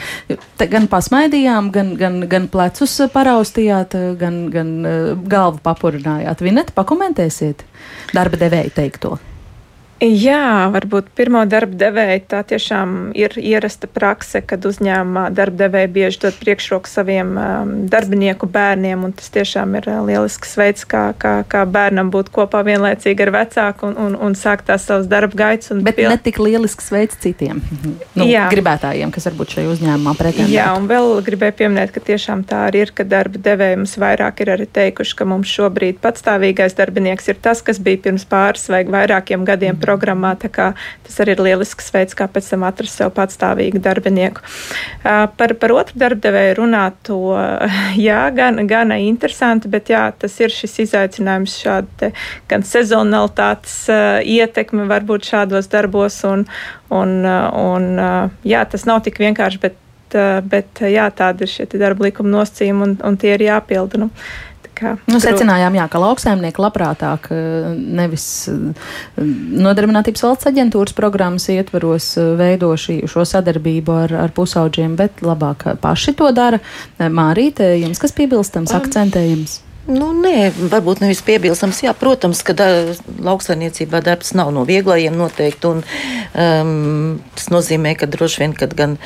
Te 0.61 0.69
gan 0.71 0.91
pasmaidījām, 0.91 1.73
gan, 1.75 1.95
gan, 2.01 2.21
gan 2.31 2.51
plecus 2.53 2.99
paraustījāt, 3.15 3.97
gan, 4.21 4.45
gan 4.53 4.77
e, 4.85 4.95
galvu 5.31 5.63
papurinājāt. 5.65 6.45
Vinet, 6.45 6.75
pakomentēsiet 6.77 7.65
darba 8.17 8.41
devēju 8.41 8.77
teikto. 8.77 9.19
Jā, 10.01 10.71
varbūt 10.73 11.11
pirmo 11.13 11.43
darba 11.45 11.77
devēju 11.77 12.23
tā 12.31 12.39
tiešām 12.49 13.11
ir 13.13 13.35
ierasta 13.37 13.85
prakse, 13.85 14.41
kad 14.41 14.65
uzņēmumā 14.65 15.27
darba 15.37 15.67
devēja 15.67 15.91
bieži 15.93 16.23
dod 16.23 16.39
priekšroku 16.41 16.89
saviem 16.89 17.35
um, 17.37 17.75
darbinieku 17.93 18.49
bērniem, 18.49 19.03
un 19.05 19.13
tas 19.13 19.29
tiešām 19.35 19.77
ir 19.77 19.91
uh, 19.93 19.99
lielisks 20.09 20.57
veids, 20.57 20.87
kā, 20.89 21.11
kā, 21.21 21.35
kā 21.45 21.67
bērnam 21.69 22.09
būt 22.15 22.31
kopā 22.33 22.63
vienlaicīgi 22.65 23.27
ar 23.27 23.33
vecāku 23.35 23.91
un, 23.91 23.99
un, 24.01 24.17
un 24.17 24.37
sākt 24.41 24.71
tās 24.71 24.87
savas 24.89 25.05
darba 25.11 25.37
gaitas. 25.37 25.69
Bet 25.85 25.99
pil... 26.01 26.09
ne 26.09 26.17
tik 26.17 26.41
lielisks 26.41 26.89
veids 26.95 27.21
citiem 27.21 27.61
nu, 28.17 28.25
Jā. 28.25 28.47
gribētājiem, 28.55 29.13
kas 29.13 29.29
varbūt 29.29 29.59
šajā 29.59 29.75
uzņēmumā 29.75 30.17
pretendē. 30.17 30.49
Jā, 30.49 30.71
un 30.81 30.89
vēl 30.89 31.21
gribēju 31.29 31.59
pieminēt, 31.61 31.93
ka 31.93 32.01
tiešām 32.09 32.47
tā 32.49 32.63
arī 32.71 32.87
ir, 32.87 32.95
ka 32.97 33.05
darba 33.05 33.37
devēja 33.37 33.77
mums 33.83 33.99
vairāk 34.01 34.41
ir 34.47 34.55
arī 34.57 34.71
teikuši, 34.81 35.19
ka 35.21 35.29
mums 35.29 35.53
šobrīd 35.53 36.01
patstāvīgais 36.01 36.79
darbinieks 36.81 37.29
ir 37.35 37.41
tas, 37.45 37.61
kas 37.61 37.77
bija 37.85 38.01
pirms 38.09 38.25
pāris 38.25 38.65
vai 38.73 38.87
vairākiem 38.89 39.45
gadiem. 39.45 39.77
Mm 39.77 39.90
programmā. 39.91 40.37
Tas 40.39 41.19
arī 41.23 41.35
ir 41.35 41.43
lielisks 41.45 41.91
veids, 41.95 42.15
kā 42.17 42.29
pēc 42.31 42.53
tam 42.53 42.65
atrast 42.69 43.01
sev 43.01 43.13
patstāvīgu 43.17 43.83
darbinieku. 43.83 44.45
Par, 45.03 45.55
par 45.59 45.75
otru 45.75 45.99
darbdevēju 46.01 46.57
runāt, 46.61 46.99
to 47.09 47.19
jā, 48.09 48.23
gan, 48.37 48.63
gan 48.71 48.95
interesanti, 48.97 49.71
bet 49.73 49.91
jā, 49.93 50.07
tas 50.19 50.39
ir 50.41 50.55
šis 50.55 50.79
izaicinājums 50.87 51.59
šādi 51.65 52.13
gan 52.51 52.65
sezonalitātes 52.67 53.77
ietekme 53.91 54.87
varbūt 54.91 55.29
šādos 55.31 55.71
darbos, 55.73 56.21
un, 56.29 56.47
un, 56.95 57.15
un 57.27 57.89
jā, 58.47 58.65
tas 58.71 58.87
nav 58.89 59.03
tik 59.07 59.21
vienkārši, 59.23 59.63
bet, 59.63 59.79
bet 60.51 60.85
jā, 60.91 61.09
tādi 61.17 61.47
ir 61.47 61.53
šie 61.53 61.69
darba 61.75 62.09
likuma 62.09 62.39
nosacījumi, 62.39 62.87
un, 62.87 62.97
un 63.07 63.19
tie 63.21 63.35
ir 63.37 63.47
jāpilda. 63.51 64.05
Nu, 64.05 64.11
nu, 65.11 65.21
secinājām, 65.23 65.77
jā, 65.77 65.87
ka 65.91 66.01
lauksaimnieki 66.03 66.63
labprātāk 66.63 67.31
eh, 67.35 67.71
nevis 68.01 68.27
eh, 68.51 68.85
nodarbinātības 69.67 70.25
valsts 70.27 70.51
aģentūras 70.51 70.97
programmas 70.97 71.49
ietvaros 71.53 72.13
eh, 72.21 72.31
veido 72.41 72.71
šī, 72.79 73.01
šo 73.11 73.27
sadarbību 73.29 73.97
ar, 74.05 74.15
ar 74.27 74.37
pusauģiem, 74.37 74.95
bet 75.01 75.25
labāk 75.27 75.67
paši 75.83 76.17
to 76.19 76.31
dara. 76.37 76.61
Mārīte, 77.01 77.75
jums 77.81 78.01
kas 78.03 78.17
piebilstams, 78.17 78.73
um. 78.73 78.81
akcentējums? 78.81 79.61
Nu, 79.91 80.11
nē, 80.15 80.51
varbūt 80.71 81.01
nevis 81.03 81.23
piebilstams. 81.27 81.81
Jā, 81.83 81.95
protams, 81.97 82.45
ka 82.47 82.55
da, 82.55 82.67
lauksaimniecībā 83.27 84.03
darbs 84.05 84.35
nav 84.39 84.53
no 84.55 84.63
vieglajiem 84.69 85.17
noteikti. 85.19 85.71
Un, 85.71 85.81
um, 86.37 87.17
tas 87.35 87.49
nozīmē, 87.51 87.97
ka 87.99 88.07
droši 88.11 88.45
vien, 88.45 88.55
kad 88.57 88.77
gan 88.79 88.99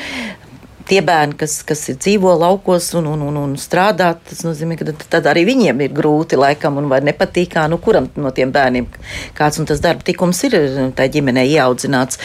tie 0.89 1.01
bērni, 1.05 1.37
kas, 1.41 1.59
kas 1.67 1.87
dzīvo 1.91 2.35
laukos 2.41 2.91
un, 2.99 3.09
un, 3.15 3.25
un, 3.29 3.39
un 3.41 3.55
strādā, 3.61 4.13
tas 4.29 4.45
nozīmē, 4.47 4.79
ka 4.81 4.93
tad, 4.93 5.29
arī 5.31 5.47
viņiem 5.49 5.83
ir 5.87 5.97
grūti 5.97 6.39
laikam 6.39 6.79
un 6.81 6.89
vai 6.93 7.01
nepatīk, 7.07 7.57
nu, 7.71 7.79
kuram 7.83 8.11
no 8.21 8.33
tiem 8.35 8.53
bērniem 8.55 8.89
kāds 9.37 9.61
un 9.61 9.69
tas 9.69 9.83
darba 9.85 10.05
tikums 10.07 10.43
ir 10.49 10.57
tā 10.97 11.09
ģimenē 11.13 11.47
ieaudzināts. 11.55 12.21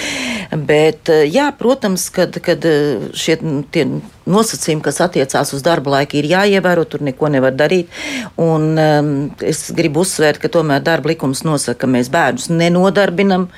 Bet, 0.70 1.12
jā, 1.30 1.50
protams, 1.58 2.10
kad, 2.14 2.36
kad 2.44 2.66
šie 3.18 3.40
tie 3.74 3.86
nosacījumi, 4.30 4.84
kas 4.86 5.02
attiecās 5.04 5.54
uz 5.56 5.66
darba 5.66 5.98
laiku, 5.98 6.20
ir 6.20 6.30
jāievēro, 6.30 6.86
tur 6.90 7.04
neko 7.06 7.32
nevar 7.34 7.56
darīt. 7.58 7.92
Un 8.40 8.72
um, 8.78 9.12
es 9.46 9.68
gribu 9.76 10.04
uzsvērt, 10.06 10.42
ka 10.42 10.52
tomēr 10.54 10.84
darba 10.86 11.14
likums 11.14 11.44
nosaka, 11.48 11.86
ka 11.86 11.92
mēs 11.92 12.12
bērnus 12.14 12.50
nenodarbinam. 12.54 13.50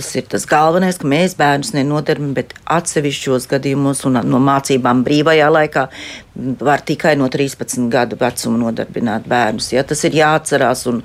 Tas 0.00 0.14
ir 0.16 0.24
tas 0.32 0.46
galvenais, 0.48 0.96
ka 0.96 1.04
mēs 1.12 1.34
bērnus 1.36 1.74
nenodarbinām, 1.76 2.30
bet 2.32 2.54
atsevišķos 2.72 3.44
gadījumos 3.50 4.00
un 4.08 4.16
no 4.24 4.38
mācībām 4.40 5.02
brīvajā 5.04 5.50
laikā 5.52 5.82
var 6.60 6.82
tikai 6.86 7.14
no 7.18 7.28
13 7.32 7.88
gadu 7.92 8.18
vecuma 8.20 8.58
nodarbināt 8.64 9.26
bērnus. 9.30 9.70
Ja? 9.74 9.84
Tas 9.86 10.04
ir 10.08 10.16
jāatcerās, 10.18 10.86
un, 10.90 11.02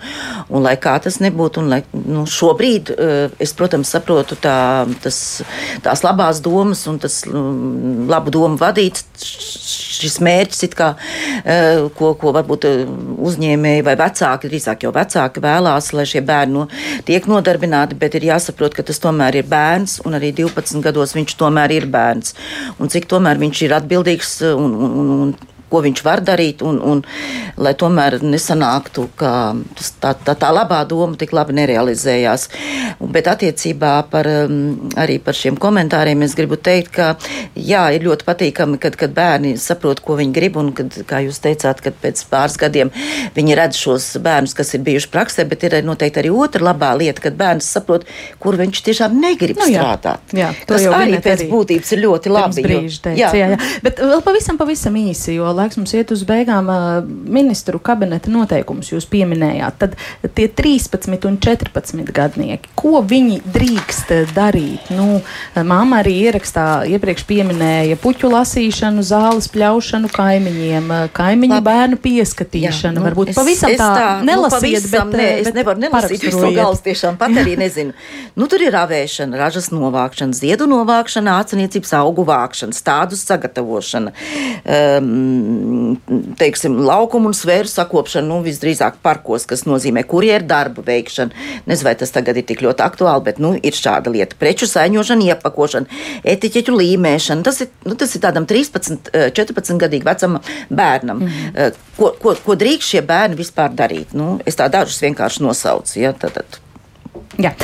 un 0.50 0.66
lai 0.66 0.76
kā 0.82 0.96
tas 1.04 1.20
nebūtu, 1.24 1.64
un 1.64 1.72
lai, 1.74 1.82
nu, 2.06 2.26
šobrīd 2.30 2.92
eh, 2.96 3.36
es, 3.42 3.54
protams, 3.58 3.92
saprotu 3.96 4.38
tā, 4.42 4.58
tas, 5.04 5.20
tās 5.86 6.04
labās 6.06 6.42
domas 6.44 6.86
un 6.92 7.00
tas 7.02 7.22
mm, 7.28 8.08
labu 8.12 8.34
domu 8.34 8.60
vadīts 8.62 9.06
šis 9.96 10.20
mērķis, 10.24 10.74
kā, 10.76 10.92
eh, 11.44 11.86
ko, 11.98 12.14
ko 12.20 12.34
varbūt 12.36 12.68
eh, 12.70 12.84
uzņēmēji 13.30 13.86
vai 13.86 13.96
vecāki, 14.00 14.50
drīzāk 14.52 14.86
jau 14.86 14.94
vecāki 14.96 15.44
vēlās, 15.44 15.92
lai 15.96 16.08
šie 16.10 16.24
bērni 16.26 16.56
no, 16.56 16.66
tiek 17.08 17.28
nodarbināti, 17.30 17.98
bet 18.00 18.18
ir 18.18 18.30
jāsaprot, 18.32 18.76
ka 18.76 18.86
tas 18.86 19.02
tomēr 19.04 19.40
ir 19.42 19.50
bērns, 19.50 20.00
un 20.06 20.18
arī 20.18 20.32
12 20.36 20.84
gados 20.86 21.16
viņš 21.18 21.36
tomēr 21.40 21.74
ir 21.76 21.88
bērns. 21.92 22.36
Un 22.80 22.92
cik 22.92 23.08
tomēr 23.12 23.40
viņš 23.42 23.64
ir 23.66 23.76
atbildīgs 23.78 24.36
un, 24.52 24.76
un, 24.76 25.12
un 25.25 25.25
und 25.26 25.55
ko 25.76 25.84
viņš 25.84 26.04
var 26.08 26.24
darīt, 26.24 26.64
un, 26.64 26.80
un 26.80 27.04
lai 27.60 27.76
tomēr 27.76 28.22
nesanāktu, 28.24 29.10
ka 29.20 29.32
tā, 30.00 30.14
tā, 30.16 30.36
tā 30.40 30.52
labā 30.56 30.82
doma 30.88 31.20
tik 31.20 31.34
labi 31.36 31.58
nerealizējās. 31.60 32.48
Bet 33.02 33.28
attiecībā 33.32 33.94
par, 34.12 34.30
um, 34.46 34.90
arī 35.00 35.18
par 35.24 35.36
šiem 35.36 35.60
komentāriem 35.60 36.24
es 36.26 36.36
gribu 36.38 36.56
teikt, 36.56 36.94
ka 36.96 37.10
jā, 37.60 37.84
ir 37.96 38.06
ļoti 38.08 38.28
patīkami, 38.28 38.80
kad, 38.82 38.96
kad 39.00 39.16
bērni 39.16 39.56
saprot, 39.60 40.00
ko 40.06 40.16
viņi 40.20 40.36
grib, 40.36 40.60
un 40.62 40.72
kad, 40.76 40.96
kā 41.10 41.22
jūs 41.26 41.42
teicāt, 41.44 41.84
kad 41.84 41.98
pēc 42.02 42.24
pāris 42.32 42.56
gadiem 42.62 42.94
viņi 43.36 43.60
redz 43.60 43.82
šos 43.82 44.08
bērnus, 44.24 44.56
kas 44.56 44.72
ir 44.78 44.86
bijuši 44.86 45.12
praksē, 45.12 45.48
bet 45.50 45.68
ir 45.68 45.78
noteikti 45.86 46.24
arī 46.24 46.32
otra 46.32 46.70
labā 46.70 46.94
lieta, 47.00 47.24
kad 47.28 47.36
bērns 47.40 47.68
saprot, 47.76 48.08
kur 48.40 48.56
viņš 48.60 48.84
tiešām 48.88 49.20
negrib 49.20 49.60
nu, 49.60 49.68
jā, 49.74 49.84
strādāt. 49.84 50.36
Jā, 50.36 50.54
Tas 50.70 50.88
arī 50.88 51.20
pēc 51.20 51.44
arī 51.44 51.52
būtības 51.52 51.94
ir 51.96 52.04
ļoti 52.06 52.32
labi. 52.32 52.66
Brīži, 52.66 53.02
teica, 53.04 53.20
jā. 53.20 53.32
Jā, 53.36 53.52
jā. 53.56 53.60
Bet 53.84 54.00
vēl 54.00 54.24
pavisam, 54.26 54.60
pavisam 54.60 54.96
īsi, 55.00 55.36
jo 55.36 55.52
laiks 55.66 55.80
mums 55.80 55.94
iet 55.98 56.14
uz 56.14 56.24
beigām. 56.28 56.70
Ministru 57.06 57.80
kabineta 57.84 58.32
noteikumus 58.32 58.92
jūs 58.94 59.08
pieminējāt. 59.10 59.82
Tad 59.82 59.98
tie 60.38 60.48
13 60.48 61.26
un 61.28 61.38
14 61.42 62.14
gadnieki, 62.16 62.72
ko 62.78 63.02
viņi 63.06 63.42
drīkst 63.56 64.14
darīt? 64.36 64.90
Nu, 64.94 65.20
Māma 65.56 66.02
arī 66.04 66.16
ierakstā 66.28 66.86
iepriekš 66.90 67.26
pieminēja 67.28 67.98
puķu 68.02 68.30
lasīšanu, 68.32 69.04
zāles 69.06 69.50
pļaušanu 69.54 70.12
kaimiņiem, 70.14 70.92
kaimiņu 71.16 71.58
Labi. 71.58 71.68
bērnu 71.70 72.00
pieskatīšanu. 72.04 72.94
Jā, 72.94 73.00
nu, 73.00 73.06
Varbūt 73.06 73.34
es, 73.34 73.40
pavisam 73.40 73.74
es 73.74 73.82
tā, 73.82 73.90
tā 73.96 74.10
nu, 74.20 74.30
nelasiet, 74.32 74.56
nu, 74.56 74.92
pavisam, 74.92 75.14
bet, 75.14 75.20
ne, 75.20 75.28
es 75.40 75.50
bet 75.50 75.60
nevaru 75.60 75.84
nelasīt 75.86 76.26
visu 76.28 76.42
no 76.44 76.52
galvas 76.56 76.84
tiešām 76.86 77.20
pat 77.22 77.40
arī 77.42 77.56
nezinu. 77.60 77.96
Nu, 78.36 78.50
tur 78.52 78.64
ir 78.66 78.74
ravēšana, 78.76 79.40
ražas 79.40 79.72
novākšana, 79.74 80.36
ziedu 80.38 80.68
novākšana, 80.70 81.38
āciniecības 81.44 81.96
augu 82.02 82.26
vākšana, 82.28 82.76
stādus 82.76 83.24
sagatavošana. 83.28 84.14
Um, 84.66 85.55
teiksim, 86.40 86.78
laukumu 86.86 87.32
un 87.32 87.36
sfēru 87.38 87.70
sakopšanu, 87.70 88.28
nu, 88.30 88.40
visdrīzāk 88.46 89.00
parkos, 89.06 89.46
kas 89.50 89.66
nozīmē 89.68 90.06
kurjeru 90.10 90.48
darbu 90.50 90.84
veikšanu. 90.86 91.46
Nezinu, 91.70 91.88
vai 91.88 91.96
tas 92.00 92.14
tagad 92.16 92.40
ir 92.40 92.48
tik 92.48 92.64
ļoti 92.66 92.86
aktuāli, 92.86 93.26
bet 93.28 93.42
nu, 93.44 93.54
ir 93.56 93.78
šāda 93.78 94.14
lieta. 94.14 94.38
Preču 94.40 94.70
saiņošana, 94.70 95.30
iepakošana, 95.34 96.02
etiķeķu 96.36 96.76
līmēšana. 96.80 97.46
Tas 97.46 97.64
ir, 97.66 97.72
nu, 97.88 97.98
tas 98.00 98.16
ir 98.16 98.24
tādam 98.26 98.48
13, 98.50 99.12
14 99.38 99.82
gadīgam 99.82 100.12
vecam 100.12 100.38
bērnam. 100.70 101.24
Mm 101.24 101.32
-hmm. 101.32 101.82
ko, 101.98 102.14
ko, 102.22 102.36
ko 102.46 102.56
drīkst 102.56 102.96
šie 102.96 103.02
bērni 103.02 103.40
vispār 103.40 103.74
darīt? 103.74 104.14
Nu, 104.14 104.40
es 104.46 104.56
tā 104.56 104.70
dažus 104.70 105.02
vienkārši 105.02 105.44
nosaucu. 105.44 106.00
Ja, 106.00 106.14
tad, 106.14 106.34
tad. 106.34 106.60
Jā. 107.38 107.56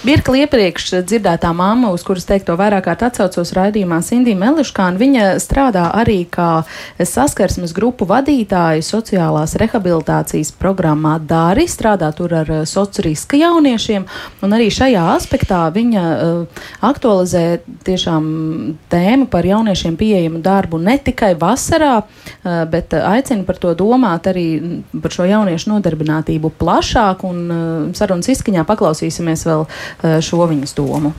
Birkli 0.00 0.46
iepriekš 0.46 1.02
dzirdētā 1.04 1.50
mamma, 1.52 1.90
uz 1.92 2.00
kuras 2.08 2.24
teikto 2.24 2.54
vairāk 2.56 2.86
kārt 2.86 3.02
atsaucos 3.04 3.50
raidījumā, 3.52 3.98
Sindija 4.00 4.38
Meliškāna, 4.40 4.96
viņa 4.96 5.24
strādā 5.44 5.82
arī 5.92 6.22
kā 6.24 6.62
saskarsmes 6.96 7.74
grupu 7.76 8.06
vadītāja 8.08 8.80
sociālās 8.80 9.58
rehabilitācijas 9.60 10.54
programmā 10.56 11.18
Dāri, 11.20 11.66
strādā 11.68 12.08
tur 12.16 12.32
ar 12.38 12.48
eh, 12.48 12.62
sociriska 12.64 13.36
jauniešiem, 13.42 14.06
un 14.40 14.56
arī 14.56 14.70
šajā 14.72 15.02
aspektā 15.18 15.58
viņa 15.74 16.06
uh, 16.14 16.64
aktualizē 16.88 17.44
tiešām 17.84 18.24
tēmu 18.88 19.28
par 19.28 19.44
jauniešiem 19.44 20.00
pieejamu 20.00 20.40
darbu 20.40 20.80
ne 20.80 20.96
tikai 20.96 21.34
vasarā, 21.36 21.92
uh, 22.00 22.62
bet 22.72 22.96
aicina 22.96 23.44
par 23.44 23.60
to 23.60 23.76
domāt 23.76 24.32
arī 24.32 24.48
par 24.96 25.12
šo 25.12 25.28
jauniešu 25.28 25.74
nodarbinātību 25.74 26.54
plašāk, 26.56 27.28
un 27.28 27.44
uh, 27.44 27.62
sarunas 28.00 28.32
izskaņā 28.32 28.64
paklausīsimies 28.64 29.44
vēl 29.44 29.68
šo 30.24 30.46
viņas 30.50 30.76
domu. 30.78 31.12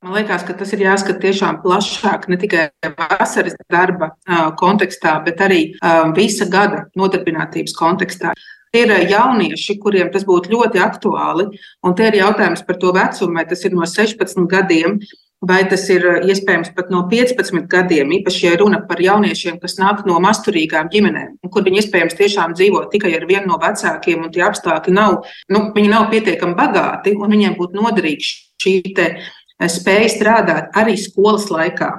Man 0.00 0.14
liekas, 0.16 0.46
ka 0.48 0.54
tas 0.56 0.70
ir 0.72 0.80
jāskata 0.80 1.20
tiešām 1.20 1.58
plašāk, 1.60 2.22
ne 2.32 2.38
tikai 2.40 2.70
vasaras 2.96 3.52
darba 3.68 4.14
uh, 4.14 4.46
kontekstā, 4.56 5.18
bet 5.26 5.42
arī 5.44 5.58
uh, 5.74 6.06
visa 6.16 6.46
gada 6.48 6.86
nodarbinātības 6.96 7.74
kontekstā. 7.76 8.32
Tie 8.72 8.86
ir 8.86 9.10
jaunieši, 9.10 9.76
kuriem 9.82 10.08
tas 10.14 10.24
būtu 10.24 10.54
ļoti 10.54 10.80
aktuāli, 10.80 11.50
un 11.84 11.96
te 11.98 12.08
ir 12.08 12.16
jautājums 12.22 12.64
par 12.64 12.78
to 12.80 12.94
vecumu, 12.96 13.36
vai 13.36 13.44
tas 13.50 13.66
ir 13.66 13.76
no 13.76 13.84
16 13.84 14.48
gadiem 14.48 14.96
vai 15.40 15.62
tas 15.68 15.86
ir 15.92 16.04
eh, 16.04 16.26
iespējams 16.30 16.72
pat 16.76 16.90
no 16.92 17.02
15 17.10 17.64
gadiem, 17.70 18.12
īpaši, 18.20 18.42
ja 18.46 18.58
runa 18.60 18.82
par 18.88 19.00
jauniešiem, 19.00 19.58
kas 19.62 19.78
nāk 19.80 20.04
no 20.08 20.18
masturīgām 20.22 20.90
ģimenēm, 20.92 21.38
kur 21.52 21.64
viņi 21.66 21.82
iespējams 21.82 22.18
tiešām 22.18 22.54
dzīvo 22.58 22.84
tikai 22.92 23.14
ar 23.16 23.26
vienu 23.28 23.52
no 23.52 23.60
vecākiem, 23.62 24.26
un 24.26 24.34
tie 24.34 24.44
apstākļi 24.46 24.96
nav, 24.96 25.22
nu, 25.52 25.64
nav 25.88 26.10
pietiekami 26.12 26.56
bagāti, 26.58 27.16
un 27.16 27.32
viņiem 27.32 27.56
būtu 27.60 27.80
noderīga 27.80 28.34
šī 28.60 28.76
eh, 29.00 29.18
spēja 29.64 30.12
strādāt 30.12 30.76
arī 30.76 30.98
skolas 31.00 31.48
laikā. 31.52 31.90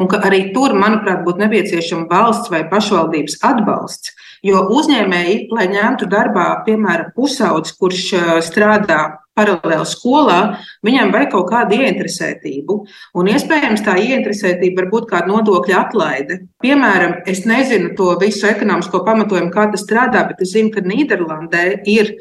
Un 0.00 0.08
ka 0.08 0.22
arī 0.24 0.46
tur, 0.54 0.72
manuprāt, 0.72 1.20
būtu 1.26 1.42
nepieciešama 1.42 2.08
valsts 2.08 2.48
vai 2.48 2.62
pašvaldības 2.70 3.36
atbalsts. 3.44 4.14
Jo 4.46 4.62
uzņēmēji, 4.72 5.50
lai 5.52 5.66
ņemtu 5.68 6.08
darbā, 6.08 6.46
piemēram, 6.64 7.10
pusaudzi, 7.16 7.74
kurš 7.80 8.04
eh, 8.16 8.30
strādā 8.44 9.02
paralēli 9.40 9.86
skolā, 9.88 10.38
viņam 10.86 11.12
vajag 11.14 11.30
kaut 11.34 11.48
kādu 11.52 11.78
ieinteresētību. 11.78 12.76
Un 13.20 13.30
iespējams 13.32 13.84
tā 13.86 13.96
ieinteresētība 14.00 14.82
var 14.82 14.90
būt 14.92 15.08
kāda 15.12 15.30
nodokļa 15.30 15.78
atlaide. 15.84 16.40
Piemēram, 16.64 17.20
es 17.30 17.44
nezinu 17.48 17.94
to 17.98 18.12
visu 18.20 18.48
ekonomisko 18.50 19.02
pamatojumu, 19.06 19.52
kā 19.54 19.68
tas 19.72 19.84
strādā, 19.86 20.26
bet 20.28 20.42
es 20.44 20.54
zinu, 20.56 20.72
ka 20.74 20.84
Nīderlandē 20.84 21.64
ir 21.88 22.16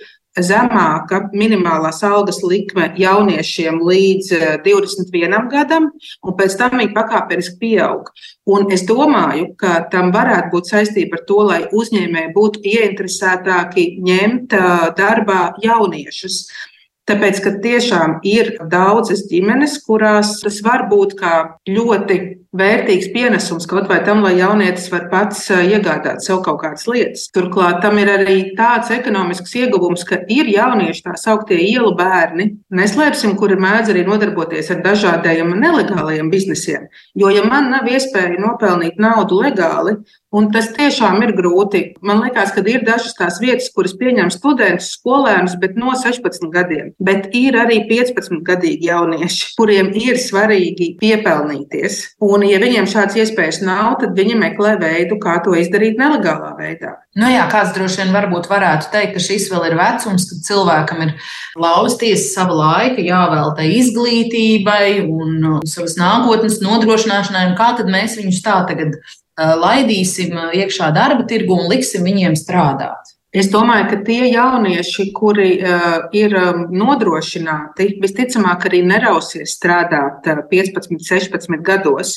zemāka 0.46 1.22
minimālās 1.34 2.02
algas 2.08 2.42
likme 2.46 2.90
jauniešiem 3.00 3.80
līdz 3.86 4.32
21 4.66 5.36
eh, 5.36 5.48
gadam, 5.52 5.90
un 6.24 6.38
pēc 6.40 6.58
tam 6.60 6.78
viņi 6.80 6.96
pakāpeniski 6.96 7.60
pieaug. 7.62 8.10
Un 8.50 8.72
es 8.74 8.86
domāju, 8.90 9.52
ka 9.60 9.84
tam 9.92 10.14
varētu 10.16 10.54
būt 10.56 10.72
saistība 10.74 11.20
ar 11.20 11.26
to, 11.30 11.40
lai 11.52 11.62
uzņēmēji 11.70 12.34
būtu 12.36 12.66
ieinteresētāki 12.74 13.88
ņemt 14.06 14.58
eh, 14.58 14.90
darbā 14.98 15.44
jauniešus. 15.64 16.44
Tāpēc, 17.10 17.40
ka 17.42 17.56
tiešām 17.64 18.20
ir 18.28 18.52
daudzas 18.70 19.24
ģimenes, 19.32 19.80
kurās 19.82 20.36
tas 20.44 20.60
var 20.62 20.86
būt 20.92 21.16
kā 21.18 21.36
ļoti 21.66 22.20
vērtīgs 22.58 23.12
pienesums 23.14 23.68
kaut 23.70 23.90
vai 23.90 24.00
tam, 24.06 24.24
lai 24.26 24.34
jaunietis 24.40 24.88
var 24.90 25.06
pats 25.12 25.44
iegādāt 25.54 26.24
sev 26.26 26.42
kaut 26.46 26.62
kādas 26.64 26.88
lietas. 26.90 27.28
Turklāt 27.36 27.82
tam 27.84 28.00
ir 28.02 28.10
arī 28.10 28.38
tāds 28.58 28.90
ekonomisks 28.96 29.54
ieguvums, 29.60 30.06
ka 30.08 30.22
ir 30.34 30.50
jaunieši 30.50 31.06
tā 31.06 31.16
sauktie 31.20 31.60
ielu 31.68 31.92
bērni, 32.00 32.50
neslēpsim, 32.74 33.36
kuri 33.40 33.60
mēdz 33.62 33.94
arī 33.94 34.06
nodarboties 34.08 34.72
ar 34.74 34.82
dažādiem 34.86 35.54
nelegāliem 35.62 36.32
biznesiem. 36.34 36.90
Jo, 37.20 37.30
ja 37.34 37.46
man 37.46 37.70
nav 37.74 37.90
iespēja 37.90 38.42
nopelnīt 38.42 38.98
naudu 39.02 39.44
legāli, 39.44 40.00
Un 40.30 40.52
tas 40.54 40.68
tiešām 40.76 41.24
ir 41.26 41.32
grūti. 41.34 41.80
Man 42.06 42.20
liekas, 42.22 42.52
ka 42.54 42.62
ir 42.70 42.84
dažas 42.86 43.16
tās 43.18 43.40
vietas, 43.42 43.72
kuras 43.74 43.96
pieņem 43.98 44.30
studentus, 44.30 44.92
skolēnus, 45.00 45.56
bet 45.62 45.74
no 45.80 45.96
16 45.98 46.52
gadiem. 46.54 46.92
Bet 47.02 47.32
ir 47.34 47.58
arī 47.58 47.80
15 47.90 48.44
gadīgi 48.46 48.92
jaunieši, 48.92 49.56
kuriem 49.58 49.90
ir 49.98 50.22
svarīgi 50.22 50.92
piepelnīties. 51.02 51.98
Un, 52.22 52.39
ja 52.46 52.60
viņiem 52.62 52.88
šādas 52.90 53.18
iespējas 53.20 53.60
nav, 53.66 53.98
tad 54.02 54.16
viņi 54.18 54.38
meklē 54.40 54.76
veidu, 54.82 55.18
kā 55.22 55.38
to 55.46 55.56
izdarīt 55.58 56.00
nelegālā 56.00 56.54
veidā. 56.58 56.96
Nu 57.20 57.30
jā, 57.32 57.44
kāds 57.52 57.74
droši 57.76 58.04
vien 58.04 58.16
varbūt 58.16 58.50
varētu 58.52 58.92
teikt, 58.94 59.16
ka 59.16 59.24
šis 59.24 59.50
vēl 59.52 59.70
ir 59.70 59.78
vecums, 59.80 60.28
kad 60.30 60.46
cilvēkam 60.48 61.04
ir 61.06 61.14
lausties 61.60 62.30
sava 62.34 62.56
laika, 62.56 63.04
jāvelta 63.04 63.68
izglītībai 63.68 65.06
un 65.06 65.62
savas 65.68 65.98
nākotnes 66.00 66.60
nodrošināšanai. 66.64 67.48
Kā 67.60 67.74
tad 67.80 67.92
mēs 67.92 68.20
viņus 68.22 68.44
tā 68.46 68.62
tagad 68.70 69.00
laidīsim 69.40 70.36
iekšā 70.60 70.92
darba 70.96 71.28
tirgu 71.28 71.60
un 71.60 71.72
liksim 71.72 72.08
viņiem 72.08 72.36
strādāt. 72.40 73.19
Es 73.30 73.52
domāju, 73.54 73.84
ka 73.92 73.98
tie 74.08 74.24
jaunieši, 74.32 75.04
kuri 75.14 75.50
uh, 75.62 76.08
ir 76.18 76.34
um, 76.34 76.64
nodrošināti, 76.74 77.92
visticamāk 78.02 78.66
arī 78.66 78.80
nerausies 78.90 79.54
strādāt 79.54 80.26
uh, 80.26 80.40
15, 80.50 80.98
16 80.98 81.62
gados. 81.62 82.16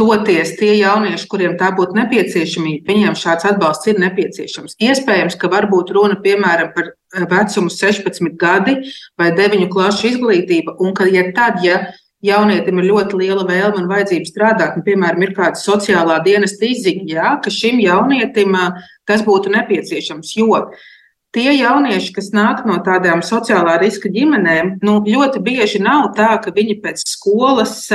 Toties 0.00 0.54
tie 0.56 0.72
jaunieši, 0.78 1.28
kuriem 1.28 1.58
tā 1.60 1.68
būtu 1.76 1.98
nepieciešamība, 1.98 2.88
viņiem 2.88 3.18
šāds 3.20 3.44
atbalsts 3.50 3.92
ir 3.92 4.00
nepieciešams. 4.06 4.78
Iespējams, 4.80 5.36
ka 5.36 5.52
varbūt 5.52 5.92
runa 5.94 6.16
piemēram 6.24 6.72
par 6.72 6.94
vecumu 7.28 7.68
16 7.70 8.32
gadi 8.40 8.78
vai 9.20 9.28
9 9.36 9.68
klašu 9.70 10.14
izglītība, 10.14 10.78
un 10.80 10.96
ka 10.96 11.06
ja 11.12 11.28
tad, 11.36 11.60
ja 11.62 11.82
jaunietim 12.24 12.80
ir 12.80 12.88
ļoti 12.90 13.20
liela 13.20 13.44
vēlme 13.48 13.82
un 13.82 13.90
vajadzība 13.90 14.30
strādāt, 14.30 14.78
un, 14.78 14.84
piemēram, 14.86 15.22
ir 15.26 15.34
kāda 15.36 15.60
sociālā 15.60 16.20
dienesta 16.24 16.66
izziņa, 16.68 17.06
jā, 17.10 17.30
ka 17.44 17.52
šim 17.52 17.82
jaunietim 17.84 18.56
tas 19.08 19.24
būtu 19.26 19.52
nepieciešams. 19.54 20.34
Jo 20.38 20.64
tie 21.34 21.50
jaunieši, 21.58 22.12
kas 22.14 22.30
nāk 22.34 22.62
no 22.68 22.78
tādām 22.84 23.22
sociālā 23.26 23.76
riska 23.82 24.10
ģimenēm, 24.12 24.78
nu, 24.86 24.96
ļoti 25.02 25.42
bieži 25.44 25.80
nav 25.82 26.12
tā, 26.18 26.30
ka 26.42 26.52
viņi 26.54 26.78
pēc 26.84 27.02
skolas, 27.08 27.88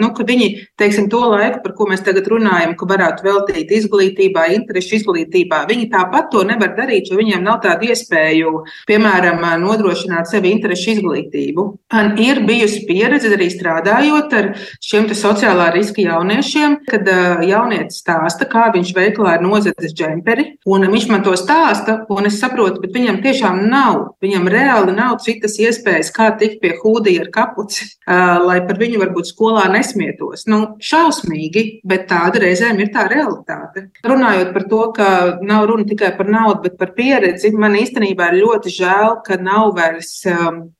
nu, 0.00 0.10
ka 0.16 0.26
viņi, 0.26 0.48
teiksim, 0.80 1.10
to 1.12 1.20
laiku, 1.28 1.60
par 1.64 1.76
ko 1.76 1.88
mēs 1.90 2.04
tagad 2.06 2.28
runājam, 2.32 2.74
ka 2.78 2.88
varētu 2.88 3.26
veltīt 3.26 3.74
izglītībā, 3.80 4.48
interešu 4.56 5.00
izglītībā, 5.00 5.64
viņi 5.68 5.90
tāpat 5.92 6.30
to 6.32 6.44
nevar 6.48 6.72
darīt, 6.78 7.10
jo 7.10 7.20
viņiem 7.20 7.44
nav 7.44 7.60
tādu 7.66 7.90
iespēju, 7.92 8.54
piemēram, 8.88 9.44
nodrošināt 9.62 10.30
sevi 10.30 10.54
interešu 10.56 10.96
izglītību. 10.96 11.66
Un 11.96 12.12
ir 12.22 12.42
bijusi 12.48 12.84
pieredze 12.88 13.32
arī 13.36 13.50
strādājot 13.52 14.36
ar 14.36 14.50
šiem 14.84 15.08
sociālā 15.16 15.68
riska 15.74 16.02
jauniešiem, 16.04 16.80
kad 16.88 17.08
jaunietis 17.46 18.00
stāsta, 18.02 18.48
kā 18.50 18.68
viņš 18.74 18.92
veiklā 18.96 19.36
ir 19.36 19.44
nozadzis 19.44 19.94
džemperi, 19.96 20.48
un 20.66 20.88
viņš 20.90 21.08
man 21.12 21.24
to 21.26 21.34
stāsta, 21.38 22.00
un 22.12 22.28
es 22.28 22.40
saprotu, 22.40 22.85
bet 22.86 22.94
viņam 22.96 23.20
tiešām 23.24 23.60
nav. 23.70 24.02
Viņam 24.22 24.46
reāli 24.50 24.94
nav 24.96 25.18
citas 25.24 25.58
iespējas, 25.60 26.12
kā 26.14 26.30
tikt 26.38 26.60
pie 26.62 26.72
hūdija 26.78 27.26
ar 27.26 27.30
kapuci, 27.34 27.88
lai 28.48 28.60
par 28.68 28.80
viņu 28.80 29.02
varbūt 29.02 29.30
skolā 29.32 29.66
nesmietos. 29.74 30.46
Nu, 30.50 30.60
šausmīgi, 30.78 31.66
bet 31.86 32.06
tāda 32.10 32.42
reizēm 32.46 32.80
ir 32.80 32.92
tā 32.94 33.08
realitāte. 33.10 33.88
Runājot 34.06 34.52
par 34.54 34.68
to, 34.70 34.82
ka 34.96 35.08
nav 35.46 35.66
runa 35.70 35.86
tikai 35.88 36.12
par 36.16 36.30
naudu, 36.30 36.62
bet 36.68 36.78
par 36.80 36.94
pieredzi, 36.96 37.52
man 37.52 37.76
īstenībā 37.78 38.30
ir 38.32 38.42
ļoti 38.44 38.72
žēl, 38.78 39.20
ka 39.26 39.40
nav 39.42 39.74
vairs 39.76 40.20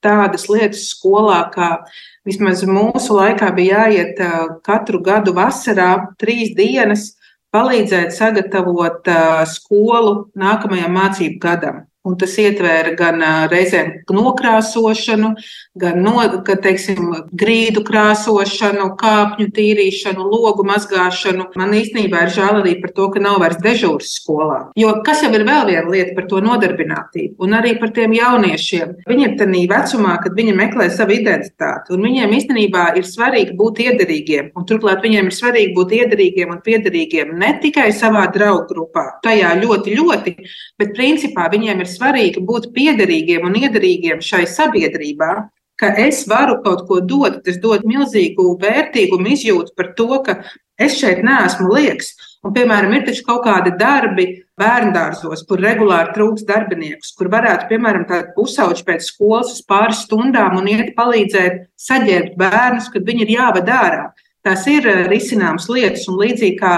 tādas 0.03 0.47
lietas 0.51 0.87
skolā, 0.93 1.43
kā 1.53 1.75
vismaz 2.27 2.63
mūsu 2.67 3.15
laikā 3.17 3.51
bija 3.55 3.87
jāiet 3.87 4.19
katru 4.65 5.01
gadu 5.03 5.35
vasarā 5.37 5.91
trīs 6.19 6.53
dienas 6.57 7.11
palīdzēt 7.55 8.13
sagatavot 8.15 9.07
skolu 9.53 10.15
nākamajam 10.37 10.97
mācību 10.97 11.39
gadam. 11.43 11.85
Un 12.07 12.15
tas 12.19 12.35
ietvēra 12.39 12.93
gan 12.97 13.23
reizēm 13.51 13.91
nokrāsošanu, 14.13 15.33
gan 15.79 16.01
no, 16.03 16.15
gan, 16.47 16.61
teiksim, 16.63 17.11
grīdu 17.37 17.83
krāsošanu, 17.87 18.89
kāpņu 18.99 19.49
tīrīšanu, 19.57 20.27
logu 20.31 20.65
mazgāšanu. 20.67 21.49
Man 21.59 21.75
īstenībā 21.77 22.25
ir 22.25 22.33
žēl 22.37 22.61
arī 22.61 22.77
par 22.81 22.93
to, 22.97 23.09
ka 23.13 23.23
nav 23.23 23.41
vairs 23.43 23.59
dežūras 23.63 24.13
skolā. 24.21 24.61
Jo 24.79 24.95
kas 25.05 25.23
jau 25.25 25.31
ir 25.35 25.45
vēl 25.47 25.67
viena 25.69 25.91
lieta 25.91 26.15
par 26.17 26.27
to 26.31 26.41
nodarbinātību 26.43 27.43
un 27.43 27.57
arī 27.57 27.75
par 27.81 27.91
tiem 27.95 28.15
jauniešiem. 28.17 28.95
Viņi 29.09 29.27
ir 29.27 29.35
tādā 29.39 29.63
vecumā, 29.71 30.17
kad 30.23 30.35
viņi 30.37 30.55
meklē 30.57 30.87
savu 30.93 31.15
identitāti, 31.17 31.93
un 31.95 32.05
viņiem 32.05 32.33
īstenībā 32.37 32.85
ir 32.99 33.07
svarīgi 33.07 33.55
būt 33.57 33.81
iederīgiem. 33.85 34.51
Un 34.57 34.67
turklāt 34.69 35.03
viņiem 35.05 35.29
ir 35.29 35.35
svarīgi 35.35 35.75
būt 35.77 35.95
iederīgiem 35.99 36.53
un 36.55 36.63
piederīgiem 36.65 37.35
ne 37.39 37.53
tikai 37.63 37.89
savā 37.95 38.25
draugu 38.33 38.67
grupā, 38.71 39.05
tajā 39.25 39.53
ļoti, 39.61 39.95
ļoti, 39.97 40.35
bet 40.79 40.95
principā 40.97 41.47
viņiem 41.53 41.83
ir 41.83 41.91
svarīgi 41.97 42.45
būt 42.45 42.71
piederīgiem 42.77 43.45
un 43.49 43.57
iederīgiem 43.59 44.23
šai 44.23 44.45
sabiedrībā, 44.49 45.31
ka 45.77 45.91
es 46.01 46.23
varu 46.29 46.57
kaut 46.63 46.87
ko 46.87 47.01
dot, 47.05 47.43
tas 47.45 47.59
dod 47.61 47.85
milzīgu 47.85 48.55
vērtīgumu 48.61 49.33
izjūtu 49.35 49.75
par 49.77 49.93
to, 49.97 50.09
ka 50.25 50.39
es 50.79 50.97
šeit 50.97 51.21
neesmu 51.25 51.69
liekas. 51.73 52.15
Un, 52.45 52.53
piemēram, 52.53 52.93
ir 52.93 53.03
taču 53.07 53.25
kaut 53.25 53.43
kādi 53.47 53.73
darbi 53.77 54.27
bērngārzos, 54.61 55.43
kur 55.49 55.61
regulāri 55.61 56.13
trūks 56.15 56.45
darbiniekus, 56.47 57.11
kur 57.17 57.29
varētu, 57.33 57.67
piemēram, 57.71 58.05
tādu 58.09 58.33
pusauģi 58.37 58.85
pēc 58.87 59.09
skolas 59.09 59.51
uz 59.55 59.63
pāris 59.67 60.03
stundām 60.05 60.55
un 60.59 60.69
iet 60.71 60.93
palīdzēt 60.97 61.65
saģērbt 61.81 62.37
bērnus, 62.39 62.89
kad 62.93 63.05
viņi 63.09 63.25
ir 63.25 63.33
jāved 63.37 63.73
ārā. 63.73 64.05
Tās 64.45 64.63
ir 64.71 64.85
risināmas 65.09 65.67
lietas, 65.69 66.05
un 66.07 66.21
līdzīgi 66.21 66.55
kā 66.61 66.77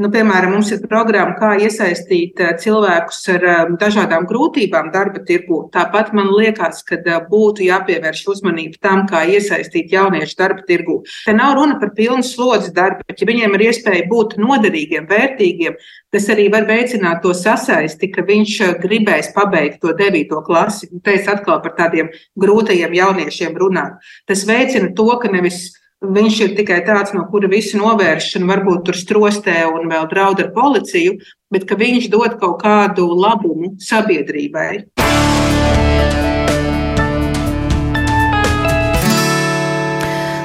Nu, 0.00 0.08
piemēram, 0.08 0.54
mums 0.54 0.70
ir 0.72 0.78
programma, 0.88 1.34
kā 1.36 1.50
iesaistīt 1.60 2.38
eh, 2.40 2.54
cilvēkus 2.62 3.18
ar 3.34 3.42
eh, 3.44 3.58
dažādām 3.76 4.24
grūtībām 4.30 4.88
darba 4.94 5.20
tirgu. 5.28 5.66
Tāpat 5.74 6.14
man 6.16 6.30
liekas, 6.32 6.80
ka 6.88 6.96
eh, 6.96 7.18
būtu 7.28 7.66
jāpievērš 7.66 8.22
uzmanība 8.32 8.80
tam, 8.80 9.02
kā 9.10 9.26
iesaistīt 9.28 9.92
jauniešu 9.92 10.38
darba 10.38 10.64
tirgu. 10.68 11.02
Te 11.26 11.34
nav 11.36 11.58
runa 11.58 11.76
par 11.82 11.92
pilnu 11.98 12.24
slodzi 12.24 12.72
darbu, 12.72 13.04
bet 13.10 13.20
ja 13.20 13.28
viņiem 13.28 13.58
ir 13.58 13.66
iespēja 13.66 14.08
būt 14.08 14.38
noderīgiem, 14.40 15.10
vērtīgiem, 15.12 15.76
tas 16.16 16.30
arī 16.32 16.48
var 16.56 16.64
veicināt 16.70 17.20
to 17.26 17.36
sasaisti, 17.36 18.08
ka 18.16 18.24
viņš 18.24 18.56
gribēs 18.80 19.28
pabeigt 19.36 19.82
to 19.84 19.92
devīto 19.98 20.40
klasi. 20.46 20.88
Te 21.04 21.18
es 21.20 21.28
atkal 21.28 21.60
par 21.60 21.76
tādiem 21.76 22.08
grūtajiem 22.40 22.96
jauniešiem 22.96 23.60
runāju. 23.60 24.00
Tas 24.24 24.48
veicina 24.48 24.94
to, 24.96 25.10
ka 25.20 25.28
nevis 25.36 25.66
Viņš 26.02 26.38
ir 26.42 26.54
tikai 26.58 26.80
tāds, 26.82 27.12
no 27.14 27.22
kura 27.30 27.46
visi 27.46 27.78
novēršana 27.78 28.48
varbūt 28.50 28.88
tur 28.88 28.98
strostē 28.98 29.60
un 29.70 29.86
vēl 29.92 30.08
draud 30.10 30.42
ar 30.42 30.50
policiju, 30.56 31.14
bet 31.54 31.68
ka 31.68 31.78
viņš 31.78 32.10
dod 32.10 32.34
kaut 32.42 32.58
kādu 32.64 33.06
labumu 33.14 33.76
sabiedrībai. 33.78 34.82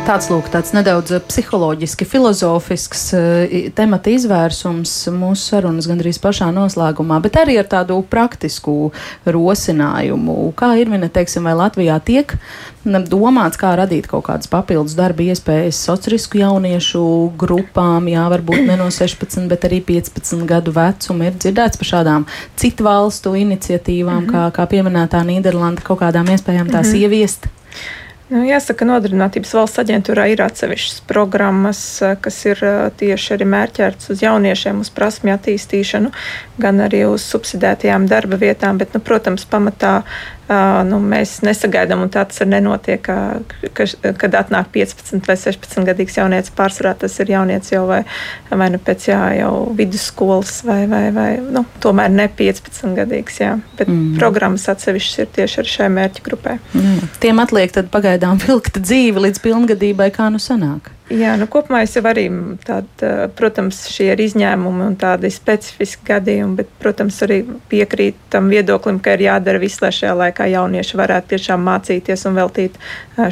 Tāds 0.08 0.30
lūk, 0.32 0.46
tāds 0.48 0.70
nedaudz 0.72 1.12
eh, 1.18 1.20
psiholoģiski, 1.20 2.06
filozofisks 2.08 3.02
uh, 3.18 3.56
temata 3.76 4.14
izvērsums 4.16 4.94
mūsu 5.12 5.50
sarunas 5.50 5.90
gandrīz 5.90 6.16
pašā 6.24 6.48
noslēgumā, 6.56 7.18
bet 7.26 7.36
arī 7.42 7.58
ar 7.60 7.68
tādu 7.68 7.98
praktisku 8.08 8.94
rosinājumu. 9.28 10.38
Kā 10.56 10.70
ir 10.80 10.88
minēta, 10.94 11.18
teiksim, 11.18 11.44
vai 11.50 11.58
Latvijā 11.60 11.98
tiek 12.08 12.38
domāts, 12.88 13.60
kā 13.60 13.74
radīt 13.76 14.08
kaut 14.08 14.30
kādas 14.30 14.48
papildus 14.48 14.96
darba 14.96 15.28
iespējas 15.28 15.84
sociālisku 15.90 16.40
jauniešu 16.40 17.04
grupām, 17.36 18.08
jā, 18.08 18.24
varbūt 18.32 18.64
ne 18.64 18.80
no 18.80 18.88
16, 18.88 19.44
bet 19.52 19.68
arī 19.68 19.82
15 19.92 20.48
gadu 20.48 20.72
vecuma. 20.72 21.28
Ir 21.28 21.36
dzirdēts 21.36 21.84
par 21.84 21.92
šādām 21.92 22.30
citu 22.56 22.88
valstu 22.88 23.36
iniciatīvām, 23.36 24.24
mm 24.24 24.32
-hmm. 24.32 24.56
kā, 24.56 24.56
kā 24.56 24.72
pieminētā 24.72 25.28
Nīderlanda, 25.28 25.84
kaut 25.84 26.00
kādām 26.00 26.32
iespējām 26.32 26.72
tās 26.72 26.88
mm 26.88 26.94
-hmm. 26.94 27.04
ieviest. 27.04 27.52
Nu, 28.28 28.42
jāsaka, 28.44 28.84
Nodarbinātības 28.84 29.54
valsts 29.56 29.80
aģentūrā 29.80 30.26
ir 30.34 30.42
atsevišķas 30.44 30.98
programmas, 31.08 31.80
eh, 32.04 32.18
kas 32.20 32.42
ir 32.44 32.60
eh, 32.60 32.90
tieši 33.00 33.38
arī 33.38 33.46
mērķētas 33.54 34.12
uz 34.12 34.24
jauniešiem, 34.26 34.82
uz 34.84 34.90
prasmju 34.92 35.32
attīstīšanu, 35.38 36.12
gan 36.60 36.84
arī 36.84 37.06
uz 37.08 37.24
subsidētajām 37.24 38.10
darba 38.12 38.36
vietām. 38.42 38.82
Bet, 38.84 38.92
nu, 38.92 39.00
protams, 39.00 39.48
pamatā 39.48 40.02
nu, 40.88 41.00
mēs 41.04 41.42
nesagaidām, 41.44 42.06
un 42.06 42.12
tā 42.14 42.24
tas 42.28 42.42
arī 42.44 42.54
nenotiek, 42.56 43.02
ka, 43.04 43.18
ka, 43.76 43.88
kad 44.22 44.38
atnāk 44.40 44.70
15 44.76 45.28
vai 45.28 45.36
16 45.40 45.88
gadīgs 45.90 46.18
jaunietis. 46.20 46.54
Pārsvarā 46.56 46.94
tas 47.02 47.18
ir 47.24 47.34
jaunietis 47.34 47.74
jau 47.74 47.84
vai, 47.90 48.02
vai 48.50 48.70
nu 48.74 48.80
pēc 48.80 49.10
jā, 49.10 49.22
jau 49.42 49.54
vidusskolas, 49.78 50.62
vai, 50.68 50.82
vai, 50.92 51.04
vai 51.16 51.30
nu, 51.44 51.66
tomēr 51.84 52.14
ne 52.14 52.30
15 52.32 52.96
gadīgs. 52.98 53.42
Jā. 53.44 53.56
Bet 53.80 53.92
mm. 53.92 54.18
programmas 54.22 54.68
atsevišķas 54.72 55.24
ir 55.24 55.32
tieši 55.40 55.64
ar 55.64 55.72
šai 55.76 55.90
mērķa 56.00 56.28
grupai. 56.28 56.60
Mm. 56.74 57.10
Tiem 57.24 57.44
atliek 57.44 57.82
pagaidām 57.92 58.40
vilkta 58.48 58.84
dzīve 58.84 59.28
līdz 59.28 59.44
pilngadībai, 59.44 60.12
kā 60.16 60.32
nu 60.34 60.42
sanāk. 60.42 60.94
Jā, 61.08 61.38
nu, 61.40 61.46
kopumā 61.48 61.86
es 61.86 61.94
jau 61.96 62.02
arī, 62.10 62.26
tād, 62.68 63.04
protams, 63.40 63.78
šie 63.94 64.10
ir 64.12 64.20
izņēmumi 64.26 64.84
un 64.90 64.96
tādi 65.00 65.30
specifiski 65.32 66.04
gadījumi, 66.10 66.58
bet, 66.60 66.74
protams, 66.84 67.22
arī 67.24 67.38
piekrīt 67.72 68.18
tam 68.34 68.50
viedoklim, 68.52 69.00
ka 69.00 69.14
ir 69.16 69.24
jādara 69.24 69.62
viss, 69.62 69.80
lai 69.80 69.94
šajā 69.96 70.12
laikā 70.20 70.50
jaunieši 70.52 71.00
varētu 71.00 71.32
tiešām 71.32 71.64
mācīties 71.64 72.28
un 72.28 72.36
veltīt 72.42 72.76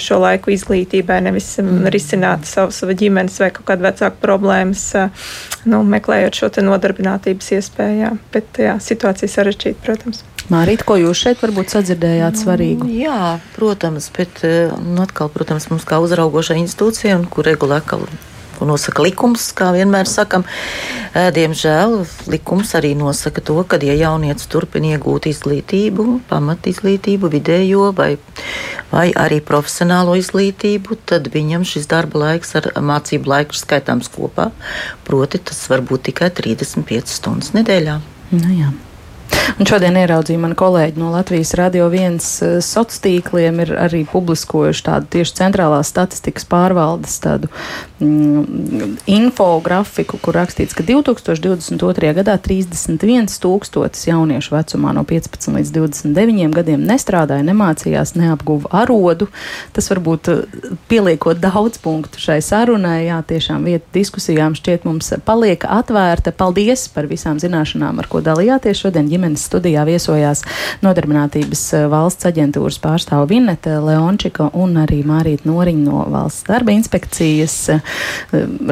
šo 0.06 0.22
laiku 0.24 0.54
izglītībai, 0.56 1.20
nevis 1.28 1.50
mm. 1.60 1.90
risināt 1.92 2.48
savu, 2.48 2.72
savu 2.76 2.96
ģimenes 2.96 3.42
vai 3.44 3.52
kaut 3.58 3.68
kādu 3.74 3.90
vecāku 3.90 4.24
problēmas, 4.24 4.86
nu, 5.68 5.84
meklējot 5.84 6.40
šo 6.40 6.52
nodarbinātības 6.64 7.52
iespēju. 7.60 8.00
Jā. 8.06 8.14
Bet 8.32 8.64
jā, 8.64 8.78
situācija 8.80 9.36
sarežģīta, 9.36 9.84
protams. 9.84 10.24
Mārīt, 10.54 10.86
ko 10.86 11.00
jūs 11.02 11.24
šeit 11.26 11.42
varbūt 11.42 11.74
sadzirdējāt 11.74 12.38
svarīgu? 12.44 12.88
Jā, 12.94 13.40
protams, 13.56 14.12
bet 14.14 14.44
nu, 14.46 15.02
atkal, 15.02 15.32
protams, 15.34 15.72
mums 15.72 15.88
kā 15.90 15.98
uzraugošai 16.04 16.60
institūcijai, 16.62 17.18
kur 17.34 17.48
regulēka 17.50 17.98
ko 18.56 18.68
nosaka 18.68 19.04
likums, 19.04 19.50
kā 19.56 19.72
vienmēr 19.76 20.08
sakam. 20.10 20.46
Diemžēl 21.14 21.98
likums 22.32 22.74
arī 22.78 22.94
nosaka 22.98 23.44
to, 23.46 23.58
ka, 23.68 23.80
ja 23.84 23.96
jaunietis 23.98 24.50
turpina 24.52 24.96
iegūt 24.96 25.30
izglītību, 25.32 26.08
pamat 26.30 26.70
izglītību, 26.72 27.32
vidējo 27.36 27.92
vai, 27.98 28.16
vai 28.92 29.10
arī 29.26 29.42
profesionālo 29.46 30.16
izglītību, 30.20 31.00
tad 31.10 31.30
viņam 31.34 31.68
šis 31.68 31.88
darba 31.92 32.26
laiks 32.26 32.56
ar 32.60 32.72
mācību 32.80 33.32
laiku 33.32 33.58
skaitāms 33.60 34.12
kopā. 34.14 34.52
Proti, 35.08 35.42
tas 35.52 35.62
var 35.72 35.86
būt 35.86 36.10
tikai 36.12 36.32
35 36.36 37.16
stundas 37.20 37.56
nedēļā. 37.56 38.02
Nu, 38.36 38.52
jā. 38.56 38.74
Un 39.56 39.68
šodien 39.70 39.96
ieraudzīju 39.96 40.40
mani 40.42 40.56
kolēģi 40.60 41.00
no 41.00 41.14
Latvijas 41.14 41.54
Radio 41.56 41.86
1 41.88 42.18
eh, 42.20 42.58
sociāliem 42.66 43.04
tīkliem, 43.06 43.60
ir 43.64 43.72
arī 43.78 44.02
publiskojuši 44.10 44.84
tādu 44.86 45.10
tieši 45.16 45.36
centrālās 45.38 45.90
statistikas 45.92 46.46
pārvaldes 46.50 47.18
tādu 47.24 47.50
mm, 48.02 48.96
infografiku, 49.10 50.20
kur 50.22 50.38
rakstīts, 50.40 50.76
ka 50.76 50.86
2022. 50.88 52.12
gadā 52.18 52.36
31 52.42 53.30
tūkstotis 53.42 54.08
jauniešu 54.10 54.56
vecumā 54.56 54.94
no 54.96 55.06
15 55.08 55.56
līdz 55.58 55.74
29 55.76 56.56
gadiem 56.56 56.86
nestrādāja, 56.88 57.46
nemācījās, 57.48 58.16
neapguva 58.20 58.72
arodu. 58.84 59.30
Tas 59.76 59.90
varbūt 59.92 60.32
eh, 60.34 60.44
pieliekot 60.92 61.42
daudz 61.44 61.80
punktu 61.84 62.22
šai 62.22 62.40
sarunai, 62.46 63.06
jā, 63.10 63.22
tiešām 63.28 63.68
vieta 63.70 63.86
diskusijām 63.96 64.58
šķiet 64.58 64.88
mums 64.88 65.14
paliek 65.26 65.68
atvērta. 65.68 66.34
Paldies 66.36 66.88
par 66.94 67.10
visām 67.12 67.40
zināšanām, 67.42 68.02
ar 68.02 68.10
ko 68.12 68.24
dalījāties 68.26 68.86
šodien 68.86 69.12
ģimenes 69.16 69.46
studijā 69.48 69.86
viesojās 69.88 70.44
Nodarbinātības 70.84 71.64
eh, 71.78 71.86
valsts 71.92 72.28
aģentūras 72.28 72.80
pārstāva 72.84 73.28
Vineta 73.30 73.80
Leončika 73.84 74.50
un 74.54 74.76
arī 74.82 75.02
Mārīta 75.08 75.48
Noriņa 75.50 75.86
no 75.86 76.04
valsts 76.12 76.48
darba 76.50 76.76
inspekcijas. 76.76 77.58
Eh, 77.72 77.96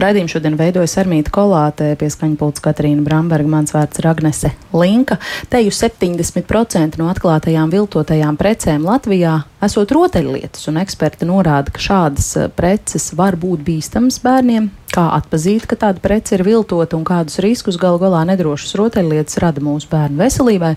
Radījumu 0.03 0.31
šodien 0.35 0.59
veidoja 0.59 0.91
Sarmīta 0.91 1.33
Kolāte, 1.33 1.93
pieskaņa 1.99 2.39
pults 2.39 2.63
Katrīna 2.63 3.05
Bramberga, 3.05 3.49
mans 3.55 3.75
vārds 3.75 4.01
ir 4.01 4.09
Agnese 4.11 4.53
Linka. 4.75 5.19
Teju 5.53 5.73
70% 5.73 6.99
no 7.01 7.09
atklātajām 7.13 7.71
viltotajām 7.73 8.39
precēm 8.39 8.85
Latvijā 8.87 9.39
esot 9.63 9.91
rotaļlietas, 9.95 10.67
un 10.71 10.79
eksperti 10.81 11.27
norāda, 11.29 11.73
ka 11.73 11.83
šādas 11.83 12.31
eh, 12.39 12.49
preces 12.53 13.11
var 13.17 13.37
būt 13.39 13.63
bīstamas 13.67 14.19
bērniem, 14.23 14.69
kā 14.93 15.07
atpazīt, 15.17 15.67
ka 15.69 15.77
tāda 15.79 16.03
prece 16.03 16.37
ir 16.37 16.45
viltota 16.45 16.97
un 16.97 17.05
kādus 17.07 17.39
riskus 17.43 17.79
galu 17.81 18.01
galā 18.01 18.23
nedrošas 18.29 18.75
rotaļlietas 18.79 19.39
rada 19.43 19.63
mūsu 19.63 19.89
bērnu 19.91 20.21
veselībai. 20.21 20.73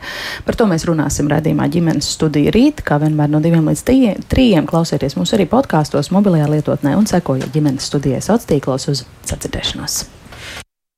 Par 0.48 0.58
to 0.58 0.68
mēs 0.70 0.88
runāsim 0.88 1.30
redzījumā 1.32 1.68
ģimenes 1.72 2.10
studija 2.16 2.54
rīt, 2.56 2.82
kā 2.86 3.00
vienmēr 3.02 3.32
no 3.32 3.42
diviem 3.44 3.68
līdz 3.70 3.84
trījiem. 4.32 4.68
Klausieties 4.68 5.18
mūs 5.18 5.36
arī 5.36 5.48
podkāstos, 5.50 6.12
mobilajā 6.14 6.50
lietotnē 6.56 6.96
un 6.98 7.08
sekojiet 7.10 7.52
ģimenes 7.54 7.92
studijai 7.92 8.22
sociālos 8.24 8.46
tīklos 8.46 8.88
uz 8.92 9.06
sadzirdēšanos. 9.26 10.15